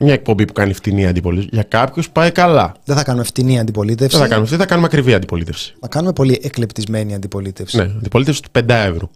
Μια 0.00 0.12
εκπομπή 0.12 0.44
που 0.44 0.52
κάνει 0.52 0.72
φτηνή 0.72 1.06
αντιπολίτευση. 1.06 1.50
Για 1.52 1.62
κάποιους 1.62 2.10
πάει 2.10 2.30
καλά. 2.30 2.74
Δεν 2.84 2.96
θα 2.96 3.04
κάνουμε 3.04 3.24
φτηνή 3.24 3.58
αντιπολίτευση. 3.58 4.16
Δεν 4.16 4.26
θα 4.26 4.34
κάνουμε, 4.34 4.56
θα 4.56 4.66
κάνουμε 4.66 4.86
ακριβή 4.86 5.14
αντιπολίτευση. 5.14 5.74
Θα 5.80 5.88
κάνουμε 5.88 6.12
πολύ 6.12 6.40
εκλεπτισμένη 6.42 7.14
αντιπολίτευση. 7.14 7.76
Ναι, 7.76 7.82
αντιπολίτευση 7.82 8.42
του 8.42 8.50
5 8.52 8.62
ευρώ. 8.68 9.10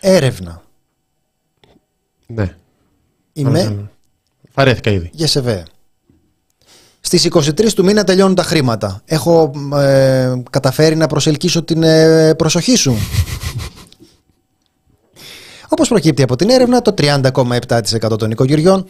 Έρευνα. 0.00 0.62
Ναι. 2.26 2.54
Είμαι. 3.32 3.90
Φαρέθηκα 4.50 4.90
ήδη. 4.90 5.10
ΓΕΣΕΒΕ. 5.12 5.64
Στις 7.00 7.24
23 7.24 7.72
του 7.72 7.84
μήνα 7.84 8.04
τελειώνουν 8.04 8.34
τα 8.34 8.42
χρήματα. 8.42 9.02
Έχω 9.04 9.52
ε, 9.74 10.42
καταφέρει 10.50 10.96
να 10.96 11.06
προσελκύσω 11.06 11.62
την 11.62 11.82
ε, 11.82 12.34
προσοχή 12.34 12.76
σου. 12.76 12.96
Όπως 15.68 15.88
προκύπτει 15.88 16.22
από 16.22 16.36
την 16.36 16.50
έρευνα, 16.50 16.82
το 16.82 16.94
30,7% 16.98 18.18
των 18.18 18.30
οικογενειών 18.30 18.86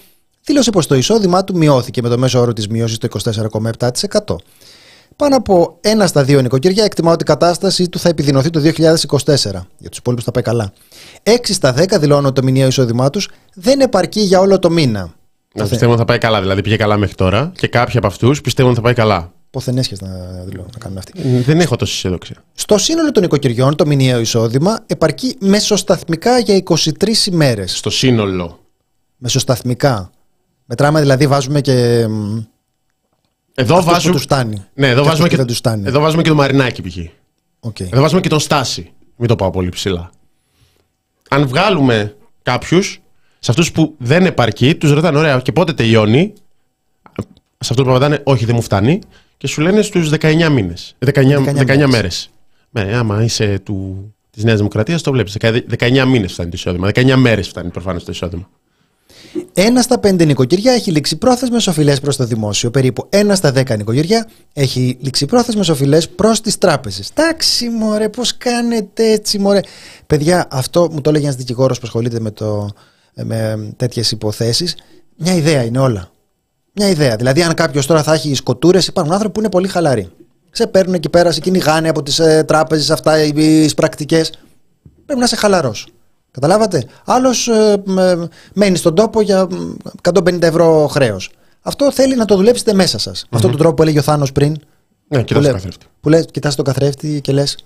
δήλωσε 0.51 0.71
πως 0.71 0.87
το 0.87 0.95
εισόδημά 0.95 1.45
του 1.45 1.57
μειώθηκε 1.57 2.03
με 2.03 2.09
το 2.09 2.19
μέσο 2.19 2.41
όρο 2.41 2.53
της 2.53 2.69
μείωσης 2.69 2.99
το 2.99 3.09
24,7%. 4.29 4.37
Πάνω 5.17 5.37
από 5.37 5.77
ένα 5.81 6.07
στα 6.07 6.25
δύο 6.25 6.41
νοικοκυριά 6.41 6.85
εκτιμά 6.85 7.13
ότι 7.13 7.23
η 7.23 7.27
κατάσταση 7.27 7.89
του 7.89 7.99
θα 7.99 8.09
επιδεινωθεί 8.09 8.51
το 8.51 8.61
2024. 8.61 8.65
Για 9.79 9.89
τους 9.89 9.99
υπόλοιπους 9.99 10.25
θα 10.25 10.31
πάει 10.31 10.43
καλά. 10.43 10.73
6 11.23 11.31
στα 11.43 11.75
10 11.79 12.01
δηλώνουν 12.01 12.25
ότι 12.25 12.35
το 12.35 12.43
μηνιαίο 12.43 12.67
εισόδημά 12.67 13.11
τους 13.11 13.29
δεν 13.55 13.81
επαρκεί 13.81 14.21
για 14.21 14.41
όλο 14.41 14.59
το 14.59 14.71
μήνα. 14.71 15.15
Να 15.55 15.67
πιστεύω 15.67 15.91
ότι 15.91 16.01
θα 16.01 16.07
πάει 16.07 16.19
καλά. 16.19 16.41
Δηλαδή 16.41 16.63
πήγε 16.63 16.77
καλά 16.77 16.97
μέχρι 16.97 17.15
τώρα 17.15 17.53
και 17.57 17.69
κάποιοι 17.69 17.97
από 17.99 18.07
αυτούς 18.07 18.41
πιστεύουν 18.41 18.71
ότι 18.71 18.81
θα 18.81 18.85
πάει 18.87 18.95
καλά. 18.95 19.33
Πόθεν 19.51 19.79
έσχε 19.79 19.97
να, 20.01 20.09
να 20.55 20.79
κάνουν 20.79 20.99
αυτοί. 20.99 21.41
Δεν 21.41 21.61
έχω 21.61 21.77
τόση 21.77 21.93
αισιοδοξία. 21.93 22.37
Στο 22.55 22.79
σύνολο 22.79 23.13
των 23.13 23.23
οικοκυριών, 23.23 23.77
το 23.77 23.87
μηνιαίο 23.87 24.21
εισόδημα 24.21 24.79
επαρκεί 24.87 25.37
μεσοσταθμικά 25.41 26.39
για 26.39 26.63
23 26.65 27.27
ημέρες. 27.27 27.77
Στο 27.77 27.91
σύνολο. 27.91 28.59
Μεσοσταθμικά. 29.17 30.11
Μετράμε 30.73 31.01
δηλαδή, 31.01 31.27
βάζουμε 31.27 31.61
και. 31.61 32.07
Εδώ 33.55 33.83
βάζουμε. 33.83 34.15
Τους 34.15 34.23
στάνει. 34.23 34.65
Ναι, 34.75 34.89
εδώ 34.89 35.05
βάζουμε 35.05 35.29
και, 35.29 35.37
και, 35.37 35.45
τους 35.45 35.57
στάνει. 35.57 35.83
εδώ 35.87 36.01
βάζουμε 36.01 36.23
και 36.23 36.29
το 36.29 36.35
Μαρινάκι 36.35 36.83
π.χ. 36.83 36.97
Okay. 37.61 37.93
Εδώ 37.93 38.01
βάζουμε 38.01 38.21
και 38.21 38.29
τον 38.29 38.41
Στάση. 38.41 38.93
Μην 39.17 39.29
το 39.29 39.37
πάω 39.37 39.51
πολύ 39.51 39.69
ψηλά. 39.69 40.11
Αν 41.29 41.47
βγάλουμε 41.47 42.17
κάποιους 42.43 43.01
σε 43.39 43.51
αυτούς 43.51 43.73
που 43.73 43.95
δεν 43.99 44.27
επαρκεί, 44.27 44.75
τους 44.75 44.93
ρωτάνε, 44.93 45.19
ωραία, 45.19 45.41
και 45.41 45.53
πότε 45.53 45.73
τελειώνει; 45.73 46.33
Σε 47.59 47.69
αυτούς 47.71 47.85
που 47.85 47.91
απαντάνε, 47.91 48.21
όχι, 48.25 48.45
δεν 48.45 48.55
μου 48.55 48.63
φτάνει. 48.63 48.99
Και 49.37 49.47
σου 49.47 49.61
λένε 49.61 49.83
στους 49.83 50.11
19 50.11 50.49
μήνες. 50.51 50.97
19, 50.99 51.45
19, 51.45 51.85
19 51.85 51.87
μέρες. 51.87 52.31
Ναι, 52.71 52.97
άμα 52.97 53.23
είσαι 53.23 53.59
του, 53.59 54.15
της 54.31 54.45
Νέας 54.45 54.57
Δημοκρατίας, 54.57 55.03
το 55.03 55.13
βλέπεις. 55.13 55.37
19 55.41 56.05
μήνες 56.07 56.33
φτάνει 56.33 56.51
το 56.51 56.57
εισόδημα. 56.57 56.89
19 56.95 57.17
μέρες 57.17 57.49
φτάνει 57.49 57.71
προφανώς 57.71 58.05
το 58.05 58.13
εισόδημα. 58.13 58.49
Ένα 59.53 59.83
στα 59.83 59.99
πέντε 59.99 60.25
νοικοκυριά 60.25 60.73
έχει 60.73 60.91
ληξιπρόθεσμες 60.91 61.67
οφειλές 61.67 62.01
προς 62.01 62.17
το 62.17 62.25
δημόσιο. 62.25 62.71
Περίπου 62.71 63.07
ένα 63.09 63.35
στα 63.35 63.53
δέκα 63.53 63.77
νοικοκυριά 63.77 64.29
έχει 64.53 64.99
ληξιπρόθεσμες 65.01 65.69
οφειλές 65.69 66.09
προς 66.09 66.41
τις 66.41 66.59
τράπεζες. 66.59 67.11
Εντάξει, 67.15 67.69
μωρέ, 67.69 68.09
πώς 68.09 68.37
κάνετε 68.37 69.11
έτσι, 69.11 69.39
μωρέ. 69.39 69.61
Παιδιά, 70.07 70.47
αυτό 70.51 70.89
μου 70.93 71.01
το 71.01 71.11
έλεγε 71.11 71.25
ένας 71.25 71.37
δικηγόρος 71.37 71.79
που 71.79 71.85
ασχολείται 71.87 72.21
με 72.21 72.31
το, 72.31 72.71
με 73.15 73.73
τέτοιες 73.77 74.11
υποθέσεις. 74.11 74.77
Μια 75.17 75.35
ιδέα 75.35 75.63
είναι 75.63 75.79
όλα. 75.79 76.11
Μια 76.73 76.89
ιδέα. 76.89 77.17
Δηλαδή, 77.17 77.43
αν 77.43 77.55
κάποιος 77.55 77.87
τώρα 77.87 78.03
θα 78.03 78.13
έχει 78.15 78.35
σκοτούρες, 78.35 78.87
υπάρχουν 78.87 79.13
άνθρωποι 79.13 79.35
που 79.35 79.41
είναι 79.41 79.51
πολύ 79.51 79.69
χαλαροί. 79.69 80.09
Σε 80.51 80.67
παίρνουν 80.67 80.95
εκεί 80.95 81.09
πέρα, 81.09 81.33
σε 81.33 81.41
κυνηγάνε 81.41 81.89
από 81.89 82.03
τις 82.03 82.19
ε, 82.19 82.45
τράπεζες 82.47 82.91
αυτά, 82.91 83.23
οι 83.23 83.75
πρακτικές. 83.75 84.31
Πρέπει 85.05 85.19
να 85.19 85.25
είσαι 85.25 85.37
χαλαρός. 85.37 85.89
Καταλάβατε; 86.31 86.85
Άλλος 87.05 87.49
ε, 87.49 87.83
μένει 88.55 88.77
στον 88.77 88.95
τόπο 88.95 89.21
για 89.21 89.49
150 90.03 90.43
ευρώ 90.43 90.87
χρέος. 90.87 91.31
Αυτό 91.63 91.93
θέλει 91.93 92.17
να 92.17 92.25
το 92.25 92.37
δουλέψετε 92.37 92.75
μέσα 92.75 92.99
σας. 92.99 93.23
Mm-hmm. 93.23 93.29
αυτόν 93.31 93.51
τον 93.51 93.59
τρόπο 93.59 93.75
που 93.75 93.83
έλεγε 93.83 93.99
ο 93.99 94.03
Θάνος 94.03 94.33
πριν. 94.33 94.57
Ναι, 95.09 95.23
κοιτάς 95.23 95.45
τον 95.45 95.53
καθρέφτη. 95.53 95.87
Που 96.01 96.09
λες, 96.09 96.27
κοιτάς 96.31 96.55
τον 96.55 96.65
καθρέφτη 96.65 97.21
και 97.21 97.33
λες, 97.33 97.57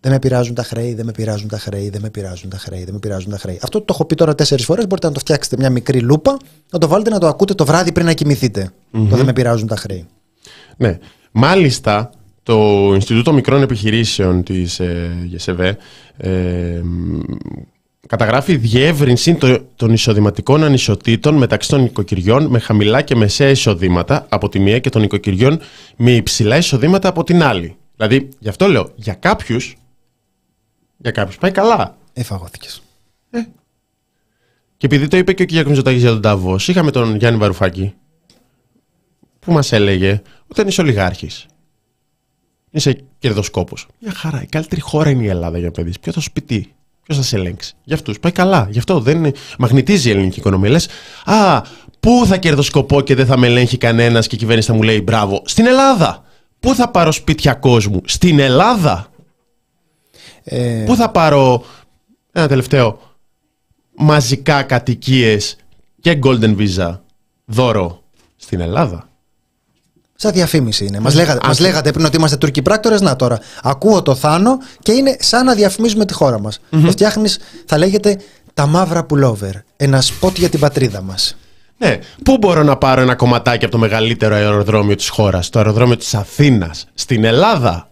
δεν 0.00 0.12
με 0.12 0.18
πειράζουν 0.18 0.54
τα 0.54 0.62
χρέη, 0.62 0.94
δεν 0.94 1.04
με 1.04 1.12
πειράζουν 1.12 1.48
τα 1.48 1.58
χρέη, 1.58 1.90
δεν 1.90 2.00
με 2.00 2.10
πειράζουν 2.10 2.50
τα 2.50 2.58
χρέη, 2.58 2.84
δεν 2.84 2.92
με 2.92 2.98
πειράζουν 2.98 3.30
τα 3.30 3.38
χρέη. 3.38 3.58
Αυτό 3.62 3.78
το 3.78 3.86
έχω 3.88 4.04
πει 4.04 4.14
τώρα 4.14 4.34
τέσσερις 4.34 4.64
φορές. 4.64 4.86
Μπορείτε 4.86 5.06
να 5.06 5.12
το 5.12 5.18
φτιάξετε 5.18 5.56
μια 5.58 5.70
μικρή 5.70 6.00
λούπα, 6.00 6.36
να 6.70 6.78
το 6.78 6.88
βάλετε 6.88 7.10
να 7.10 7.18
το 7.18 7.26
ακούτε 7.26 7.54
το 7.54 7.64
βράδυ 7.64 7.92
πριν 7.92 8.06
να 8.06 8.12
κοιμηθείτε. 8.12 8.70
Mm-hmm. 8.70 9.06
Το 9.10 9.16
δεν 9.16 9.24
με 9.24 9.32
πειράζουν 9.32 9.66
τα 9.66 9.76
χρέη. 9.76 10.06
Ναι. 10.76 10.98
Μάλιστα, 11.32 12.10
το 12.42 12.90
Ινστιτούτο 12.94 13.32
Μικρών 13.32 13.62
Επιχειρήσεων 13.62 14.42
της 14.42 14.80
ε, 14.80 15.26
ΓΕΣΕΒΕ 15.28 15.76
ε, 16.16 16.82
καταγράφει 18.06 18.56
διεύρυνση 18.56 19.38
των 19.76 19.92
εισοδηματικών 19.92 20.64
ανισοτήτων 20.64 21.34
μεταξύ 21.34 21.68
των 21.68 21.84
οικοκυριών 21.84 22.46
με 22.46 22.58
χαμηλά 22.58 23.02
και 23.02 23.16
μεσαία 23.16 23.48
εισοδήματα 23.48 24.26
από 24.28 24.48
τη 24.48 24.58
μία 24.58 24.78
και 24.78 24.90
των 24.90 25.02
οικοκυριών 25.02 25.60
με 25.96 26.10
υψηλά 26.10 26.56
εισοδήματα 26.56 27.08
από 27.08 27.24
την 27.24 27.42
άλλη. 27.42 27.76
Δηλαδή, 27.96 28.28
γι' 28.38 28.48
αυτό 28.48 28.66
λέω, 28.68 28.92
για 28.94 29.14
κάποιους 29.14 29.76
για 31.02 31.10
κάποιους 31.10 31.38
πάει 31.38 31.50
καλά. 31.50 31.96
Εφαγώθηκες. 32.12 32.82
Ε. 33.30 33.40
Και 34.76 34.86
επειδή 34.86 35.08
το 35.08 35.16
είπε 35.16 35.32
και 35.32 35.42
ο 35.42 35.46
κ. 35.46 35.66
Μητσοτάκη 35.66 35.98
για 35.98 36.10
τον 36.10 36.20
Ταβός, 36.20 36.68
είχαμε 36.68 36.90
τον 36.90 37.16
Γιάννη 37.16 37.38
Βαρουφάκη 37.38 37.94
που 39.38 39.52
μας 39.52 39.72
έλεγε 39.72 40.22
ότι 40.46 40.68
είσαι 40.68 40.80
ολιγάρχης. 40.80 41.46
Είσαι 42.74 43.04
κερδοσκόπος. 43.18 43.86
Μια 43.98 44.12
χαρά. 44.12 44.42
Η 44.42 44.46
καλύτερη 44.46 44.80
χώρα 44.80 45.10
είναι 45.10 45.22
η 45.22 45.28
Ελλάδα 45.28 45.58
για 45.58 45.70
παιδί. 45.70 45.92
Ποιος 46.00 46.14
θα 46.14 46.20
σου 46.20 46.32
πει 46.32 46.40
τι; 46.40 46.66
Ποιος 47.02 47.16
θα 47.16 47.22
σε 47.22 47.36
ελέγξει; 47.36 47.74
Για 47.84 47.94
αυτούς 47.94 48.20
πάει 48.20 48.32
καλά. 48.32 48.68
Γι' 48.70 48.78
αυτό 48.78 49.00
δεν 49.00 49.16
είναι... 49.16 49.32
μαγνητίζει 49.58 50.08
η 50.08 50.10
ελληνική 50.10 50.38
οικονομία. 50.38 50.70
Λες, 50.70 50.88
Α, 51.24 51.62
πού 52.00 52.22
θα 52.26 52.36
κερδοσκοπώ 52.36 53.00
και 53.00 53.14
δεν 53.14 53.26
θα 53.26 53.38
με 53.38 53.46
ελέγχει 53.46 53.76
κανένας 53.76 54.26
και 54.26 54.34
η 54.34 54.38
κυβέρνηση 54.38 54.68
θα 54.68 54.74
μου 54.74 54.82
λέει 54.82 55.00
μπράβο. 55.04 55.42
Στην 55.44 55.66
Ελλάδα. 55.66 56.24
Πού 56.60 56.74
θα 56.74 56.88
πάρω 56.90 57.12
σπίτια 57.12 57.54
κόσμου; 57.54 58.00
Στην 58.04 58.38
Ελλάδα. 58.38 59.06
Ε... 60.44 60.84
Πού 60.86 60.96
θα 60.96 61.10
πάρω, 61.10 61.64
ένα 62.32 62.48
τελευταίο, 62.48 63.00
μαζικά 63.94 64.62
κατοικίες 64.62 65.56
και 66.00 66.18
Golden 66.22 66.56
Visa 66.56 66.98
δώρο; 67.44 68.02
Στην 68.36 68.60
Ελλάδα. 68.60 69.11
Σαν 70.22 70.32
διαφήμιση 70.32 70.84
είναι. 70.84 71.00
Μας 71.00 71.14
λέγατε, 71.14 71.46
μας 71.46 71.58
λέγατε 71.58 71.92
πριν 71.92 72.04
ότι 72.04 72.16
είμαστε 72.16 72.36
Τούρκοι 72.36 72.62
πράκτορες. 72.62 73.00
Να 73.00 73.16
τώρα. 73.16 73.38
Ακούω 73.62 74.02
το 74.02 74.14
Θάνο 74.14 74.58
και 74.82 74.92
είναι 74.92 75.16
σαν 75.20 75.44
να 75.44 75.54
διαφημίζουμε 75.54 76.04
τη 76.04 76.12
χώρα 76.12 76.40
μας. 76.40 76.58
Mm-hmm. 76.58 76.80
Το 76.84 76.90
φτιάχνεις, 76.90 77.38
θα 77.66 77.78
λέγεται 77.78 78.18
τα 78.54 78.66
μαύρα 78.66 79.04
πουλόβερ. 79.04 79.54
Ένα 79.76 80.00
σποτ 80.00 80.38
για 80.38 80.48
την 80.48 80.60
πατρίδα 80.60 81.02
μας. 81.02 81.36
Ναι. 81.78 81.98
Πού 82.24 82.36
μπορώ 82.36 82.62
να 82.62 82.76
πάρω 82.76 83.00
ένα 83.00 83.14
κομματάκι 83.14 83.64
από 83.64 83.72
το 83.72 83.78
μεγαλύτερο 83.78 84.34
αεροδρόμιο 84.34 84.94
της 84.94 85.08
χώρας, 85.08 85.48
το 85.48 85.58
αεροδρόμιο 85.58 85.96
της 85.96 86.14
Αθήνας, 86.14 86.86
στην 86.94 87.24
Ελλάδα. 87.24 87.88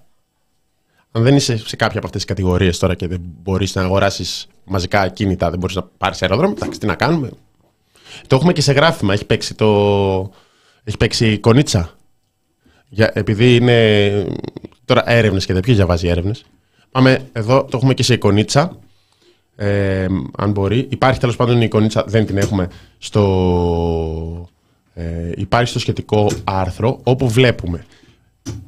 Αν 1.13 1.23
δεν 1.23 1.37
είσαι 1.37 1.57
σε 1.67 1.77
κάποια 1.77 1.99
από 1.99 2.07
αυτές 2.07 2.25
τις 2.25 2.35
κατηγορίες 2.35 2.79
τώρα 2.79 2.95
και 2.95 3.07
δεν 3.07 3.21
μπορείς 3.43 3.75
να 3.75 3.83
αγοράσεις 3.83 4.47
μαζικά 4.65 5.09
κίνητα, 5.09 5.51
δεν 5.51 5.59
μπορείς 5.59 5.77
να 5.77 5.83
πάρεις 5.83 6.23
αεροδρόμιο, 6.23 6.57
εντάξει, 6.57 6.79
τι 6.79 6.87
να 6.87 6.95
κάνουμε. 6.95 7.31
Το 8.27 8.37
έχουμε 8.37 8.53
και 8.53 8.63
σε 8.63 8.73
γράφημα. 8.73 9.13
Έχει 9.13 9.25
παίξει, 9.25 9.55
το... 9.55 9.67
έχει 10.85 10.97
παίξει 10.97 11.39
κονίτσα. 11.39 11.95
Για, 12.93 13.11
επειδή 13.15 13.55
είναι 13.55 14.27
τώρα 14.85 15.11
έρευνες 15.11 15.47
και 15.47 15.53
δεν 15.53 15.63
ποιος 15.63 15.77
διαβάζει 15.77 16.09
έρευνες. 16.09 16.45
Πάμε 16.91 17.29
εδώ, 17.33 17.65
το 17.65 17.77
έχουμε 17.77 17.95
και 17.95 18.03
σε 18.03 18.15
εικονίτσα. 18.15 18.77
Ε, 19.57 20.07
αν 20.37 20.51
μπορεί. 20.51 20.87
Υπάρχει 20.91 21.21
τέλος 21.21 21.37
πάντων 21.37 21.61
η 21.61 21.65
εικονίτσα, 21.65 22.05
δεν 22.07 22.27
την 22.27 22.39
έχουμε 22.39 22.69
στο. 22.99 24.49
Ε, 24.95 25.31
υπάρχει 25.37 25.71
στο 25.71 25.79
σχετικό 25.79 26.31
άρθρο 26.45 27.01
όπου 27.03 27.29
βλέπουμε 27.29 27.85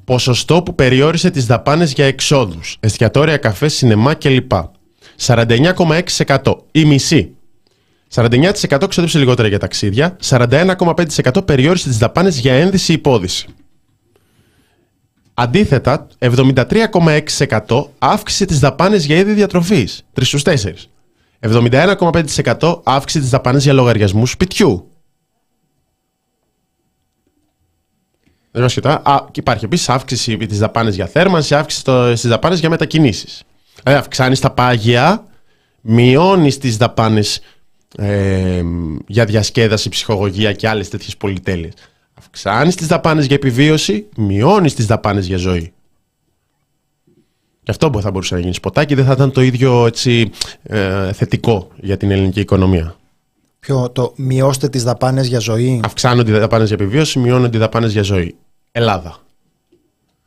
ποσοστό 0.05 0.63
που 0.63 0.75
περιόρισε 0.75 1.31
τις 1.31 1.47
δαπάνες 1.47 1.93
για 1.93 2.05
εξόδους, 2.05 2.77
εστιατόρια, 2.81 3.37
καφές, 3.37 3.75
σινεμά 3.75 4.15
κλπ. 4.15 4.53
49,6% 5.27 6.57
η 6.73 6.85
μισή. 6.85 7.35
49% 8.15 8.87
ξόδεψε 8.89 9.19
λιγότερα 9.19 9.49
για 9.49 9.59
ταξίδια, 9.59 10.17
41,5% 10.23 11.47
περιόρισε 11.47 11.89
τις 11.89 11.99
δαπάνες 11.99 12.39
για 12.39 12.55
ένδυση 12.55 12.93
υπόδηση. 12.93 13.47
Αντίθετα, 15.35 16.07
73,6% 16.19 17.89
αύξησε 17.99 18.45
τις 18.45 18.59
δαπάνες 18.59 19.05
για 19.05 19.17
είδη 19.17 19.33
διατροφής, 19.33 20.03
3 20.13 20.25
στους 20.25 20.43
4. 20.43 20.91
71,5% 21.41 22.81
αύξησε 22.85 23.21
τις 23.21 23.31
δαπάνες 23.31 23.63
για 23.63 23.73
λογαριασμούς 23.73 24.31
σπιτιού. 24.31 24.93
Δεν 28.51 28.69
σχετά. 28.69 29.03
Α, 29.05 29.25
και 29.31 29.41
υπάρχει 29.41 29.65
επίσης 29.65 29.89
αύξηση 29.89 30.37
της 30.37 30.59
δαπάνε 30.59 30.91
για 30.91 31.07
θέρμανση, 31.07 31.55
αύξηση 31.55 31.83
στις 32.17 32.31
δαπάνες 32.31 32.61
για 32.61 32.71
μετακινήσεις. 32.71 33.43
Δηλαδή, 33.83 34.01
αυξάνεις 34.01 34.41
τα 34.41 34.51
πάγια, 34.51 35.27
μειώνεις 35.81 36.59
τις 36.59 36.77
δαπάνες 36.77 37.41
ε, 37.97 38.63
για 39.07 39.25
διασκέδαση, 39.25 39.89
ψυχολογία 39.89 40.53
και 40.53 40.69
άλλες 40.69 40.89
τέτοιες 40.89 41.17
πολυτέλειες. 41.17 41.73
Αυξάνεις 42.23 42.75
τις 42.75 42.87
δαπάνες 42.87 43.27
για 43.27 43.37
επιβίωση, 43.37 44.07
μειώνεις 44.17 44.75
τις 44.75 44.87
δαπάνες 44.87 45.27
για 45.27 45.37
ζωή. 45.37 45.73
Και 47.63 47.71
αυτό 47.71 48.01
θα 48.01 48.11
μπορούσε 48.11 48.35
να 48.35 48.41
γίνει 48.41 48.55
σποτάκι, 48.55 48.95
δεν 48.95 49.05
θα 49.05 49.13
ήταν 49.13 49.33
το 49.33 49.41
ίδιο 49.41 49.87
έτσι, 49.87 50.31
ε, 50.63 51.13
θετικό 51.13 51.69
για 51.77 51.97
την 51.97 52.11
ελληνική 52.11 52.41
οικονομία. 52.41 52.97
Ποιο, 53.61 53.91
το 53.91 54.13
μειώστε 54.17 54.69
τις 54.69 54.83
δαπάνες 54.83 55.27
για 55.27 55.39
ζωή; 55.39 55.81
Αυξάνονται 55.85 56.37
οι 56.37 56.39
δαπάνες 56.39 56.69
για 56.69 56.77
επιβίωση, 56.81 57.19
μειώνονται 57.19 57.57
οι 57.57 57.61
δαπάνες 57.61 57.93
για 57.93 58.03
ζωή. 58.03 58.35
Ελλάδα. 58.73 59.17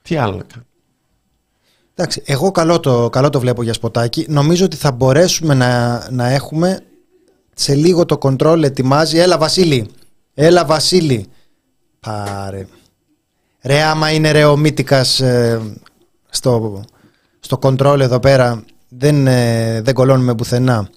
Τι 0.02 0.16
άλλο 0.16 0.36
να 0.36 0.44
κάνω. 0.44 0.66
Εντάξει, 1.96 2.22
εγώ 2.26 2.52
καλό 2.52 2.80
το, 2.80 3.10
καλό 3.10 3.30
το 3.30 3.40
βλέπω 3.40 3.64
για 3.64 3.74
σποτάκι. 3.74 4.26
Νομίζω 4.30 4.66
ότι 4.66 4.76
θα 4.76 4.92
μπορέσουμε 4.92 5.54
να, 5.54 6.08
να 6.12 6.28
έχουμε 6.28 6.80
σε 7.54 7.76
λίγο 7.76 8.06
το 8.06 8.18
κοντρόλ 8.18 8.64
ετοιμάζει. 8.64 9.18
Έλα 9.18 9.38
Βασίλη, 9.38 9.90
έλα 10.34 10.66
Βασίλη. 10.66 11.30
Πάρε. 12.06 12.68
Ρε 13.62 13.82
άμα 13.82 14.12
είναι 14.12 14.32
ρε 14.32 14.46
ο 14.46 14.58
Μύτικας 14.58 15.20
ε, 15.20 15.62
στο, 16.30 16.84
στο 17.40 17.58
κοντρόλ 17.58 18.00
εδώ 18.00 18.20
πέρα 18.20 18.64
δεν, 18.90 19.28
ε, 19.28 19.82
δεν 19.82 19.94
κολώνουμε 19.94 20.36
πουθενά. 20.36 20.90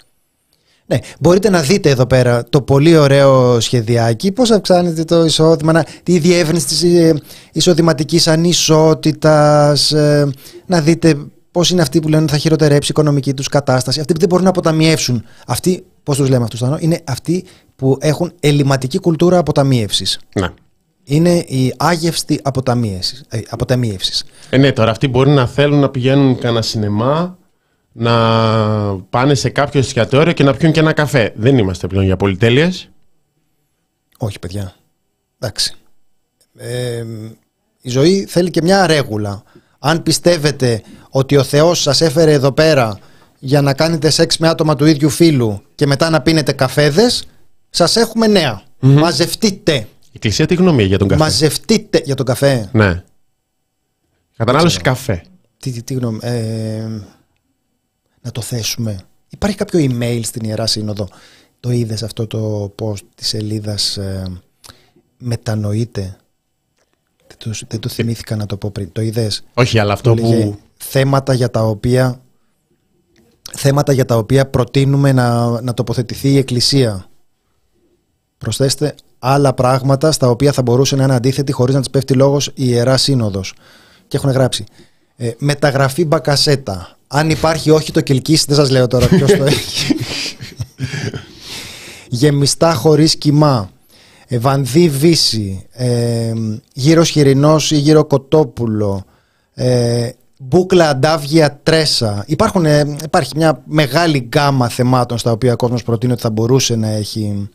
Ναι, 0.87 0.99
μπορείτε 1.21 1.51
να 1.51 1.61
δείτε 1.61 1.91
εδώ 1.91 2.07
πέρα 2.07 2.45
το 2.45 2.63
πολύ 2.63 2.97
ωραίο 2.97 3.61
σχεδιάκι, 3.61 4.33
πώς 4.33 4.51
αυξάνεται 4.51 5.05
το 5.05 5.25
εισόδημα, 5.25 5.83
τη 6.03 6.19
διεύρυνση 6.19 6.67
της 6.67 6.83
ε, 6.83 7.21
εισοδηματικής 7.53 8.29
ανισότητας, 8.29 9.93
ε, 9.93 10.31
να 10.67 10.81
δείτε 10.81 11.17
πώς 11.51 11.71
είναι 11.71 11.83
αυτοί 11.83 12.01
που 12.01 12.09
λένε 12.09 12.23
ότι 12.23 12.33
θα 12.33 12.39
χειροτερέψει 12.39 12.91
η 12.91 12.95
οικονομική 12.99 13.35
τους 13.35 13.49
κατάσταση, 13.49 14.01
αυτοί 14.01 14.13
που 14.13 14.19
δεν 14.19 14.29
μπορούν 14.29 14.45
να 14.45 14.51
αποταμιεύσουν. 14.51 15.25
Αυτοί, 15.47 15.85
πώς 16.03 16.17
τους 16.17 16.29
λέμε 16.29 16.45
αυτούς, 16.45 16.63
είναι 16.79 17.01
αυτοί 17.05 17.45
που 17.77 17.97
έχουν 18.01 18.33
ελληματική 18.41 18.99
κουλτούρα 18.99 19.39
αποταμίευσης. 19.39 20.19
Ναι. 20.41 20.49
Είναι 21.11 21.39
η 21.39 21.75
άγευστη 21.77 22.41
αποταμίευσης. 22.43 24.25
Ε, 24.51 24.57
ναι, 24.57 24.73
τώρα 24.73 24.91
αυτοί 24.91 25.09
μπορεί 25.09 25.31
να 25.31 25.47
θέλουν 25.47 25.81
να 25.81 25.89
πηγαίνουν 25.89 26.39
κανένα 26.39 26.63
σινεμά, 26.63 27.39
να 27.93 28.13
πάνε 29.11 29.35
σε 29.35 29.49
κάποιο 29.49 29.81
εστιατόριο 29.81 30.33
και 30.33 30.45
να 30.45 30.55
πιούν 30.55 30.73
και 30.73 30.81
ένα 30.81 30.93
καφέ. 30.93 31.33
Δεν 31.37 31.59
είμαστε 31.59 31.87
πλέον 31.87 32.05
για 32.05 32.17
πολυτέλειες. 32.17 32.91
Όχι, 34.19 34.39
παιδιά. 34.39 34.75
Εντάξει. 35.39 35.75
Ε, 36.57 37.05
η 37.81 37.91
ζωή 37.91 38.27
θέλει 38.29 38.51
και 38.51 38.63
μια 38.63 38.87
ρέγουλα. 38.87 39.43
Αν 39.79 40.03
πιστεύετε 40.03 40.83
ότι 41.11 41.37
ο 41.37 41.43
Θεός 41.43 41.83
σας 41.83 42.01
έφερε 42.01 42.33
εδώ 42.33 42.53
πέρα 42.53 42.99
για 43.39 43.63
να 43.63 43.75
κάνετε 43.75 44.11
σεξ 44.11 44.39
με 44.39 44.49
άτομα 44.49 44.75
του 44.75 44.85
ίδιου 44.85 45.09
φίλου 45.11 45.63
και 45.75 45.87
μετά 45.87 46.11
να 46.11 46.21
πίνετε 46.21 46.53
καφέδες, 46.53 47.25
σας 47.71 47.97
έχουμε 47.97 48.27
νέα. 48.27 48.63
Μαζευτείτε. 48.79 49.87
Η 50.19 50.21
Εκκλησία 50.21 50.47
τι 50.47 50.55
γνώμη 50.55 50.85
για 50.85 50.99
τον 50.99 51.09
καφέ; 51.09 51.23
Μαζευτείτε 51.23 52.03
για 52.05 52.15
τον 52.15 52.27
καφέ. 52.27 52.69
Ναι. 52.73 53.05
Κατανάλωση 54.37 54.81
καφέ. 54.81 55.25
Τι, 55.59 55.83
τι, 55.83 55.95
γνώμη. 55.95 56.19
Ε, 56.23 56.87
να 58.21 58.31
το 58.31 58.41
θέσουμε. 58.41 59.01
Υπάρχει 59.29 59.57
κάποιο 59.57 59.81
email 59.81 60.21
στην 60.23 60.45
Ιερά 60.45 60.67
Σύνοδο; 60.67 61.09
Το 61.61 61.71
είδες 61.71 62.03
αυτό 62.03 62.27
το 62.27 62.75
post 62.79 63.03
της 63.15 63.29
σελίδας 63.29 63.97
ε, 63.97 64.41
Μετανοείται; 65.19 66.17
Δεν 67.27 67.37
το, 67.39 67.51
δεν 67.69 67.81
το 67.81 67.89
θυμήθηκα 67.89 68.37
να 68.37 68.47
το 68.47 68.57
πω 68.57 68.71
πριν. 68.71 68.93
Το 68.93 69.01
είδες; 69.01 69.45
Όχι, 69.55 69.79
αλλά 69.79 69.93
αυτό 69.93 70.15
που. 70.15 70.59
Θέματα 70.77 71.35
για 71.35 71.51
τα 71.51 71.63
οποία. 71.65 72.21
Θέματα 73.53 73.93
για 73.93 74.05
τα 74.05 74.17
οποία 74.17 74.47
προτείνουμε 74.47 75.13
να, 75.13 75.61
να 75.61 75.75
τοποθετηθεί 75.75 76.29
η 76.29 76.37
Εκκλησία. 76.37 77.08
Προσθέστε 78.39 78.95
άλλα 79.19 79.53
πράγματα 79.53 80.13
στα 80.13 80.31
οποία 80.31 80.53
θα 80.53 80.63
μπορούσε 80.63 80.97
να 80.97 81.05
είναι 81.05 81.15
αντίθετη 81.15 81.53
χωρίς 81.53 81.75
να 81.75 81.81
της 81.81 81.91
πέφτει 81.91 82.15
λόγος 82.15 82.47
η 82.47 82.53
Ιερά 82.55 82.97
Σύνοδος. 82.97 83.55
Και 84.09 84.17
έχουν 84.17 84.31
γράψει. 84.31 84.65
Ε, 85.17 85.31
μεταγραφή 85.39 86.05
μπακασέτα. 86.05 86.97
Αν 87.07 87.31
υπάρχει 87.31 87.71
όχι 87.71 87.93
το 87.93 88.01
κελκίσι, 88.01 88.45
δεν 88.49 88.57
σας 88.57 88.71
λέω 88.71 88.87
τώρα 88.87 89.07
ποιος 89.07 89.33
το 89.33 89.45
έχει. 89.45 89.95
Γεμιστά 92.09 92.75
χωρίς 92.75 93.17
κοιμά. 93.17 93.71
Ε, 94.27 94.39
βανδύ 94.39 94.89
Βύση. 94.89 95.67
Ε, 95.73 96.33
γύρω 96.73 97.05
Χοιρινός 97.05 97.71
ή 97.71 97.77
γύρω 97.77 98.05
Κοτόπουλο. 98.05 99.05
Ε, 99.55 100.11
μπούκλα 100.39 100.89
Αντάβγια 100.89 101.61
Τρέσα. 101.63 102.25
Υπάρχουν, 102.27 102.65
ε, 102.67 102.97
υπάρχει 103.05 103.33
μια 103.37 103.63
μεγάλη 103.65 104.19
γκάμα 104.19 104.69
θεμάτων 104.69 105.19
στα 105.19 105.33
οποία 105.33 105.53
ο 105.53 105.57
κόσμος 105.57 105.83
προτείνει 105.83 106.13
ότι 106.13 106.23
θα 106.23 106.31
μπορούσε 106.31 106.77
να 106.77 106.89
έχει... 106.89 107.49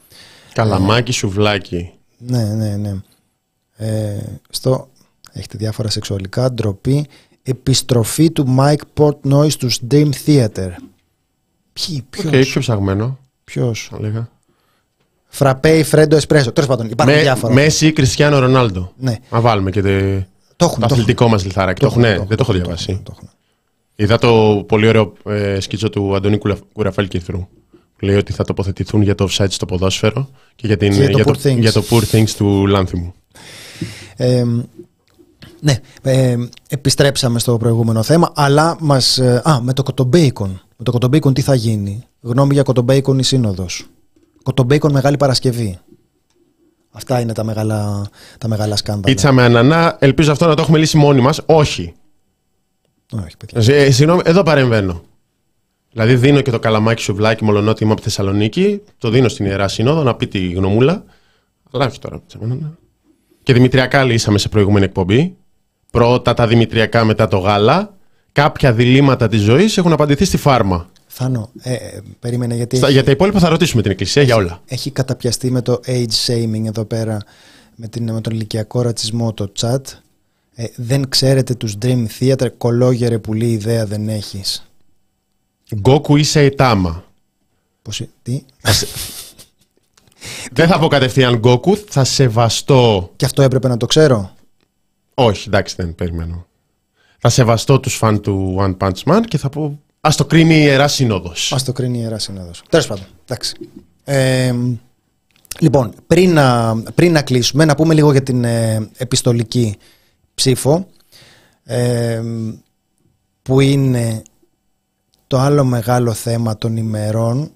Καλαμάκι, 0.54 1.10
ε, 1.10 1.14
σουβλάκι. 1.14 1.91
Ναι, 2.18 2.43
ναι, 2.43 2.76
ναι. 2.76 2.93
Ε, 3.76 4.24
στο, 4.49 4.89
έχετε 5.32 5.58
διάφορα 5.58 5.89
σεξουαλικά, 5.89 6.51
ντροπή 6.51 7.08
επιστροφή 7.43 8.32
του 8.32 8.56
Mike 8.60 8.84
Portnoy 8.97 9.51
στους 9.51 9.80
Dream 9.91 10.10
Theater. 10.26 10.70
Ποιοι, 11.74 12.06
ποιος; 12.10 12.34
Okay, 12.34 12.41
πιο 12.41 12.62
ψαγμένο. 12.62 13.18
Ποιος; 13.43 13.91
Λέγα. 13.99 14.30
Φραπέ 15.28 15.78
ή 15.78 15.84
Φρέντο 15.84 16.16
Εσπρέσο. 16.16 16.51
Τέλος 16.51 16.70
πάντων, 16.70 16.89
υπάρχουν 16.89 17.16
Με, 17.16 17.22
διάφορα. 17.22 17.54
Μέση 17.54 17.88
ή 17.88 17.91
Κριστιανό 17.91 18.39
Ρονάλντο. 18.39 18.91
Ναι. 18.97 19.16
Να 19.30 19.41
βάλουμε 19.41 19.72
και 19.72 19.82
τε... 19.82 20.28
το, 20.56 20.66
έχουν, 20.66 20.80
το 20.80 20.88
αθλητικό 20.91 21.28
μας 21.28 21.45
λιθάρακι. 21.45 21.82
Το, 21.82 21.89
το, 21.89 21.99
ναι, 21.99 22.18
δεν 22.18 22.28
το 22.28 22.38
έχω 22.39 22.54
διαβάσει. 22.54 23.01
Το, 23.04 23.16
Είδα 23.95 24.18
το 24.18 24.64
πολύ 24.68 24.88
ωραίο 24.88 25.14
ε, 25.26 25.60
σκίτσο 25.60 25.89
του 25.89 26.16
Αντώνη 26.16 26.38
Κουραφέλ 26.74 27.08
Κιθρού. 27.08 27.47
Λέει 28.04 28.16
ότι 28.16 28.34
θα 28.34 28.43
τοποθετηθούν 28.43 29.01
για 29.01 29.16
το 29.16 29.28
offside 29.30 29.49
στο 29.49 29.66
ποδόσφαιρο 29.66 30.30
και 30.56 30.68
για, 30.68 30.78
την, 30.78 30.91
και 30.91 31.04
για, 31.04 31.24
το, 31.24 31.49
για 31.49 31.72
το 31.72 31.84
Poor 31.89 32.04
Things 32.12 32.30
του 32.30 32.68
Λάνθιμου. 32.68 33.14
Ε, 34.16 34.43
ναι, 35.60 35.78
ε, 36.01 36.36
επιστρέψαμε 36.70 37.39
στο 37.39 37.58
προηγούμενο 37.58 38.04
θέμα, 38.04 38.32
αλλά 38.36 38.78
μας... 38.80 39.18
Ε, 39.18 39.41
α, 39.43 39.62
με 39.62 39.74
το 39.74 39.84
κοτομπέικον. 39.84 40.62
Με 40.78 40.84
το 40.84 40.91
κοτομπέικον 40.91 41.34
τι 41.34 41.41
θα 41.41 41.56
γίνει; 41.56 42.04
Γνώμη 42.22 42.54
για 42.54 42.64
κοτομπέικον 42.64 43.20
η 43.20 43.24
σύνοδος; 43.24 43.86
Κοτομπέικον 44.43 44.91
Μεγάλη 44.91 45.18
Παρασκευή. 45.18 45.80
Αυτά 46.91 47.20
είναι 47.20 47.34
τα 47.34 47.43
μεγάλα, 47.43 48.08
τα 48.38 48.47
μεγάλα 48.47 48.76
σκάνδαλα. 48.76 49.14
Πίτσα 49.14 49.32
με 49.32 49.43
ανανά, 49.43 49.97
ελπίζω 49.99 50.32
αυτό 50.32 50.47
να 50.47 50.56
το 50.56 50.62
έχουμε 50.62 50.78
λύσει 50.78 50.97
μόνοι 50.97 51.22
μας. 51.22 51.41
Όχι. 51.45 51.93
Όχι, 53.12 53.38
παιδιά. 53.38 53.76
Ε, 53.76 53.91
συγγνώμη, 53.91 54.22
εδώ 54.26 54.43
παρεμβαίνω. 54.43 55.01
Δηλαδή 55.94 56.16
δίνω 56.16 56.41
και 56.41 56.52
το 56.52 56.60
καλαμάκι 56.60 57.02
σουβλάκι 57.02 57.44
μολονότι 57.44 57.84
είμαι 57.84 57.91
από 57.91 58.02
Θεσσαλονίκη, 58.02 58.82
το 58.98 59.10
δίνω 59.10 59.28
στην 59.28 59.46
Ιερά 59.46 59.68
Σύνοδο 59.68 60.04
να 60.04 60.16
πει 60.16 60.28
τη 60.28 60.52
γνωμούλα. 60.52 61.04
Αλλά 61.72 61.86
όχι 61.86 62.00
τώρα. 62.00 62.22
Και 63.44 63.54
Δημητριακά 63.54 64.04
λύσαμε 64.04 64.38
σε 64.38 64.50
προηγούμενη 64.50 64.86
εκπομπή 64.86 65.36
πρώτα 65.94 66.34
τα 66.34 66.48
δημητριακά, 66.48 67.04
μετά 67.04 67.28
το 67.28 67.38
γάλα. 67.38 67.98
Κάποια 68.32 68.74
διλήμματα 68.74 69.28
της 69.28 69.41
ζωής 69.41 69.78
έχουν 69.78 69.91
απαντηθεί 69.91 70.26
στη 70.26 70.38
φάρμα. 70.38 70.89
Θάνο, 71.08 71.50
ε, 71.62 71.74
ε 71.74 72.02
περίμενε 72.20 72.56
γιατί. 72.56 72.76
Στα, 72.76 72.86
έχει, 72.86 72.96
Για 72.96 73.04
τα 73.04 73.12
υπόλοιπα 73.12 73.39
θα 73.39 73.50
ρωτήσουμε 73.50 73.82
την 73.82 73.91
Εκκλησία 73.91 74.22
έχει, 74.22 74.32
για 74.32 74.39
όλα. 74.39 74.62
Έχει 74.66 74.91
καταπιαστεί 74.91 75.52
με 75.52 75.62
το 75.62 75.80
age 75.86 76.28
shaming 76.28 76.66
εδώ 76.66 76.86
πέρα, 76.86 77.18
με, 77.76 77.88
την, 77.88 78.12
με 78.12 78.22
τον 78.22 78.34
ηλικιακό 78.34 78.82
ρατσισμό 78.82 79.34
το 79.34 79.52
chat. 79.60 79.82
Ε, 80.56 80.66
δεν 80.76 81.10
ξέρετε 81.10 81.54
τους 81.54 81.78
Dream 81.82 82.06
Theater, 82.20 82.48
κολόγερε 82.58 83.18
πουλή 83.18 83.52
ιδέα 83.52 83.86
δεν 83.86 84.10
έχεις. 84.10 84.73
Γκόκου 85.74 86.18
είσαι 86.18 86.46
η 86.46 86.56
τάμα. 86.56 87.04
Πώς, 87.82 88.02
ε- 88.02 88.10
τι; 88.22 88.44
Δεν 90.52 90.68
θα 90.68 90.80
πω 90.80 90.88
κατευθείαν 90.88 91.36
Γκόκου, 91.36 91.78
θα 91.88 92.04
σεβαστώ. 92.04 93.12
Και 93.16 93.26
αυτό 93.26 93.42
έπρεπε 93.42 93.68
να 93.68 93.78
το 93.78 93.86
ξέρω. 93.86 94.32
Όχι, 95.14 95.48
εντάξει, 95.48 95.76
δεν 95.78 95.96
περιμένω. 95.96 96.46
Θα 97.20 97.30
σεβαστώ 97.30 97.80
τους 97.80 97.96
φαν 97.96 98.22
του 98.22 98.56
One 98.60 98.78
Punch 98.78 99.04
Man 99.06 99.22
και 99.28 99.38
θα 99.38 99.50
πω 99.50 99.80
ας 100.02 100.16
το 100.16 100.26
κρίνει 100.26 100.56
η 100.56 100.62
Ιερά 100.62 100.88
Σύνοδος. 100.88 101.52
Ας 101.54 101.64
το 101.64 101.72
κρίνει 101.72 101.98
η 101.98 102.02
Ιερά 102.02 102.20
Συνόδος. 102.20 102.64
Τέλος 102.70 102.88
πάντων, 102.88 103.06
εντάξει. 103.26 103.56
Ε, 104.04 104.54
λοιπόν, 105.60 105.94
πριν 106.08 106.34
να, 106.34 106.76
πριν 106.96 107.12
να 107.12 107.22
κλείσουμε, 107.22 107.66
να 107.66 107.76
πούμε 107.76 107.94
λίγο 107.94 108.12
για 108.12 108.24
την 108.24 108.44
ε, 108.44 108.90
επιστολική 108.98 109.78
ψήφο, 110.36 110.88
ε, 111.64 112.22
που 113.42 113.60
είναι 113.60 114.22
το 115.34 115.40
άλλο 115.40 115.64
μεγάλο 115.64 116.14
θέμα 116.14 116.58
των 116.58 116.78
ημερών 116.78 117.52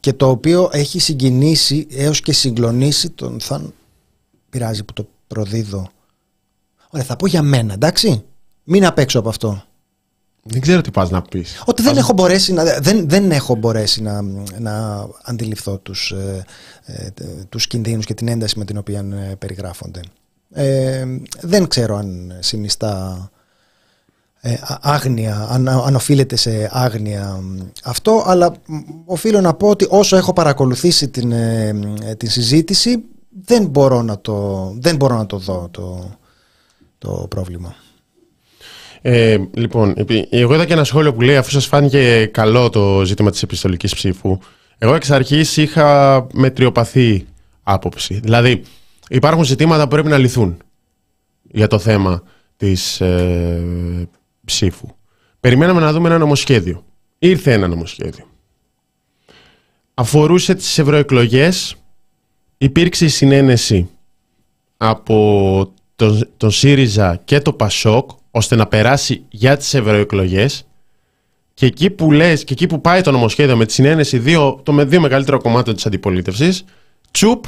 και 0.00 0.12
το 0.12 0.28
οποίο 0.28 0.68
έχει 0.72 0.98
συγκινήσει 0.98 1.86
έως 1.90 2.20
και 2.20 2.32
συγκλονίσει 2.32 3.10
τον 3.10 3.40
θα 3.40 3.72
πειράζει 4.50 4.84
που 4.84 4.92
το 4.92 5.08
προδίδω 5.26 5.90
Ωραία, 6.90 7.06
θα 7.06 7.16
πω 7.16 7.26
για 7.26 7.42
μένα, 7.42 7.72
εντάξει. 7.72 8.24
Μην 8.64 8.86
απέξω 8.86 9.18
από 9.18 9.28
αυτό. 9.28 9.62
Δεν 10.42 10.60
ξέρω 10.60 10.80
τι 10.80 10.90
πας 10.90 11.10
να 11.10 11.22
πεις. 11.22 11.62
Ότι 11.64 11.82
δεν 11.82 11.96
έχω 11.96 12.12
μπορέσει 12.12 12.52
να, 12.52 12.64
δεν, 12.64 13.08
δεν 13.08 13.30
έχω 13.30 13.54
μπορέσει 13.54 14.02
να, 14.02 14.22
να 14.58 15.06
αντιληφθώ 15.22 15.78
τους, 15.78 16.10
ε, 16.10 16.44
ε, 16.84 17.10
τους 17.48 17.66
κινδύνους 17.66 18.04
και 18.04 18.14
την 18.14 18.28
ένταση 18.28 18.58
με 18.58 18.64
την 18.64 18.76
οποία 18.76 19.00
ε, 19.30 19.34
περιγράφονται. 19.34 20.00
Ε, 20.52 21.04
δεν 21.40 21.68
ξέρω 21.68 21.96
αν 21.96 22.36
συνιστά 22.40 23.30
ε, 24.40 24.52
α- 24.52 24.78
άγνοια, 24.80 25.46
αν, 25.50 25.68
αν 25.68 25.94
οφείλεται 25.94 26.36
σε 26.36 26.68
άγνοια 26.72 27.40
μ, 27.42 27.58
αυτό, 27.84 28.22
αλλά 28.26 28.52
μ, 28.66 28.76
οφείλω 29.04 29.40
να 29.40 29.54
πω 29.54 29.68
ότι 29.68 29.86
όσο 29.90 30.16
έχω 30.16 30.32
παρακολουθήσει 30.32 31.08
την, 31.08 31.32
ε, 31.32 31.68
ε, 32.04 32.14
την 32.14 32.30
συζήτηση 32.30 33.02
δεν 33.44 33.66
μπορώ 33.66 34.02
να 34.02 34.20
το, 34.20 34.68
δεν 34.78 34.96
μπορώ 34.96 35.16
να 35.16 35.26
το 35.26 35.36
δω 35.36 35.68
το, 35.70 36.10
το 36.98 37.26
πρόβλημα. 37.30 37.74
Ε, 39.02 39.36
λοιπόν, 39.54 39.92
επί- 39.96 40.28
εγώ 40.30 40.54
είδα 40.54 40.64
και 40.64 40.72
ένα 40.72 40.84
σχόλιο 40.84 41.14
που 41.14 41.20
λέει 41.20 41.36
αφού 41.36 41.50
σας 41.50 41.66
φάνηκε 41.66 42.26
καλό 42.26 42.68
το 42.68 43.02
ζήτημα 43.04 43.30
της 43.30 43.42
επιστολικής 43.42 43.94
ψήφου 43.94 44.38
εγώ 44.78 44.94
εξ 44.94 45.10
αρχής 45.10 45.56
είχα 45.56 46.26
μετριοπαθή 46.32 47.26
άποψη. 47.62 48.20
Δηλαδή 48.22 48.62
υπάρχουν 49.08 49.44
ζητήματα 49.44 49.82
που 49.82 49.88
πρέπει 49.88 50.08
να 50.08 50.18
λυθούν 50.18 50.56
για 51.42 51.66
το 51.66 51.78
θέμα 51.78 52.22
της 52.56 53.00
ε, 53.00 54.08
ψήφου. 54.48 54.88
Περιμέναμε 55.40 55.80
να 55.80 55.92
δούμε 55.92 56.08
ένα 56.08 56.18
νομοσχέδιο. 56.18 56.84
Ήρθε 57.18 57.52
ένα 57.52 57.68
νομοσχέδιο. 57.68 58.24
Αφορούσε 59.94 60.54
τις 60.54 60.78
ευρωεκλογές. 60.78 61.76
Υπήρξε 62.58 63.04
η 63.04 63.08
συνένεση 63.08 63.88
από 64.76 65.72
τον, 65.96 66.28
τον 66.36 66.50
ΣΥΡΙΖΑ 66.50 67.20
και 67.24 67.40
το 67.40 67.52
ΠΑΣΟΚ 67.52 68.10
ώστε 68.30 68.56
να 68.56 68.66
περάσει 68.66 69.24
για 69.28 69.56
τις 69.56 69.74
ευρωεκλογές. 69.74 70.66
και 71.54 71.66
εκεί 71.66 71.90
που 71.90 72.12
λες 72.12 72.44
και 72.44 72.52
εκεί 72.52 72.66
που 72.66 72.80
πάει 72.80 73.00
το 73.00 73.10
νομοσχέδιο 73.10 73.56
με 73.56 73.66
τη 73.66 73.72
συνένεση 73.72 74.18
δύο, 74.18 74.60
το 74.62 74.72
με 74.72 74.84
δύο 74.84 75.00
μεγαλύτερο 75.00 75.38
κομμάτι 75.38 75.74
της 75.74 75.86
αντιπολίτευσης 75.86 76.64
τσουπ 77.10 77.44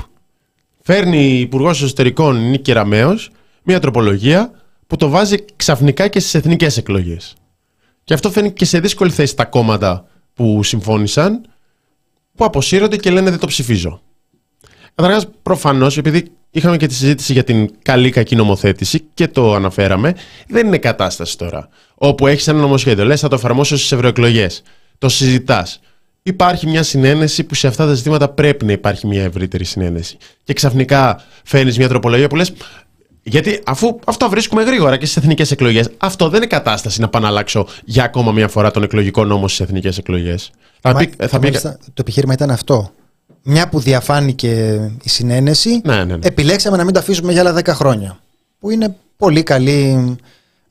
φέρνει 0.82 1.24
η 1.24 1.40
Υπουργός 1.40 1.82
Εσωτερικών 1.82 2.48
Νίκη 2.50 2.72
Ραμέως 2.72 3.30
μια 3.62 3.80
τροπολογία 3.80 4.59
που 4.90 4.96
το 4.96 5.08
βάζει 5.08 5.36
ξαφνικά 5.56 6.08
και 6.08 6.20
στις 6.20 6.34
εθνικές 6.34 6.76
εκλογές. 6.76 7.34
Και 8.04 8.14
αυτό 8.14 8.30
φαίνει 8.30 8.52
και 8.52 8.64
σε 8.64 8.80
δύσκολη 8.80 9.10
θέση 9.10 9.36
τα 9.36 9.44
κόμματα 9.44 10.06
που 10.34 10.62
συμφώνησαν 10.62 11.40
που 12.34 12.44
αποσύρονται 12.44 12.96
και 12.96 13.10
λένε 13.10 13.30
δεν 13.30 13.38
το 13.38 13.46
ψηφίζω. 13.46 14.00
Καταρχάς, 14.94 15.26
προφανώς, 15.42 15.98
επειδή 15.98 16.30
είχαμε 16.50 16.76
και 16.76 16.86
τη 16.86 16.94
συζήτηση 16.94 17.32
για 17.32 17.44
την 17.44 17.70
καλή 17.82 18.10
κακή 18.10 18.36
νομοθέτηση 18.36 19.04
και 19.14 19.28
το 19.28 19.54
αναφέραμε, 19.54 20.14
δεν 20.48 20.66
είναι 20.66 20.78
κατάσταση 20.78 21.38
τώρα. 21.38 21.68
Όπου 21.94 22.26
έχεις 22.26 22.48
ένα 22.48 22.60
νομοσχέδιο, 22.60 23.04
λες, 23.04 23.20
θα 23.20 23.28
το 23.28 23.34
εφαρμόσω 23.34 23.76
στις 23.76 23.92
ευρωεκλογές. 23.92 24.62
Το 24.98 25.08
συζητάς. 25.08 25.80
Υπάρχει 26.22 26.66
μια 26.66 26.82
συνένεση 26.82 27.44
που 27.44 27.54
σε 27.54 27.66
αυτά 27.66 27.86
τα 27.86 27.94
ζητήματα 27.94 28.28
πρέπει 28.28 28.64
να 28.64 28.72
υπάρχει 28.72 29.06
μια 29.06 29.22
ευρύτερη 29.22 29.64
συνένεση. 29.64 30.16
Και 30.44 30.52
ξαφνικά 30.52 31.24
φέρνεις 31.44 31.78
μια 31.78 31.88
τροπολογία 31.88 32.28
που 32.28 32.36
λες. 32.36 32.52
Γιατί 33.22 33.60
αφού 33.66 33.98
αυτά 34.06 34.28
βρίσκουμε 34.28 34.62
γρήγορα 34.62 34.96
και 34.96 35.04
στις 35.06 35.16
εθνικές 35.16 35.50
εκλογές, 35.50 35.90
αυτό 35.98 36.28
δεν 36.28 36.36
είναι 36.36 36.46
κατάσταση 36.46 37.00
να 37.00 37.08
πάω 37.08 37.22
να 37.22 37.28
αλλάξω 37.28 37.66
για 37.84 38.04
ακόμα 38.04 38.32
μια 38.32 38.48
φορά 38.48 38.70
τον 38.70 38.82
εκλογικό 38.82 39.24
νόμο 39.24 39.48
στις 39.48 39.60
εθνικές 39.60 39.98
εκλογές. 39.98 40.50
Θα 40.80 40.92
Μα- 40.92 40.98
πει, 40.98 41.06
και 41.06 41.26
θα 41.26 41.38
πει, 41.38 41.44
μάλιστα 41.46 41.78
το 41.84 41.92
επιχείρημα 42.00 42.32
ήταν 42.32 42.50
αυτό. 42.50 42.90
Μια 43.42 43.68
που 43.68 43.80
διαφάνηκε 43.80 44.48
η 45.02 45.08
συνένεση, 45.08 45.80
Ναι, 45.84 45.96
ναι, 45.96 46.04
ναι. 46.04 46.26
επιλέξαμε 46.26 46.76
να 46.76 46.84
μην 46.84 46.92
το 46.94 47.00
αφήσουμε 47.00 47.32
για 47.32 47.40
άλλα 47.40 47.52
10 47.52 47.66
χρόνια. 47.74 48.18
Που 48.58 48.70
είναι 48.70 48.96
πολύ 49.16 49.42
καλή, 49.42 50.16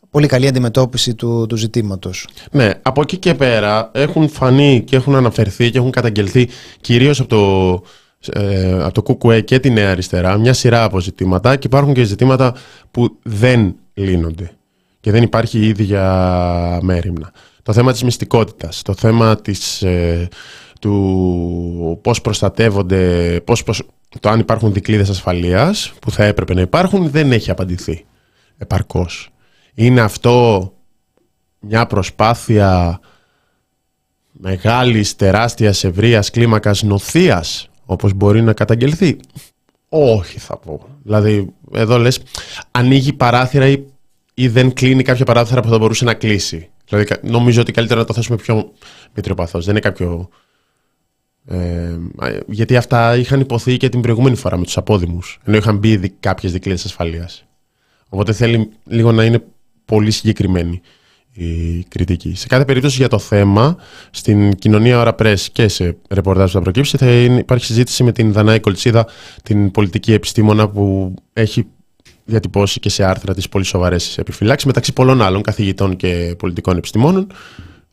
πολύ 0.10 0.28
καλή 0.28 0.48
αντιμετώπιση 0.48 1.16
του, 1.16 1.46
του 1.50 1.56
ζητήματος. 1.56 2.28
Ναι, 2.52 2.72
από 2.82 3.02
εκεί 3.02 3.18
και 3.18 3.34
πέρα 3.34 3.90
έχουν 3.94 4.30
φανεί 4.30 4.84
και 4.86 4.96
έχουν 4.96 5.16
αναφερθεί 5.16 5.72
και 5.72 5.78
έχουν 5.78 5.92
καταγγελθεί 5.92 6.50
κυρίως 6.82 7.20
από 7.20 7.30
το, 7.30 7.84
ε, 8.28 8.84
από 8.84 9.02
το 9.02 9.16
ΚΚΕ 9.16 9.42
και 9.42 9.60
τη 9.60 9.70
Νέα 9.70 9.92
Αριστερά 9.92 10.38
μια 10.38 10.54
σειρά 10.54 10.84
από 10.84 11.00
ζητήματα 11.00 11.56
και 11.56 11.68
υπάρχουν 11.68 11.94
και 11.94 12.04
ζητήματα 12.04 12.56
που 12.92 13.18
δεν 13.24 13.76
λύνονται 13.94 14.52
και 15.00 15.12
δεν 15.12 15.24
υπάρχει 15.24 15.66
ήδη 15.66 15.84
για 15.84 16.80
μέρημνα. 16.82 17.32
Το 17.64 17.74
θέμα 17.74 17.92
της 17.92 18.04
μυστικότητας, 18.04 18.82
το 18.82 18.94
θέμα 18.94 19.42
της, 19.42 19.82
ε, 19.82 20.28
του 20.82 22.00
πώς 22.02 22.22
προστατεύονται, 22.22 23.42
πώς, 23.46 23.64
πώς, 23.64 23.84
το 24.20 24.30
αν 24.30 24.40
υπάρχουν 24.40 24.74
δικλείδες 24.74 25.10
ασφαλείας 25.10 25.94
που 26.02 26.12
θα 26.12 26.24
έπρεπε 26.24 26.54
να 26.54 26.62
υπάρχουν 26.62 27.10
δεν 27.10 27.32
έχει 27.32 27.52
απαντηθεί 27.52 28.06
επαρκώς. 28.58 29.30
Είναι 29.74 30.02
αυτό 30.02 30.74
μια 31.60 31.86
προσπάθεια 31.86 33.00
μεγάλης, 34.32 35.16
τεράστιας, 35.16 35.84
ευρείας 35.84 36.30
κλίμακας 36.30 36.84
νοθείας, 36.84 37.70
όπως 37.90 38.14
μπορεί 38.14 38.42
να 38.42 38.54
καταγγελθεί. 38.54 39.18
Όχι 39.90 40.40
θα 40.40 40.58
πω. 40.58 40.88
Δηλαδή, 41.04 41.54
εδώ 41.74 41.98
λες, 41.98 42.20
ανοίγει 42.72 43.14
παράθυρα 43.14 43.68
ή, 43.68 43.84
ή 44.34 44.48
δεν 44.48 44.74
κλείνει 44.74 45.04
κάποια 45.04 45.26
παράθυρα 45.26 45.62
που 45.62 45.70
θα 45.70 45.78
μπορούσε 45.78 46.06
να 46.06 46.14
κλείσει. 46.14 46.70
Δηλαδή, 46.88 47.06
κα- 47.08 47.20
νομίζω 47.24 47.62
ότι 47.62 47.72
καλύτερα 47.72 48.00
να 48.00 48.06
το 48.06 48.14
θέσουμε 48.14 48.38
πιο 48.38 48.72
μετριοπαθώς. 49.14 49.66
Δεν 49.66 49.72
είναι 49.74 49.84
κάποιο... 49.84 50.30
Ε, 51.46 51.98
γιατί 52.48 52.76
αυτά 52.78 53.16
είχαν 53.16 53.40
υποθεί 53.40 53.78
και 53.78 53.90
την 53.90 54.02
προηγούμενη 54.02 54.36
φορά 54.36 54.58
με 54.58 54.64
τους 54.64 54.78
απόδημους, 54.78 55.40
ενώ 55.44 55.58
είχαν 55.58 55.78
μπει 55.78 55.98
δι- 55.98 56.14
κάποιες 56.20 56.52
δικλείδες 56.52 56.86
ασφαλείας. 56.86 57.46
Οπότε 58.10 58.34
θέλει 58.34 58.70
λίγο 58.86 59.12
να 59.12 59.24
είναι 59.24 59.44
πολύ 59.86 60.12
συγκεκριμένη 60.12 60.82
η 61.34 61.84
κριτική. 61.88 62.36
Σε 62.36 62.48
κάθε 62.48 62.66
περίπτωση 62.66 62.98
για 62.98 63.08
το 63.08 63.20
θέμα, 63.20 63.78
στην 64.12 64.56
κοινωνία 64.56 65.00
ώρα 65.00 65.16
press 65.20 65.40
και 65.52 65.68
σε 65.68 65.98
ρεπορτάζ 66.10 66.46
που 66.52 66.58
θα 66.58 66.62
προκύψει, 66.62 66.98
θα 66.98 67.12
είναι- 67.12 67.40
υπάρχει 67.40 67.66
συζήτηση 67.66 68.04
με 68.04 68.12
την 68.12 68.32
Δανάη 68.32 68.60
Κολτσίδα, 68.60 69.08
την 69.44 69.72
πολιτική 69.72 70.14
επιστήμονα 70.14 70.70
που 70.70 71.14
έχει 71.34 71.66
διατυπώσει 72.26 72.80
και 72.80 72.90
σε 72.90 73.04
άρθρα 73.04 73.34
τις 73.34 73.50
πολύ 73.50 73.64
σοβαρές 73.66 74.18
επιφυλάξεις, 74.18 74.66
μεταξύ 74.66 74.94
πολλών 74.94 75.22
άλλων 75.22 75.42
καθηγητών 75.42 75.96
και 75.96 76.36
πολιτικών 76.38 76.78
επιστημόνων, 76.78 77.28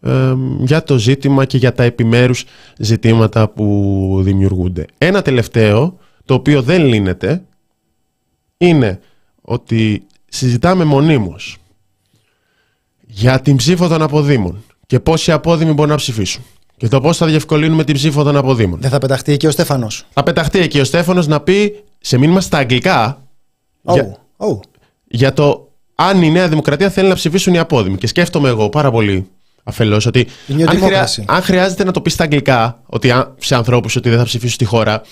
ε, 0.01 0.33
για 0.61 0.83
το 0.83 0.99
ζήτημα 0.99 1.45
και 1.45 1.57
για 1.57 1.73
τα 1.73 1.83
επιμέρους 1.83 2.45
ζητήματα 2.79 3.49
που 3.49 4.21
δημιουργούνται. 4.23 4.87
Ένα 4.99 5.23
τελευταίο, 5.23 5.99
το 6.25 6.35
οποίο 6.35 6.63
δεν 6.63 6.85
λύνεται, 6.85 7.45
είναι 8.57 9.01
ότι 9.43 10.07
συζητάμε 10.29 10.85
μονίμως 10.85 11.57
για 13.19 13.41
την 13.41 13.57
ψήφο 13.57 13.89
των 13.89 14.03
αποδήμων 14.03 14.65
και 14.87 15.01
πόσοι 15.01 15.33
απόδημοι 15.33 15.73
μπορούν 15.73 15.91
να 15.91 15.97
ψηφίσουν 15.97 16.43
και 16.77 16.89
το 16.89 17.01
πώς 17.01 17.17
θα 17.17 17.27
διευκολύνουμε 17.27 17.85
την 17.85 17.95
ψήφο 17.95 18.23
των 18.23 18.37
αποδήμων. 18.37 18.79
Δεν 18.81 18.91
θα 18.91 18.99
πεταχτεί 18.99 19.33
εκεί 19.33 19.47
ο 19.47 19.51
Στέφανος. 19.51 20.07
Θα 20.13 20.23
πεταχτεί 20.23 20.59
εκεί 20.59 20.81
ο 20.81 20.85
Στέφανος 20.85 21.27
να 21.27 21.41
πει 21.41 21.83
σε 22.01 22.19
μήνυμα 22.19 22.41
στα 22.41 22.59
αγγλικά 22.59 23.23
για, 23.83 24.17
Oh, 24.37 24.47
oh. 24.49 24.59
για 25.07 25.33
το 25.33 25.69
αν 25.95 26.23
η 26.23 26.31
Νέα 26.31 26.49
Δημοκρατία 26.49 26.91
θέλει 26.91 27.09
να 27.09 27.15
ψηφίσουν 27.15 27.55
οι 27.55 27.59
απόδημοι. 27.59 27.97
Και 27.97 28.07
σκέφτομαι 28.07 28.49
εγώ 28.49 28.69
πάρα 28.69 28.91
πολύ 28.91 29.27
αφελώς 29.63 30.07
ότι 30.07 30.19
Είναι 30.19 30.29
μια 30.59 30.67
αν, 30.69 30.75
δημόκραση. 30.77 31.25
αν 31.29 31.43
χρειάζεται 31.43 31.85
να 31.85 31.91
το 31.93 32.01
πεις 32.01 32.13
στα 32.13 32.23
αγγλικά 32.25 32.81
ότι 32.87 33.11
αν- 33.11 33.35
σε 33.39 33.55
ανθρώπους 33.55 33.97
ότι 33.97 34.09
δεν 34.09 34.19
θα 34.19 34.25
ψηφίσουν 34.25 34.55
στη 34.55 34.65
χώρα 34.65 35.03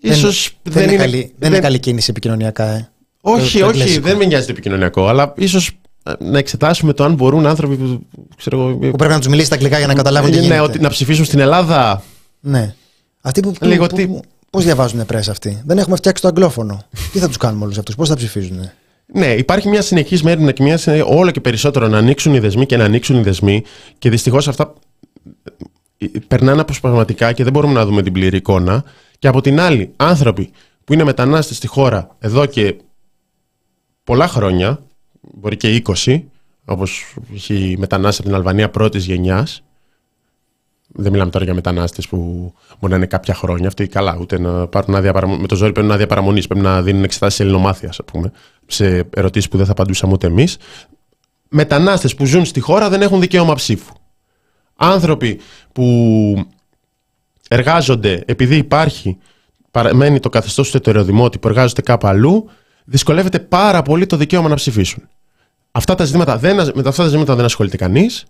ίσως 0.00 0.50
δεν, 0.62 0.72
δεν, 0.72 0.82
είναι, 0.82 0.92
είναι, 0.92 1.02
καλή, 1.02 1.34
δεν 1.38 1.50
είναι 1.50 1.60
καλή 1.60 1.78
κίνηση 1.78 2.06
επικοινωνιακά, 2.10 2.64
ε. 2.66 2.88
Το- 3.22 3.30
Όχι, 3.32 3.58
το 3.58 3.66
όχι, 3.66 3.78
εγγλέζικο. 3.78 4.06
δεν 4.06 4.16
με 4.16 4.24
νοιάζει 4.24 4.46
το 4.46 4.52
επικοινωνιακό, 4.52 5.06
αλλά 5.08 5.32
ίσως 5.36 5.70
να 6.18 6.38
εξετάσουμε 6.38 6.92
το 6.92 7.04
αν 7.04 7.14
μπορούν 7.14 7.46
άνθρωποι 7.46 7.76
που, 7.76 8.06
ξέρω 8.36 8.60
εγώ, 8.60 8.76
Που 8.76 8.96
πρέπει 8.96 9.12
να 9.12 9.18
τους 9.18 9.28
μιλήσει 9.28 9.46
στα 9.46 9.54
αγγλικά 9.54 9.78
για 9.78 9.86
να 9.86 9.94
καταλάβουν 9.94 10.30
τι 10.30 10.36
ναι, 10.36 10.42
γίνεται. 10.42 10.60
ότι 10.60 10.78
να 10.80 10.88
ψηφίσουν 10.88 11.24
στην 11.24 11.38
Ελλάδα. 11.38 12.02
Ναι. 12.40 12.74
Αυτοί 13.20 13.40
που, 13.40 13.52
που, 13.52 13.64
Λίγο 13.66 13.86
που- 13.86 13.94
τι- 13.96 14.06
που- 14.06 14.22
πώς 14.50 14.64
διαβάζουν 14.64 15.06
πρέσβη 15.06 15.30
αυτοί; 15.30 15.62
Δεν 15.64 15.78
έχουμε 15.78 15.96
φτιάξει 15.96 16.22
το 16.22 16.28
αγγλόφωνο. 16.28 16.82
τι 17.12 17.18
θα 17.18 17.26
τους 17.26 17.36
κάνουμε 17.36 17.64
όλους 17.64 17.78
αυτούς, 17.78 17.94
πώς 17.94 18.08
θα 18.08 18.16
ψηφίζουν. 18.16 18.70
Ναι, 19.12 19.26
υπάρχει 19.26 19.68
μια 19.68 19.82
συνεχής 19.82 20.22
μέρημνα 20.22 20.52
και 20.52 20.62
μια 20.62 20.76
συνε... 20.76 21.02
όλο 21.06 21.30
και 21.30 21.40
περισσότερο 21.40 21.88
να 21.88 21.98
ανοίξουν 21.98 22.34
οι 22.34 22.38
δεσμοί 22.38 22.66
και 22.66 22.76
να 22.76 22.84
ανοίξουν 22.84 23.16
οι 23.16 23.22
δεσμοί 23.22 23.62
και 23.98 24.10
δυστυχώς 24.10 24.48
αυτά 24.48 24.72
ε, 25.98 26.06
περνάνε 26.28 26.60
αποσπασματικά 26.60 27.32
και 27.32 27.42
δεν 27.44 27.52
μπορούμε 27.52 27.72
να 27.72 27.84
δούμε 27.86 28.02
την 28.02 28.12
πλήρη 28.12 28.36
εικόνα. 28.36 28.84
Και 29.18 29.28
από 29.28 29.40
την 29.40 29.60
άλλη, 29.60 29.92
άνθρωποι 29.96 30.50
που 30.84 30.92
είναι 30.92 31.04
μετανάστες 31.04 31.56
στη 31.56 31.66
χώρα 31.66 32.16
εδώ 32.18 32.46
και 32.46 32.74
πολλά 34.04 34.28
χρόνια, 34.28 34.80
μπορεί 35.36 35.56
και 35.56 35.82
20, 36.04 36.22
όπως 36.64 37.14
έχει 37.34 37.76
μετανάστες 37.78 38.18
από 38.18 38.28
την 38.28 38.36
Αλβανία 38.36 38.70
πρώτης 38.70 39.04
γενιάς, 39.04 39.62
δεν 40.88 41.12
μιλάμε 41.12 41.30
τώρα 41.30 41.44
για 41.44 41.54
μετανάστες 41.54 42.08
που 42.08 42.52
μπορεί 42.80 42.92
να 42.92 42.98
είναι 42.98 43.06
κάποια 43.06 43.34
χρόνια. 43.34 43.68
Αυτοί 43.68 43.86
καλά, 43.86 44.16
ούτε 44.20 44.38
να 44.38 44.66
πάρουν 44.66 44.94
άδεια 44.94 45.12
παραμονή. 45.12 45.40
Με 45.40 45.46
το 45.46 45.56
ζόρι 45.56 45.72
παίρνουν 45.72 45.92
άδεια 45.92 46.06
παραμονής. 46.06 46.46
Πρέπει 46.46 46.64
να 46.64 46.82
δίνουν 46.82 47.04
εξετάσεις 47.04 47.40
ελληνομάθεια, 47.40 47.88
ας 47.88 48.00
πούμε, 48.04 48.32
σε 48.66 49.08
ερωτήσεις 49.14 49.48
που 49.48 49.56
δεν 49.56 49.66
θα 49.66 49.72
απαντούσαμε 49.72 50.12
ούτε 50.12 50.26
εμείς. 50.26 50.56
Μετανάστες 51.48 52.14
που 52.14 52.24
ζουν 52.24 52.44
στη 52.44 52.60
χώρα 52.60 52.88
δεν 52.88 53.02
έχουν 53.02 53.20
δικαίωμα 53.20 53.54
ψήφου. 53.54 53.92
Άνθρωποι 54.76 55.40
που 55.72 56.46
εργάζονται 57.48 58.22
επειδή 58.26 58.56
υπάρχει, 58.56 59.18
παραμένει 59.70 60.20
το 60.20 60.28
καθεστώς 60.28 60.70
του 60.70 60.76
ετεροδημότη 60.76 61.38
που 61.38 61.48
εργάζονται 61.48 61.82
κάπου 61.82 62.06
αλλού, 62.06 62.50
δυσκολεύεται 62.84 63.38
πάρα 63.38 63.82
πολύ 63.82 64.06
το 64.06 64.16
δικαίωμα 64.16 64.48
να 64.48 64.54
ψηφίσουν. 64.54 65.08
Αυτά 65.76 65.94
τα 65.94 66.04
ζητήματα 66.04 66.38
δεν, 66.38 66.54
με 66.54 66.82
αυτά 66.86 67.02
τα 67.02 67.04
ζητήματα 67.04 67.34
δεν 67.34 67.44
ασχολείται 67.44 67.76
κανείς. 67.76 68.24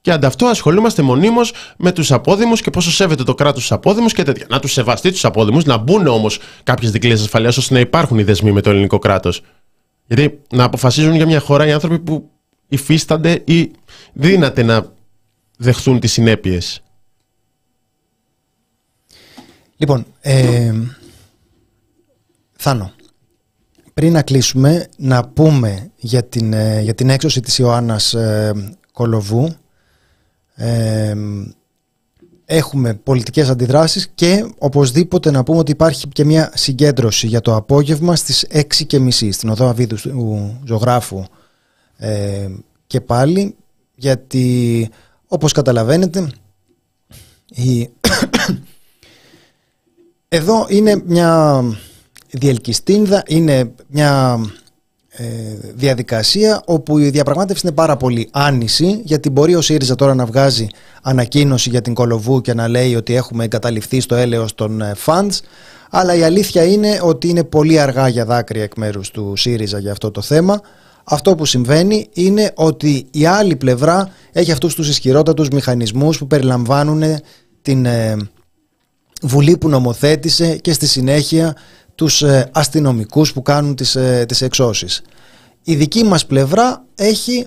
Και 0.00 0.12
ανταυτού 0.12 0.48
ασχολούμαστε 0.48 1.02
μονίμως 1.02 1.52
με 1.76 1.92
τους 1.92 2.12
απόδημους 2.12 2.60
και 2.60 2.70
πόσο 2.70 2.90
σέβεται 2.90 3.22
το 3.22 3.34
κράτος 3.34 3.60
τους 3.60 3.72
απόδημους 3.72 4.12
και 4.12 4.22
τέτοια. 4.22 4.46
Να 4.48 4.60
τους 4.60 4.72
σεβαστεί 4.72 5.10
τους 5.10 5.24
απόδημους, 5.24 5.64
να 5.64 5.76
μπουν 5.76 6.06
όμως 6.06 6.38
κάποιες 6.62 6.90
δικλείες 6.90 7.20
ασφαλείας 7.20 7.56
ώστε 7.56 7.74
να 7.74 7.80
υπάρχουν 7.80 8.18
οι 8.18 8.22
δεσμοί 8.22 8.52
με 8.52 8.60
το 8.60 8.70
ελληνικό 8.70 8.98
κράτος. 8.98 9.42
Γιατί 10.06 10.40
να 10.50 10.64
αποφασίζουν 10.64 11.14
για 11.14 11.26
μια 11.26 11.40
χώρα 11.40 11.66
οι 11.66 11.72
άνθρωποι 11.72 11.98
που 11.98 12.30
υφίστανται 12.68 13.42
ή 13.44 13.70
δύναται 14.12 14.62
να 14.62 14.92
δεχθούν 15.56 16.00
τις 16.00 16.12
συνέπειες. 16.12 16.82
Λοιπόν, 19.76 20.06
ε, 20.20 20.72
Θάνο, 22.56 22.92
πριν 23.94 24.12
να 24.12 24.22
κλείσουμε, 24.22 24.88
να 24.96 25.28
πούμε 25.28 25.90
για 25.96 26.24
την, 26.24 26.52
ε, 26.52 26.80
για 26.80 26.94
την 26.94 27.10
έξωση 27.10 27.40
της 27.40 27.58
Ιωάννας 27.58 28.14
ε, 28.14 28.52
Κολοβού. 28.92 29.54
Έχουμε 32.46 32.94
πολιτικές 32.94 33.48
αντιδράσεις 33.48 34.08
και 34.14 34.52
οπωσδήποτε 34.58 35.30
να 35.30 35.42
πούμε 35.42 35.58
ότι 35.58 35.70
υπάρχει 35.70 36.08
και 36.08 36.24
μια 36.24 36.50
συγκέντρωση 36.54 37.26
για 37.26 37.40
το 37.40 37.54
απόγευμα 37.54 38.16
στις 38.16 38.46
6.30 38.52 39.10
στην 39.30 39.48
οδό 39.48 39.68
Αβίδου 39.68 39.96
του 39.96 40.60
ζωγράφου. 40.64 41.24
Και 42.86 43.00
πάλι 43.00 43.56
γιατί 43.94 44.88
όπως 45.26 45.52
καταλαβαίνετε 45.52 46.30
η... 47.50 47.88
εδώ 50.28 50.66
είναι 50.68 51.02
μια 51.06 51.62
διελκυστίνδα, 52.38 53.22
είναι 53.26 53.72
μια 53.88 54.40
ε, 55.08 55.24
διαδικασία 55.74 56.62
όπου 56.66 56.98
η 56.98 57.10
διαπραγμάτευση 57.10 57.66
είναι 57.66 57.74
πάρα 57.74 57.96
πολύ 57.96 58.28
άνηση 58.32 59.00
γιατί 59.04 59.30
μπορεί 59.30 59.54
ο 59.54 59.60
ΣΥΡΙΖΑ 59.60 59.94
τώρα 59.94 60.14
να 60.14 60.26
βγάζει 60.26 60.66
ανακοίνωση 61.02 61.70
για 61.70 61.80
την 61.80 61.94
Κολοβού 61.94 62.40
και 62.40 62.54
να 62.54 62.68
λέει 62.68 62.94
ότι 62.94 63.14
έχουμε 63.14 63.44
εγκαταληφθεί 63.44 64.00
στο 64.00 64.14
έλεος 64.14 64.54
των 64.54 64.82
funds 65.04 65.28
ε, 65.30 65.46
αλλά 65.90 66.14
η 66.14 66.22
αλήθεια 66.22 66.64
είναι 66.64 66.98
ότι 67.02 67.28
είναι 67.28 67.44
πολύ 67.44 67.80
αργά 67.80 68.08
για 68.08 68.24
δάκρυα 68.24 68.62
εκ 68.62 68.76
μέρους 68.76 69.10
του 69.10 69.32
ΣΥΡΙΖΑ 69.36 69.78
για 69.78 69.92
αυτό 69.92 70.10
το 70.10 70.20
θέμα. 70.20 70.60
Αυτό 71.04 71.34
που 71.34 71.44
συμβαίνει 71.44 72.08
είναι 72.12 72.52
ότι 72.54 73.06
η 73.10 73.26
άλλη 73.26 73.56
πλευρά 73.56 74.10
έχει 74.32 74.52
αυτούς 74.52 74.74
τους 74.74 74.88
ισχυρότατους 74.88 75.48
μηχανισμούς 75.48 76.18
που 76.18 76.26
περιλαμβάνουν 76.26 77.02
την 77.62 77.86
ε, 77.86 78.16
Βουλή 79.22 79.58
που 79.58 79.68
νομοθέτησε 79.68 80.56
και 80.56 80.72
στη 80.72 80.86
συνέχεια 80.86 81.56
τους 81.94 82.22
ε, 82.22 82.50
αστυνομικούς 82.52 83.32
που 83.32 83.42
κάνουν 83.42 83.74
τις, 83.74 83.96
ε, 83.96 84.24
τις 84.28 84.42
εξώσεις. 84.42 85.02
Η 85.62 85.74
δική 85.74 86.04
μας 86.04 86.26
πλευρά 86.26 86.84
έχει 86.94 87.46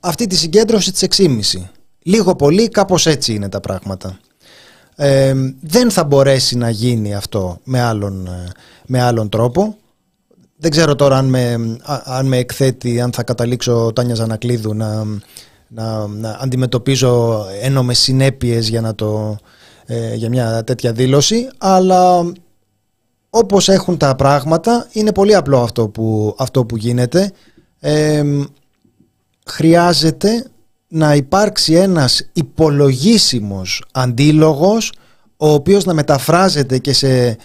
αυτή 0.00 0.26
τη 0.26 0.36
συγκέντρωση 0.36 0.92
της 0.92 1.02
6,5. 1.02 1.70
Λίγο 2.02 2.36
πολύ 2.36 2.68
κάπως 2.68 3.06
έτσι 3.06 3.34
είναι 3.34 3.48
τα 3.48 3.60
πράγματα. 3.60 4.18
Ε, 4.96 5.34
δεν 5.60 5.90
θα 5.90 6.04
μπορέσει 6.04 6.56
να 6.56 6.70
γίνει 6.70 7.14
αυτό 7.14 7.58
με 7.64 7.80
άλλον, 7.80 8.28
με 8.86 9.02
άλλον 9.02 9.28
τρόπο. 9.28 9.76
Δεν 10.56 10.70
ξέρω 10.70 10.94
τώρα 10.94 11.18
αν 11.18 11.26
με, 11.26 11.76
αν 12.04 12.26
με 12.26 12.36
εκθέτει, 12.36 13.00
αν 13.00 13.12
θα 13.12 13.22
καταλήξω 13.22 13.92
Τάνια 13.94 14.14
Ζανακλείδου 14.14 14.74
να, 14.74 15.04
να, 15.68 16.06
να 16.06 16.38
αντιμετωπίζω 16.40 17.44
ένομες 17.62 17.98
συνέπειες 17.98 18.68
για, 18.68 18.80
να 18.80 18.94
το, 18.94 19.38
για 20.14 20.28
μια 20.28 20.64
τέτοια 20.64 20.92
δήλωση, 20.92 21.48
αλλά 21.58 22.32
όπως 23.36 23.68
έχουν 23.68 23.96
τα 23.96 24.14
πράγματα 24.14 24.88
είναι 24.92 25.12
πολύ 25.12 25.34
απλό 25.34 25.60
αυτό 25.60 25.88
που, 25.88 26.34
αυτό 26.38 26.64
που 26.64 26.76
γίνεται 26.76 27.32
χρειάζεται 29.46 30.46
να 30.88 31.14
υπάρξει 31.14 31.72
ένας 31.74 32.28
υπολογίσιμος 32.32 33.84
αντίλογος 33.92 34.92
ο 35.36 35.52
οποίος 35.52 35.84
να 35.84 35.94
μεταφράζεται 35.94 36.78
και 36.78 36.92
σε 36.92 37.36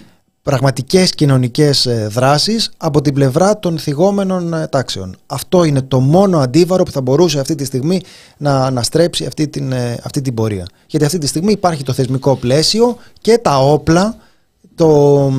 πραγματικές 0.41 1.11
κοινωνικές 1.11 1.85
ε, 1.85 2.07
δράσεις 2.11 2.71
από 2.77 3.01
την 3.01 3.13
πλευρά 3.13 3.59
των 3.59 3.77
θυγόμενων 3.77 4.53
ε, 4.53 4.67
τάξεων. 4.67 5.15
Αυτό 5.25 5.63
είναι 5.63 5.81
το 5.81 5.99
μόνο 5.99 6.37
αντίβαρο 6.39 6.83
που 6.83 6.91
θα 6.91 7.01
μπορούσε 7.01 7.39
αυτή 7.39 7.55
τη 7.55 7.65
στιγμή 7.65 8.01
να 8.37 8.65
αναστρέψει 8.65 9.25
αυτή 9.25 9.47
την, 9.47 9.71
ε, 9.71 9.97
αυτή 10.03 10.21
την 10.21 10.33
πορεία. 10.33 10.67
Γιατί 10.87 11.05
αυτή 11.05 11.17
τη 11.17 11.27
στιγμή 11.27 11.51
υπάρχει 11.51 11.83
το 11.83 11.93
θεσμικό 11.93 12.35
πλαίσιο 12.35 12.97
και 13.21 13.37
τα 13.37 13.57
όπλα, 13.57 14.15
το, 14.75 15.31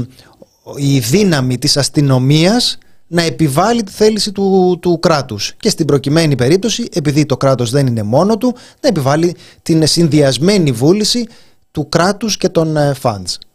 η 0.76 0.98
δύναμη 0.98 1.58
της 1.58 1.76
αστυνομίας 1.76 2.78
να 3.06 3.22
επιβάλλει 3.22 3.82
τη 3.82 3.92
θέληση 3.92 4.32
του, 4.32 4.78
του 4.80 4.98
κράτους 5.00 5.54
και 5.56 5.68
στην 5.68 5.86
προκειμένη 5.86 6.34
περίπτωση 6.34 6.88
επειδή 6.92 7.26
το 7.26 7.36
κράτος 7.36 7.70
δεν 7.70 7.86
είναι 7.86 8.02
μόνο 8.02 8.38
του 8.38 8.54
να 8.80 8.88
επιβάλλει 8.88 9.36
την 9.62 9.86
συνδυασμένη 9.86 10.72
βούληση 10.72 11.26
του 11.70 11.88
κράτους 11.88 12.36
και 12.36 12.48
των 12.48 12.76
funds. 13.02 13.14
Ε, 13.14 13.46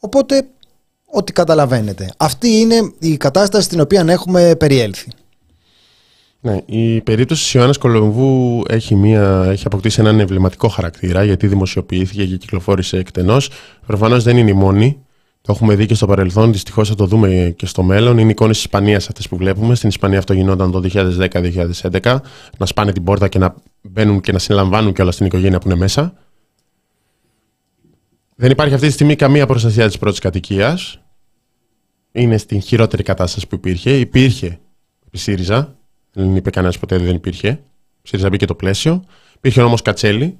Οπότε 0.00 0.46
ό,τι 1.06 1.32
καταλαβαίνετε. 1.32 2.10
Αυτή 2.16 2.48
είναι 2.48 2.92
η 2.98 3.16
κατάσταση 3.16 3.64
στην 3.64 3.80
οποία 3.80 4.04
έχουμε 4.08 4.54
περιέλθει. 4.58 5.08
Ναι, 6.40 6.60
η 6.66 7.00
περίπτωση 7.00 7.42
της 7.42 7.54
Ιωάννης 7.54 7.78
Κολομβού 7.78 8.62
έχει, 8.68 8.94
μια, 8.94 9.46
έχει 9.50 9.66
αποκτήσει 9.66 10.00
έναν 10.00 10.20
εμβληματικό 10.20 10.68
χαρακτήρα 10.68 11.24
γιατί 11.24 11.46
δημοσιοποιήθηκε 11.46 12.26
και 12.26 12.36
κυκλοφόρησε 12.36 12.96
εκτενώς. 12.96 13.50
Προφανώς 13.86 14.24
δεν 14.24 14.36
είναι 14.36 14.50
η 14.50 14.54
μόνη. 14.54 14.98
Το 15.42 15.52
έχουμε 15.52 15.74
δει 15.74 15.86
και 15.86 15.94
στο 15.94 16.06
παρελθόν, 16.06 16.52
δυστυχώς 16.52 16.88
θα 16.88 16.94
το 16.94 17.06
δούμε 17.06 17.54
και 17.56 17.66
στο 17.66 17.82
μέλλον. 17.82 18.18
Είναι 18.18 18.30
εικόνες 18.30 18.56
της 18.56 18.64
Ισπανίας 18.64 19.08
αυτές 19.08 19.28
που 19.28 19.36
βλέπουμε. 19.36 19.74
Στην 19.74 19.88
Ισπανία 19.88 20.18
αυτό 20.18 20.32
γινόταν 20.32 20.70
το 20.70 20.80
2010-2011. 20.80 22.16
Να 22.58 22.66
σπάνε 22.66 22.92
την 22.92 23.04
πόρτα 23.04 23.28
και 23.28 23.38
να 23.38 23.54
μπαίνουν 23.82 24.20
και 24.20 24.32
να 24.32 24.38
συλλαμβάνουν 24.38 24.92
και 24.92 25.02
όλα 25.02 25.10
στην 25.10 25.26
οικογένεια 25.26 25.58
που 25.58 25.68
είναι 25.68 25.78
μέσα. 25.78 26.14
Δεν 28.36 28.50
υπάρχει 28.50 28.74
αυτή 28.74 28.86
τη 28.86 28.92
στιγμή 28.92 29.16
καμία 29.16 29.46
προστασία 29.46 29.86
της 29.86 29.98
πρώτης 29.98 30.18
κατοικίας. 30.18 31.00
Είναι 32.12 32.36
στην 32.36 32.60
χειρότερη 32.60 33.02
κατάσταση 33.02 33.46
που 33.46 33.54
υπήρχε. 33.54 33.98
Υπήρχε 33.98 34.60
η 35.10 35.18
ΣΥΡΙΖΑ. 35.18 35.76
Δεν 36.12 36.36
είπε 36.36 36.50
κανένας 36.50 36.78
ποτέ 36.78 36.98
δεν 36.98 37.14
υπήρχε. 37.14 37.48
Η 38.02 38.08
ΣΥΡΙΖΑ 38.08 38.28
μπήκε 38.28 38.46
το 38.46 38.54
πλαίσιο. 38.54 39.04
Υπήρχε 39.36 39.62
όμως 39.62 39.82
Κατσέλη. 39.82 40.38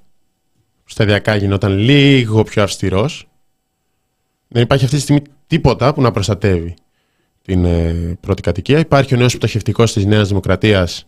Σταδιακά 0.84 1.36
γινόταν 1.36 1.78
λίγο 1.78 2.42
πιο 2.42 2.62
αυστηρός 2.62 3.31
δεν 4.52 4.62
υπάρχει 4.62 4.84
αυτή 4.84 4.96
τη 4.96 5.02
στιγμή 5.02 5.22
τίποτα 5.46 5.94
που 5.94 6.02
να 6.02 6.10
προστατεύει 6.10 6.74
την 7.42 7.64
ε, 7.64 8.18
πρώτη 8.20 8.42
κατοικία. 8.42 8.78
Υπάρχει 8.78 9.14
ο 9.14 9.16
νέος 9.16 9.36
πτωχευτικός 9.36 9.92
της 9.92 10.04
Νέας 10.04 10.28
Δημοκρατίας, 10.28 11.06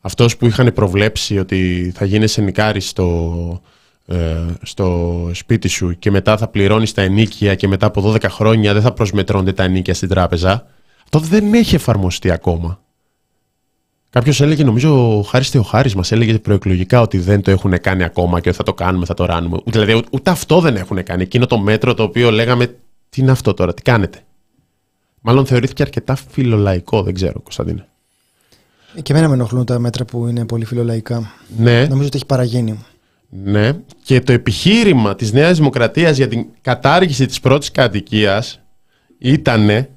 αυτός 0.00 0.36
που 0.36 0.46
είχαν 0.46 0.72
προβλέψει 0.72 1.38
ότι 1.38 1.92
θα 1.94 2.04
γίνει 2.04 2.26
σε 2.26 2.52
στο, 2.78 3.60
ε, 4.06 4.36
στο 4.62 5.30
σπίτι 5.34 5.68
σου 5.68 5.98
και 5.98 6.10
μετά 6.10 6.36
θα 6.36 6.48
πληρώνεις 6.48 6.92
τα 6.92 7.02
ενίκια 7.02 7.54
και 7.54 7.68
μετά 7.68 7.86
από 7.86 8.00
12 8.00 8.28
χρόνια 8.28 8.72
δεν 8.72 8.82
θα 8.82 8.92
προσμετρώνται 8.92 9.52
τα 9.52 9.62
ενίκια 9.62 9.94
στην 9.94 10.08
τράπεζα. 10.08 10.66
Αυτό 11.02 11.18
δεν 11.18 11.54
έχει 11.54 11.74
εφαρμοστεί 11.74 12.30
ακόμα. 12.30 12.80
Κάποιος 14.12 14.40
έλεγε, 14.40 14.64
νομίζω 14.64 15.18
ο 15.18 15.22
Χάρης 15.22 15.48
Θεοχάρης 15.48 15.94
μας 15.94 16.12
έλεγε 16.12 16.38
προεκλογικά 16.38 17.00
ότι 17.00 17.18
δεν 17.18 17.42
το 17.42 17.50
έχουν 17.50 17.80
κάνει 17.80 18.04
ακόμα 18.04 18.40
και 18.40 18.48
ότι 18.48 18.58
θα 18.58 18.64
το 18.64 18.74
κάνουμε, 18.74 19.04
θα 19.04 19.14
το 19.14 19.24
ράνουμε. 19.24 19.58
Δηλαδή, 19.64 20.02
ούτε 20.10 20.30
αυτό 20.30 20.60
δεν 20.60 20.76
έχουν 20.76 21.02
κάνει. 21.02 21.22
Εκείνο 21.22 21.46
το 21.46 21.58
μέτρο 21.58 21.94
το 21.94 22.02
οποίο 22.02 22.30
λέγαμε, 22.30 22.66
τι 23.08 23.20
είναι 23.20 23.30
αυτό 23.30 23.54
τώρα, 23.54 23.74
τι 23.74 23.82
κάνετε; 23.82 24.18
Μάλλον 25.20 25.46
θεωρήθηκε 25.46 25.82
αρκετά 25.82 26.14
φιλολαϊκό, 26.30 27.02
δεν 27.02 27.14
ξέρω, 27.14 27.40
Κωνσταντίνε. 27.40 27.86
Και 29.02 29.12
εμένα 29.12 29.28
με 29.28 29.34
ενοχλούν 29.34 29.64
τα 29.64 29.78
μέτρα 29.78 30.04
που 30.04 30.26
είναι 30.26 30.44
πολύ 30.44 30.64
φιλολαϊκά. 30.64 31.32
Ναι. 31.56 31.86
Νομίζω 31.86 32.06
ότι 32.06 32.16
έχει 32.16 32.26
παραγίνει. 32.26 32.78
Ναι. 33.28 33.72
Και 34.02 34.20
το 34.20 34.32
επιχείρημα 34.32 35.14
της 35.14 35.32
Νέας 35.32 35.56
Δημοκρατίας 35.56 36.16
για 36.16 36.28
την 36.28 36.46
κατάργηση 36.60 37.26
της 37.26 37.40
πρώτης 37.40 37.70
κατοικίας 37.70 38.60
ήταν 39.18 39.88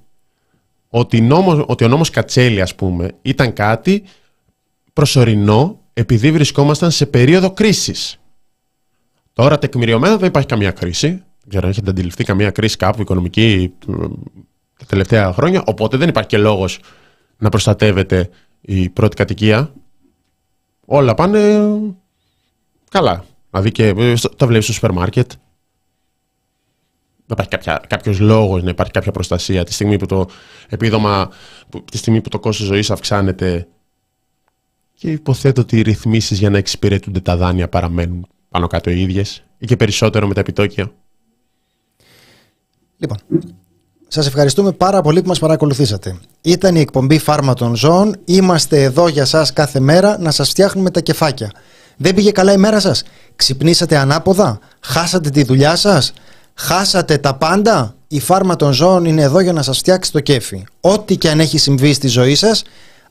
ότι, 0.97 1.21
νόμο, 1.21 1.65
ότι 1.67 1.83
ο 1.83 1.87
νόμος 1.87 2.09
Κατσέλη, 2.09 2.61
ας 2.61 2.75
πούμε, 2.75 3.11
ήταν 3.21 3.53
κάτι 3.53 4.03
προσωρινό 4.93 5.79
επειδή 5.93 6.31
βρισκόμασταν 6.31 6.91
σε 6.91 7.05
περίοδο 7.05 7.51
κρίσης. 7.51 8.19
Τώρα 9.33 9.59
τεκμηριωμένα 9.59 10.17
δεν 10.17 10.27
υπάρχει 10.27 10.47
καμία 10.47 10.71
κρίση. 10.71 11.07
Δεν 11.07 11.49
ξέρω, 11.49 11.67
έχετε 11.67 11.89
αντιληφθεί 11.89 12.23
καμία 12.23 12.51
κρίση 12.51 12.77
κάπου 12.77 13.01
οικονομική 13.01 13.73
τα 14.79 14.85
τελευταία 14.87 15.33
χρόνια. 15.33 15.63
Οπότε 15.65 15.97
δεν 15.97 16.09
υπάρχει 16.09 16.29
και 16.29 16.37
λόγος 16.37 16.79
να 17.37 17.49
προστατεύεται 17.49 18.29
η 18.61 18.89
πρώτη 18.89 19.15
κατοικία. 19.15 19.73
Όλα 20.85 21.13
πάνε 21.13 21.69
καλά. 22.89 23.25
Δηλαδή 23.49 23.71
και 23.71 23.93
τα 24.37 24.47
βλέπεις 24.47 24.63
στο 24.63 24.73
σούπερ 24.73 24.91
μάρκετ. 24.91 25.31
Δεν 27.25 27.37
υπάρχει 27.45 27.79
κάποιος 27.87 28.19
λόγος 28.19 28.63
να 28.63 28.69
υπάρχει 28.69 28.91
κάποια 28.91 29.11
προστασία 29.11 29.63
τη 29.63 29.73
στιγμή 29.73 29.97
που 29.97 30.05
το 30.05 30.25
επίδομα, 30.69 31.29
τη 31.91 31.97
στιγμή 31.97 32.21
που 32.21 32.29
το 32.29 32.39
κόστος 32.39 32.67
ζωής 32.67 32.91
αυξάνεται 32.91 33.67
και 34.93 35.11
υποθέτω 35.11 35.61
ότι 35.61 35.77
οι 35.77 35.81
ρυθμίσεις 35.81 36.37
για 36.39 36.49
να 36.49 36.57
εξυπηρετούνται 36.57 37.19
τα 37.19 37.37
δάνεια 37.37 37.69
παραμένουν 37.69 38.27
πάνω 38.49 38.67
κάτω 38.67 38.89
οι 38.89 39.01
ίδιες 39.01 39.43
ή 39.57 39.65
και 39.65 39.75
περισσότερο 39.75 40.27
με 40.27 40.33
τα 40.33 40.39
επιτόκια. 40.39 40.91
Λοιπόν, 42.97 43.17
σας 44.07 44.27
ευχαριστούμε 44.27 44.71
πάρα 44.71 45.01
πολύ 45.01 45.21
που 45.21 45.27
μας 45.27 45.39
παρακολουθήσατε. 45.39 46.17
Ήταν 46.41 46.75
η 46.75 46.79
εκπομπή 46.79 47.17
Φάρμα 47.19 47.53
των 47.53 47.75
Ζώων. 47.75 48.15
Είμαστε 48.25 48.83
εδώ 48.83 49.07
για 49.07 49.25
σας 49.25 49.53
κάθε 49.53 49.79
μέρα 49.79 50.17
να 50.19 50.31
σας 50.31 50.49
φτιάχνουμε 50.49 50.91
τα 50.91 50.99
κεφάκια. 50.99 51.51
Δεν 51.97 52.15
πήγε 52.15 52.31
καλά 52.31 52.53
η 52.53 52.57
μέρα 52.57 52.79
σας; 52.79 53.03
Ξυπνήσατε 53.35 53.97
ανάποδα; 53.97 54.59
Χάσατε 54.81 55.29
τη 55.29 55.43
δουλειά 55.43 55.75
σας; 55.75 56.13
Χάσατε 56.55 57.17
τα 57.17 57.35
πάντα; 57.35 57.95
Η 58.07 58.19
Φάρμα 58.19 58.55
των 58.55 58.73
Ζώων 58.73 59.05
είναι 59.05 59.21
εδώ 59.21 59.39
για 59.39 59.53
να 59.53 59.61
σας 59.61 59.77
φτιάξει 59.77 60.11
το 60.11 60.19
κέφι. 60.19 60.63
Ό,τι 60.79 61.17
και 61.17 61.29
αν 61.29 61.39
έχει 61.39 61.57
συμβεί 61.57 61.93
στη 61.93 62.07
ζωή 62.07 62.35
σας, 62.35 62.63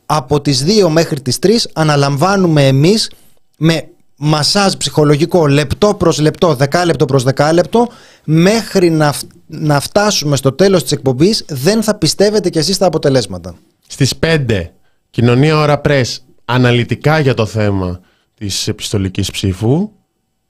από 0.06 0.40
τις 0.40 0.64
2 0.64 0.88
μέχρι 0.88 1.20
τις 1.20 1.38
3 1.42 1.50
αναλαμβάνουμε 1.72 2.66
εμείς 2.66 3.10
με 3.58 3.88
μασάζ 4.16 4.72
ψυχολογικό 4.72 5.46
λεπτό 5.46 5.94
προς 5.94 6.18
λεπτό, 6.18 6.54
δεκάλεπτο 6.54 7.04
προς 7.04 7.22
δεκάλεπτο 7.22 7.88
μέχρι 8.24 8.90
να, 8.90 9.14
να 9.46 9.80
φτάσουμε 9.80 10.36
στο 10.36 10.52
τέλος 10.52 10.82
της 10.82 10.92
εκπομπής 10.92 11.44
δεν 11.48 11.82
θα 11.82 11.94
πιστεύετε 11.94 12.50
κι 12.50 12.58
εσείς 12.58 12.78
τα 12.78 12.86
αποτελέσματα. 12.86 13.54
Στις 13.86 14.14
5 14.26 14.64
Κοινωνία 15.10 15.56
Ώρα 15.58 15.78
Πρέσ 15.78 16.24
αναλυτικά 16.44 17.18
για 17.18 17.34
το 17.34 17.46
θέμα 17.46 18.00
της 18.34 18.68
επιστολικής 18.68 19.30
ψήφου 19.30 19.90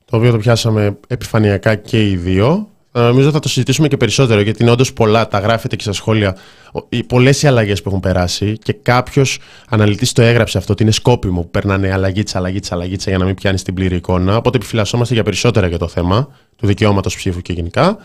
το 0.05 0.16
οποίο 0.16 0.31
το 0.31 0.39
πιάσαμε 0.39 0.99
επιφανειακά 1.07 1.75
και 1.75 2.09
οι 2.09 2.16
δύο 2.16 2.69
ε, 2.69 2.73
νομίζω 3.01 3.31
θα 3.31 3.39
το 3.39 3.49
συζητήσουμε 3.49 3.89
και 3.89 3.97
περισσότερο 3.97 4.41
γιατί 4.41 4.62
είναι 4.62 4.71
όντως 4.71 4.93
πολλά, 4.93 5.29
τα 5.29 5.39
γράφετε 5.39 5.77
και 5.77 5.83
στα 5.83 5.93
σχόλια. 5.93 6.37
Πολλές 7.07 7.43
οι 7.43 7.47
αλλαγές 7.47 7.83
που 7.83 7.89
έχουν 7.89 8.01
περάσει 8.01 8.59
και 8.59 8.73
κάποιος 8.73 9.39
αναλυτής 9.69 10.12
το 10.12 10.23
έγραψε 10.23 10.59
αυτό 10.59 10.73
ότι 10.73 10.83
είναι 10.83 10.93
σκόπιμο 10.93 11.41
που 11.41 11.51
περνάνε 11.51 11.93
αλλαγίτσα, 11.93 12.39
αλλαγίτσα, 12.39 12.75
αλλαγίτσα 12.75 13.11
για 13.11 13.19
να 13.19 13.25
μην 13.25 13.35
πιάνεις 13.35 13.62
την 13.62 13.75
πλήρη 13.75 13.97
εικόνα. 13.97 14.37
Οπότε 14.37 14.57
επιφυλασσόμαστε 14.57 15.15
για 15.15 15.23
περισσότερα 15.23 15.66
για 15.66 15.79
το 15.79 15.89
θέμα 15.89 16.29
του 16.57 16.66
δικαιώματος 16.66 17.16
ψήφου 17.16 17.41
και 17.41 17.53
γενικά. 17.53 17.97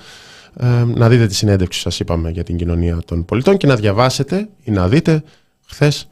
Ε, 0.60 0.84
να 0.96 1.10
δείτε 1.10 1.28
τη 1.28 1.36
συνέντευξη, 1.36 1.80
σας 1.80 2.00
είπαμε, 2.00 2.30
για 2.30 2.44
την 2.44 2.58
κοινωνία 2.58 3.00
των 3.06 3.26
πολιτών 3.26 3.58
και 3.58 3.68
να 3.68 3.76
διαβάσετε 3.76 4.50
ή 4.64 4.72
να 4.72 4.88
δείτε 4.88 5.24
χθες 5.66 6.08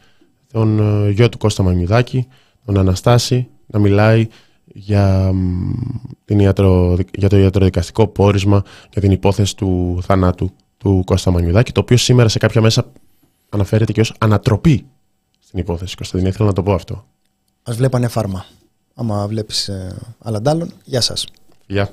τον 0.51 0.79
ε, 0.79 1.09
γιο 1.09 1.29
του 1.29 1.37
Κώστα 1.37 1.63
Μαμιδάκη, 1.63 2.27
τον 2.65 2.77
Αναστάση, 2.77 3.47
να 3.65 3.79
μιλάει 3.79 4.27
για, 4.79 5.33
την 6.25 6.39
ιατρο, 6.39 6.97
για 7.17 7.29
το 7.29 7.37
ιατροδικαστικό 7.37 8.07
πόρισμα 8.07 8.63
για 8.91 9.01
την 9.01 9.11
υπόθεση 9.11 9.55
του 9.55 9.99
θανάτου 10.03 10.51
του 10.77 11.03
Κώστα 11.05 11.31
Μανιουδάκη, 11.31 11.71
το 11.71 11.79
οποίο 11.79 11.97
σήμερα 11.97 12.29
σε 12.29 12.39
κάποια 12.39 12.61
μέσα 12.61 12.91
αναφέρεται 13.49 13.91
και 13.91 14.01
ως 14.01 14.13
ανατροπή 14.17 14.85
στην 15.39 15.59
υπόθεση. 15.59 15.95
Κωνσταντινή, 15.95 16.29
ήθελα 16.29 16.47
να 16.47 16.53
το 16.53 16.63
πω 16.63 16.73
αυτό. 16.73 17.05
Ας 17.63 17.75
βλέπανε 17.75 18.07
φάρμα. 18.07 18.45
Άμα 18.95 19.27
βλέπεις 19.27 19.67
ε, 19.67 19.97
άλλα 20.19 20.67
γεια 20.83 21.01
σας. 21.01 21.27
Γεια. 21.67 21.89